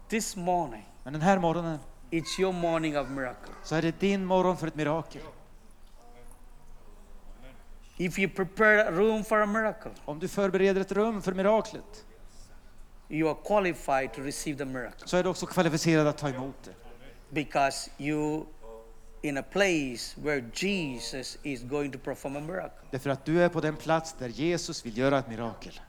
This 0.08 0.36
morning, 0.36 0.88
Men 1.04 1.12
den 1.12 1.22
här 1.22 1.38
morgonen 1.38 1.78
it's 2.10 2.40
your 2.40 2.52
morning 2.52 2.98
of 2.98 3.08
miracle. 3.08 3.52
så 3.62 3.74
är 3.74 3.82
det 3.82 4.00
din 4.00 4.24
morgon 4.24 4.56
för 4.56 4.66
ett 4.66 4.74
mirakel. 4.74 5.22
If 7.96 8.18
you 8.18 8.28
prepare 8.28 8.88
a 8.88 8.90
room 8.90 9.24
for 9.24 9.40
a 9.42 9.46
miracle, 9.46 9.90
Om 10.04 10.18
du 10.18 10.28
förbereder 10.28 10.80
ett 10.80 10.92
rum 10.92 11.22
för 11.22 11.32
miraklet 11.32 12.04
you 13.08 13.28
are 13.30 13.36
qualified 13.46 14.12
to 14.12 14.20
receive 14.22 14.58
the 14.58 14.64
miracle 14.64 15.06
så 15.08 15.16
är 15.16 15.22
du 15.22 15.28
också 15.28 15.46
kvalificerad 15.46 16.06
att 16.06 16.18
ta 16.18 16.28
emot 16.28 16.54
det. 16.64 16.70
because 17.30 17.90
you 17.98 18.44
in 19.22 19.38
a 19.38 19.42
place 19.42 20.16
where 20.22 20.44
Jesus 20.54 21.38
is 21.42 21.62
going 21.62 21.92
to 21.92 21.98
perform 21.98 22.36
a 22.36 22.40
miracle. 22.40 22.78
Därför 22.90 23.10
att 23.10 23.24
du 23.24 23.42
är 23.42 23.48
på 23.48 23.60
den 23.60 23.76
plats 23.76 24.14
där 24.18 24.28
Jesus 24.28 24.86
vill 24.86 24.98
göra 24.98 25.18
ett 25.18 25.28
mirakel. 25.28 25.80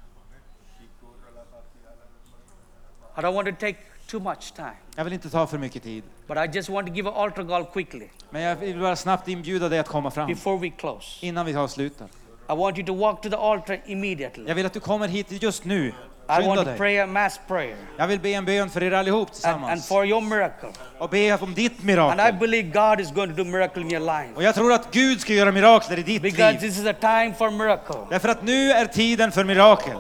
I 3.18 3.22
don't 3.22 3.34
want 3.36 3.48
to 3.48 3.56
take 3.60 3.78
too 4.08 4.20
much 4.20 4.54
time, 4.56 4.74
Jag 4.96 5.04
vill 5.04 5.14
inte 5.14 5.30
ta 5.30 5.48
för 5.48 5.58
mycket 5.58 5.84
tid. 5.84 6.04
but 6.28 6.38
I 6.38 6.50
just 6.58 6.70
want 6.70 6.88
to 6.88 6.94
give 6.94 7.10
an 7.10 7.16
altar 7.16 7.44
call 7.48 7.66
quickly 7.66 8.08
Men 8.30 8.42
jag 8.42 8.56
vill 8.56 8.80
bara 8.80 8.96
snabbt 8.96 9.28
inbjuda 9.28 9.70
dig 9.70 9.80
att 9.80 9.88
komma 9.88 10.12
fram 10.12 10.28
before 10.28 10.58
we 10.58 10.70
close. 10.70 11.26
innan 11.26 11.46
vi 11.46 11.56
avslutar. 11.56 12.08
I 12.50 12.54
want 12.54 12.78
you 12.78 12.86
to 12.86 12.94
walk 12.94 13.22
to 13.22 13.30
the 13.30 13.38
altar 13.38 13.80
immediately. 13.86 14.44
Jag 14.48 14.56
vill 14.56 14.66
att 14.66 14.74
du 14.74 14.80
kommer 14.80 15.08
hit 15.08 15.44
just 15.44 15.66
nu. 15.66 15.94
I 16.30 16.48
want 16.48 16.60
to 16.66 16.74
pray 16.78 17.00
a 17.00 17.08
mass 17.08 17.40
prayer 17.48 17.76
Jag 17.98 18.08
vill 18.08 18.20
be 18.20 18.30
en 18.34 18.46
bön 18.46 18.70
för 18.70 18.84
er 18.84 18.92
allihop 18.92 19.20
and, 19.20 19.30
and 19.30 19.34
tillsammans. 19.34 19.88
for 19.88 20.06
your 20.06 20.22
miracle. 20.22 20.70
Och 20.98 21.10
be 21.10 21.34
om 21.42 21.54
ditt 21.54 21.72
And 21.72 21.84
I 21.84 21.86
mirakel. 21.86 22.34
believe 22.40 22.70
God 22.70 23.00
is 23.00 23.12
going 23.12 23.30
to 23.36 23.44
do 23.44 23.50
miracle 23.50 23.82
in 23.82 23.92
your 23.92 24.00
life 24.00 24.30
Och 24.36 24.44
jag 24.44 24.56
tror 24.56 24.74
att 24.74 24.92
Gud 24.92 25.22
ska 25.22 25.34
göra 25.34 25.52
mirakler 25.52 26.00
i 26.00 26.04
ditt 26.04 26.22
because 26.22 26.52
liv. 26.52 26.60
this 26.60 26.80
is 26.80 26.86
a 26.86 26.94
time 26.94 27.34
for 27.38 27.50
miracle. 27.52 27.96
Därför 28.10 28.30
att 28.30 28.44
nu 28.44 28.72
är 28.72 28.86
tiden 28.86 29.32
för 29.32 29.44
mirakel. 29.44 29.98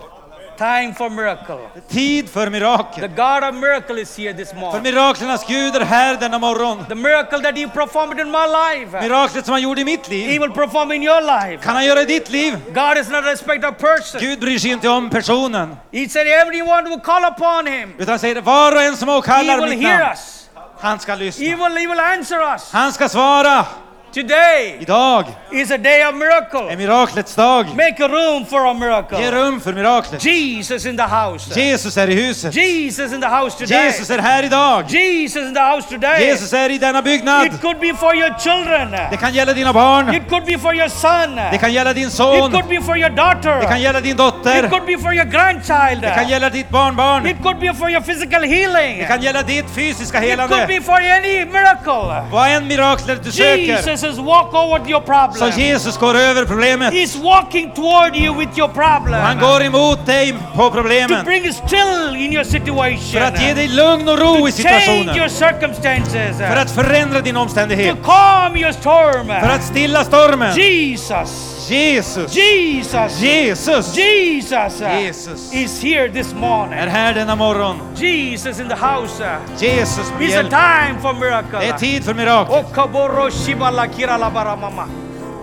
Time 0.64 0.93
for 0.93 1.09
miracle. 1.09 1.57
Tid 1.89 2.30
för 2.30 2.43
The 2.45 2.49
mirakel. 2.51 3.07
God 3.07 3.43
of 3.43 3.55
miracle 3.55 4.01
is 4.01 4.18
here 4.18 4.34
this 4.34 4.49
För 4.49 4.57
morning. 4.57 4.84
miraklernas 4.84 5.45
Gud 5.47 5.76
är 5.76 5.82
här 5.82 6.18
denna 6.20 6.39
morgon. 6.39 6.86
The 6.89 6.95
miracle 6.95 7.39
that 7.39 7.57
He 7.57 7.68
performed 7.68 8.20
in 8.20 8.32
my 8.32 8.38
life, 8.47 9.01
Miraklet 9.01 9.45
som 9.45 9.51
han 9.51 9.61
gjorde 9.61 9.82
i 9.82 9.86
mitt 9.86 10.07
He 10.07 10.14
liv 10.14 10.41
will 10.41 10.51
perform 10.51 10.91
in 10.91 11.03
your 11.03 11.22
life. 11.22 11.64
kan 11.64 11.76
han 11.76 11.86
göra 11.86 12.01
i 12.01 12.05
ditt 12.05 12.30
liv. 12.30 12.57
God 12.74 12.97
is 12.97 13.09
not 13.09 13.24
a 13.26 13.32
respecter 13.32 13.68
of 13.70 13.78
person. 13.78 14.20
Gud 14.22 14.39
bryr 14.39 14.59
sig 14.59 14.72
inte 14.72 14.89
om 14.89 15.09
personen. 15.09 15.78
He 15.91 16.09
said, 16.09 16.28
everyone 16.28 16.89
who 16.89 16.99
call 16.99 17.26
upon 17.26 17.68
Him, 17.68 17.93
Utan 17.97 18.20
säger 18.20 18.41
var 18.41 18.76
och 18.76 18.82
en 18.82 18.97
som 18.97 19.09
He 19.09 19.16
åkallar 19.16 19.61
will 19.61 19.70
mitt 19.70 19.88
hear 19.88 19.99
namn. 19.99 20.11
us. 20.11 20.49
Han 20.80 20.99
ska 20.99 21.11
He 21.11 21.18
lyssna. 21.18 21.45
will, 21.45 21.78
he 21.78 21.88
will 21.88 21.99
answer 21.99 22.53
us. 22.53 22.70
Han 22.72 22.91
ska 22.93 23.09
svara. 23.09 23.66
Today 24.14 24.78
Idag 24.80 25.26
is 25.51 25.72
a 25.72 25.78
day 25.78 26.03
of 26.05 26.14
är 26.14 26.18
miracle. 26.18 26.76
miraklets 26.76 27.36
dag. 27.36 27.66
Make 27.76 28.05
a 28.05 28.07
room 28.07 28.45
for 28.45 28.66
a 28.68 28.74
Ge 28.74 28.80
miracle. 28.80 29.32
rum 29.32 29.61
för 29.61 29.74
miraklet. 29.74 30.26
Jesus 30.26 30.86
in 30.86 30.97
the 30.97 31.03
house. 31.03 31.59
Jesus 31.59 31.97
är 31.97 32.09
i 32.09 32.14
huset. 32.16 32.55
Jesus 32.55 33.14
in 33.14 33.22
the 33.22 33.28
house 33.28 33.57
today. 33.57 33.86
Jesus 33.86 34.09
är 34.09 34.20
här 34.20 34.43
idag. 34.43 34.86
Jesus 34.89 35.36
in 35.47 35.53
the 35.53 35.59
house 35.61 35.89
today. 35.89 36.26
Jesus 36.28 36.53
är 36.53 36.70
i 36.70 36.78
denna 36.78 37.01
byggnad. 37.01 37.45
It 37.45 37.61
could 37.61 37.80
be 37.80 37.93
for 37.93 38.16
your 38.16 38.34
children. 38.39 38.91
Det 39.11 39.18
kan 39.18 39.34
gälla 39.34 39.53
dina 39.53 39.74
barn. 39.74 40.16
It 40.16 40.30
could 40.30 40.45
be 40.45 40.57
for 40.57 40.76
your 40.76 40.89
son. 40.89 41.36
Det 41.51 41.57
kan 41.57 41.74
gälla 41.74 41.93
din 41.93 42.07
It 42.07 42.14
son. 42.14 42.51
could 42.51 42.68
be 42.70 42.82
for 42.82 42.97
your 42.97 43.09
daughter. 43.09 43.59
Det 43.61 43.68
kan 43.68 43.82
gälla 43.82 44.01
din 44.01 44.11
It 44.11 44.18
dotter. 44.18 44.70
could 44.70 44.86
be 44.86 44.97
for 44.97 45.14
your 45.14 45.26
grandchild. 45.26 46.01
Det 46.01 46.14
kan 46.16 46.30
gälla 46.30 46.49
ditt 46.49 46.70
barnbarn. 46.70 47.28
It 47.28 47.38
could 47.43 47.59
be 47.59 47.74
for 47.74 47.89
your 47.89 48.01
physical 48.01 48.43
healing. 48.43 48.97
Det 48.99 49.05
kan 49.05 49.22
gälla 49.22 49.41
ditt 49.41 49.66
fysiska 49.76 50.18
It 50.24 50.24
could 50.38 50.39
helande. 50.49 50.68
be 50.68 50.82
for 50.82 50.93
any 51.18 51.45
miracle. 51.45 52.24
Vad 52.32 52.49
än 52.49 52.68
mirakler 52.68 53.16
du 53.24 53.32
söker 53.32 53.57
Jesus 53.57 54.03
is 54.04 54.18
walk 54.18 54.54
over 54.54 54.89
your 54.89 55.01
så 55.01 55.06
problem. 55.06 55.60
Jesus 55.60 55.97
går 55.97 56.16
över 56.16 56.45
problemet. 56.45 56.93
He's 56.93 57.24
walking 57.24 57.72
toward 57.76 58.16
you 58.16 58.39
with 58.39 58.60
your 58.60 58.70
problem. 58.70 59.22
Han 59.22 59.39
går 59.39 59.64
emot 59.64 60.06
dig 60.06 60.36
på 60.56 60.70
to 60.70 60.72
problemen 60.72 61.26
bring 61.26 61.54
still 61.54 62.16
in 62.16 62.34
your 62.34 62.43
situation. 62.43 63.12
för 63.12 63.22
att 63.22 63.41
ge 63.41 63.54
dig 63.54 63.68
lugn 63.68 64.10
och 64.10 64.20
ro 64.20 64.47
i 64.47 64.51
to 64.51 64.64
change 64.64 65.18
your 65.18 65.28
situationen. 65.28 65.30
circumstances. 65.30 66.38
För 66.38 66.56
att 66.56 66.72
förändra 66.72 67.22
din 67.22 67.36
to 67.36 67.41
omständighet. 67.41 67.97
calm 68.04 68.58
your 68.58 68.72
storm. 68.72 69.28
För 69.28 69.49
att 69.56 69.64
stilla 69.64 70.04
stormen. 70.04 70.56
Jesus. 70.56 71.62
Jesus. 71.68 72.34
Jesus. 72.34 73.20
Jesus 73.20 73.95
Jesus 73.95 74.80
Jesus. 74.80 75.53
is 75.53 75.84
here 75.84 76.09
this 76.09 76.34
morning. 76.34 76.80
är 76.80 76.88
här 76.88 77.14
denna 77.14 77.36
morgon. 77.36 77.80
Jesus 77.95 78.59
in 78.59 78.70
the 78.70 78.76
house. 78.76 79.24
Jesus 79.57 80.11
It's 80.20 80.36
a 80.36 80.49
time 80.49 81.01
for 81.01 81.14
miracle. 81.14 81.59
Det 81.59 81.66
är 81.66 81.78
tid 81.78 82.03
för 82.03 82.14
mirakel. 82.14 82.55
Okaboro 82.55 83.30
shibala 83.30 83.88
kira 83.88 84.18
la 84.18 84.30
bara 84.32 84.55
mama. 84.55 84.88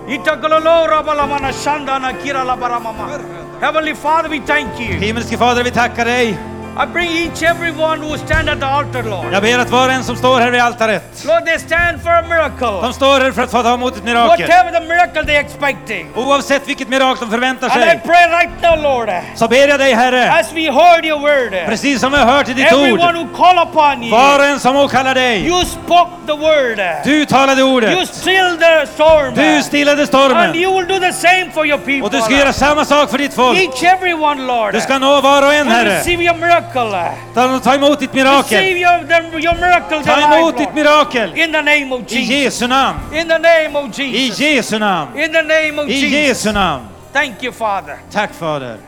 Itakololo 0.08 1.02
bala 1.06 1.26
mana 1.26 1.52
shandana 1.52 2.12
kira 2.24 2.44
la 2.44 2.56
bara 2.56 2.80
mama. 2.80 3.20
Heavenly 3.60 3.94
Father, 3.94 4.30
we 4.30 4.40
thank 4.40 4.80
you. 4.80 4.98
Himmelske 4.98 5.36
Fader, 5.38 5.64
vi 5.64 5.70
tackar 5.70 6.04
dig. 6.04 6.49
I 6.82 6.86
bring 6.86 7.10
each 7.10 7.42
everyone 7.42 8.00
who 8.00 8.16
stand 8.16 8.48
at 8.48 8.60
the 8.60 8.66
altar, 8.66 9.02
Lord. 9.02 9.32
Jag 9.32 9.42
ber 9.42 9.58
att 9.58 9.70
var 9.70 9.88
och 9.88 9.94
en 9.94 10.04
som 10.04 10.16
står 10.16 10.40
här 10.40 10.50
vid 10.50 10.60
altaret, 10.60 11.24
Lord, 11.26 11.44
they 11.46 11.58
stand 11.58 12.02
for 12.02 12.10
a 12.10 12.22
miracle. 12.28 12.80
de 12.82 12.92
står 12.92 13.20
här 13.20 13.32
för 13.32 13.42
att 13.42 13.50
få 13.50 13.62
ta 13.62 13.74
emot 13.74 13.96
ett 13.96 14.04
mirakel. 14.04 14.46
Whatever 14.46 14.80
the 14.80 14.86
miracle 14.86 15.22
they're 15.22 15.40
expecting. 15.40 16.08
Oavsett 16.16 16.68
vilket 16.68 16.88
mirakel 16.88 17.20
de 17.20 17.30
förväntar 17.30 17.68
And 17.68 17.82
I 17.82 17.84
sig, 17.84 18.00
pray 18.04 18.28
right 18.28 18.62
now, 18.62 18.82
Lord, 18.82 19.10
så 19.36 19.48
ber 19.48 19.68
jag 19.68 19.78
dig 19.78 19.94
Herre, 19.94 20.40
as 20.40 20.52
we 20.52 20.72
heard 20.72 21.04
your 21.04 21.20
word, 21.20 21.66
precis 21.66 22.00
som 22.00 22.12
vi 22.12 22.18
har 22.18 22.26
hört 22.26 22.48
i 22.48 22.52
ditt 22.52 22.72
everyone 22.72 23.20
ord, 23.20 23.26
who 23.26 23.36
call 23.36 23.68
upon 23.68 24.02
you, 24.02 24.10
var 24.10 24.38
och 24.38 24.44
en 24.44 24.60
som 24.60 24.76
åkallar 24.76 25.14
dig, 25.14 25.46
you 25.46 25.64
spoke 25.64 26.10
the 26.26 26.32
word. 26.32 26.80
du 27.04 27.26
talade 27.26 27.60
You 27.60 27.74
ordet, 27.76 28.08
stilled 28.08 28.60
the 28.60 28.86
storm. 28.94 29.34
du 29.34 29.62
stillade 29.62 30.02
And 30.02 30.08
stormen 30.08 30.56
you 30.56 30.76
will 30.76 30.86
do 30.88 30.98
the 31.00 31.12
same 31.12 31.50
for 31.54 31.66
your 31.66 31.78
people. 31.78 32.02
och 32.02 32.10
du 32.10 32.20
ska 32.20 32.34
göra 32.34 32.52
samma 32.52 32.84
sak 32.84 33.10
för 33.10 33.18
ditt 33.18 33.34
folk. 33.34 33.58
Each 33.58 33.82
everyone, 33.82 34.42
Lord, 34.42 34.74
Du 34.74 34.80
ska 34.80 34.98
nå 34.98 35.20
var 35.20 35.42
och 35.42 35.54
en 35.54 35.68
Herre. 35.68 35.98
receive 35.98 36.24
your 36.24 36.36
miracle. 36.36 36.69
Ta, 36.72 37.60
ta 37.60 37.76
emot 37.76 37.98
ditt 37.98 38.12
mirakel. 38.12 38.58
Receive 38.58 38.76
your, 38.78 39.04
the, 39.04 39.40
your 39.40 39.54
miracle 39.54 39.98
in 39.98 40.04
Ta 40.04 40.16
their 40.16 40.26
emot 40.26 40.52
life, 40.52 40.56
ditt 40.56 40.74
mirakel. 40.74 41.36
In 41.36 41.52
the 41.52 41.62
name 41.62 41.92
of 41.92 42.00
I 42.00 42.04
Jesus. 42.04 42.28
Jesu 42.28 42.66
namn. 42.66 43.12
In 43.12 43.28
the 43.28 43.38
name 43.38 43.76
of 43.76 43.84
I 43.84 43.90
Jesus. 43.90 44.38
Jesu 44.38 44.78
namn. 44.78 45.16
In 45.16 45.32
the 45.32 45.42
name 45.42 45.78
of 45.78 45.86
I 45.86 45.90
Jesus. 45.90 46.10
Jesu 46.10 46.52
namn. 46.52 46.88
Thank 47.12 47.42
you, 47.42 47.52
Father. 47.52 48.00
Tack 48.10 48.32
Fader. 48.32 48.78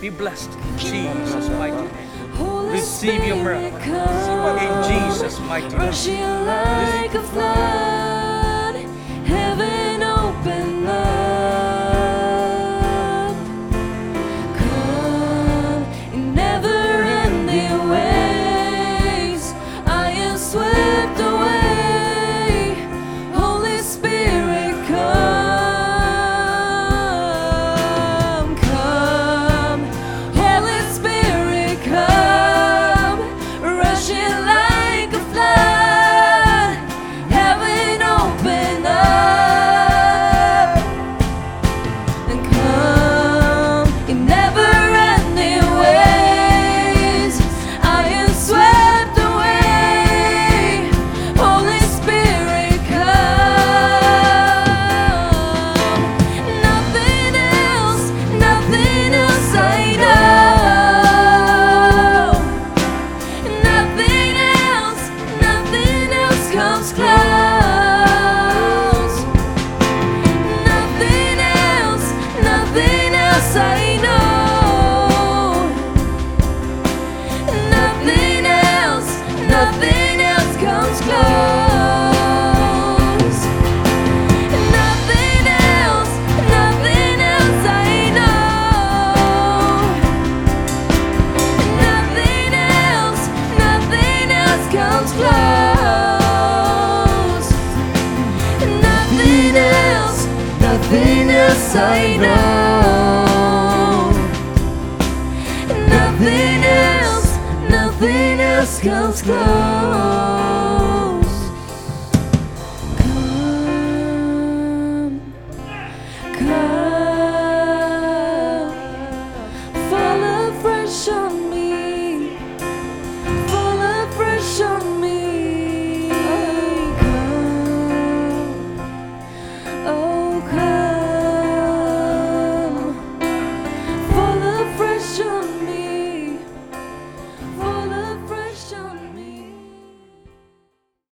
Be 0.00 0.10
blessed. 0.10 0.50
In 0.52 0.78
Jesus' 0.78 1.48
mighty 1.50 1.76
name. 1.76 2.70
Receive 2.70 3.24
your 3.26 3.36
miracle. 3.36 4.56
In 4.58 4.82
Jesus' 4.88 5.38
mighty 5.40 5.68
name. 5.68 5.78
Rushing 5.78 6.46
like 6.46 7.14
a 7.14 7.22
flood, 7.22 8.76
heaven 9.26 10.02
open 10.02 10.86
up. 10.86 11.17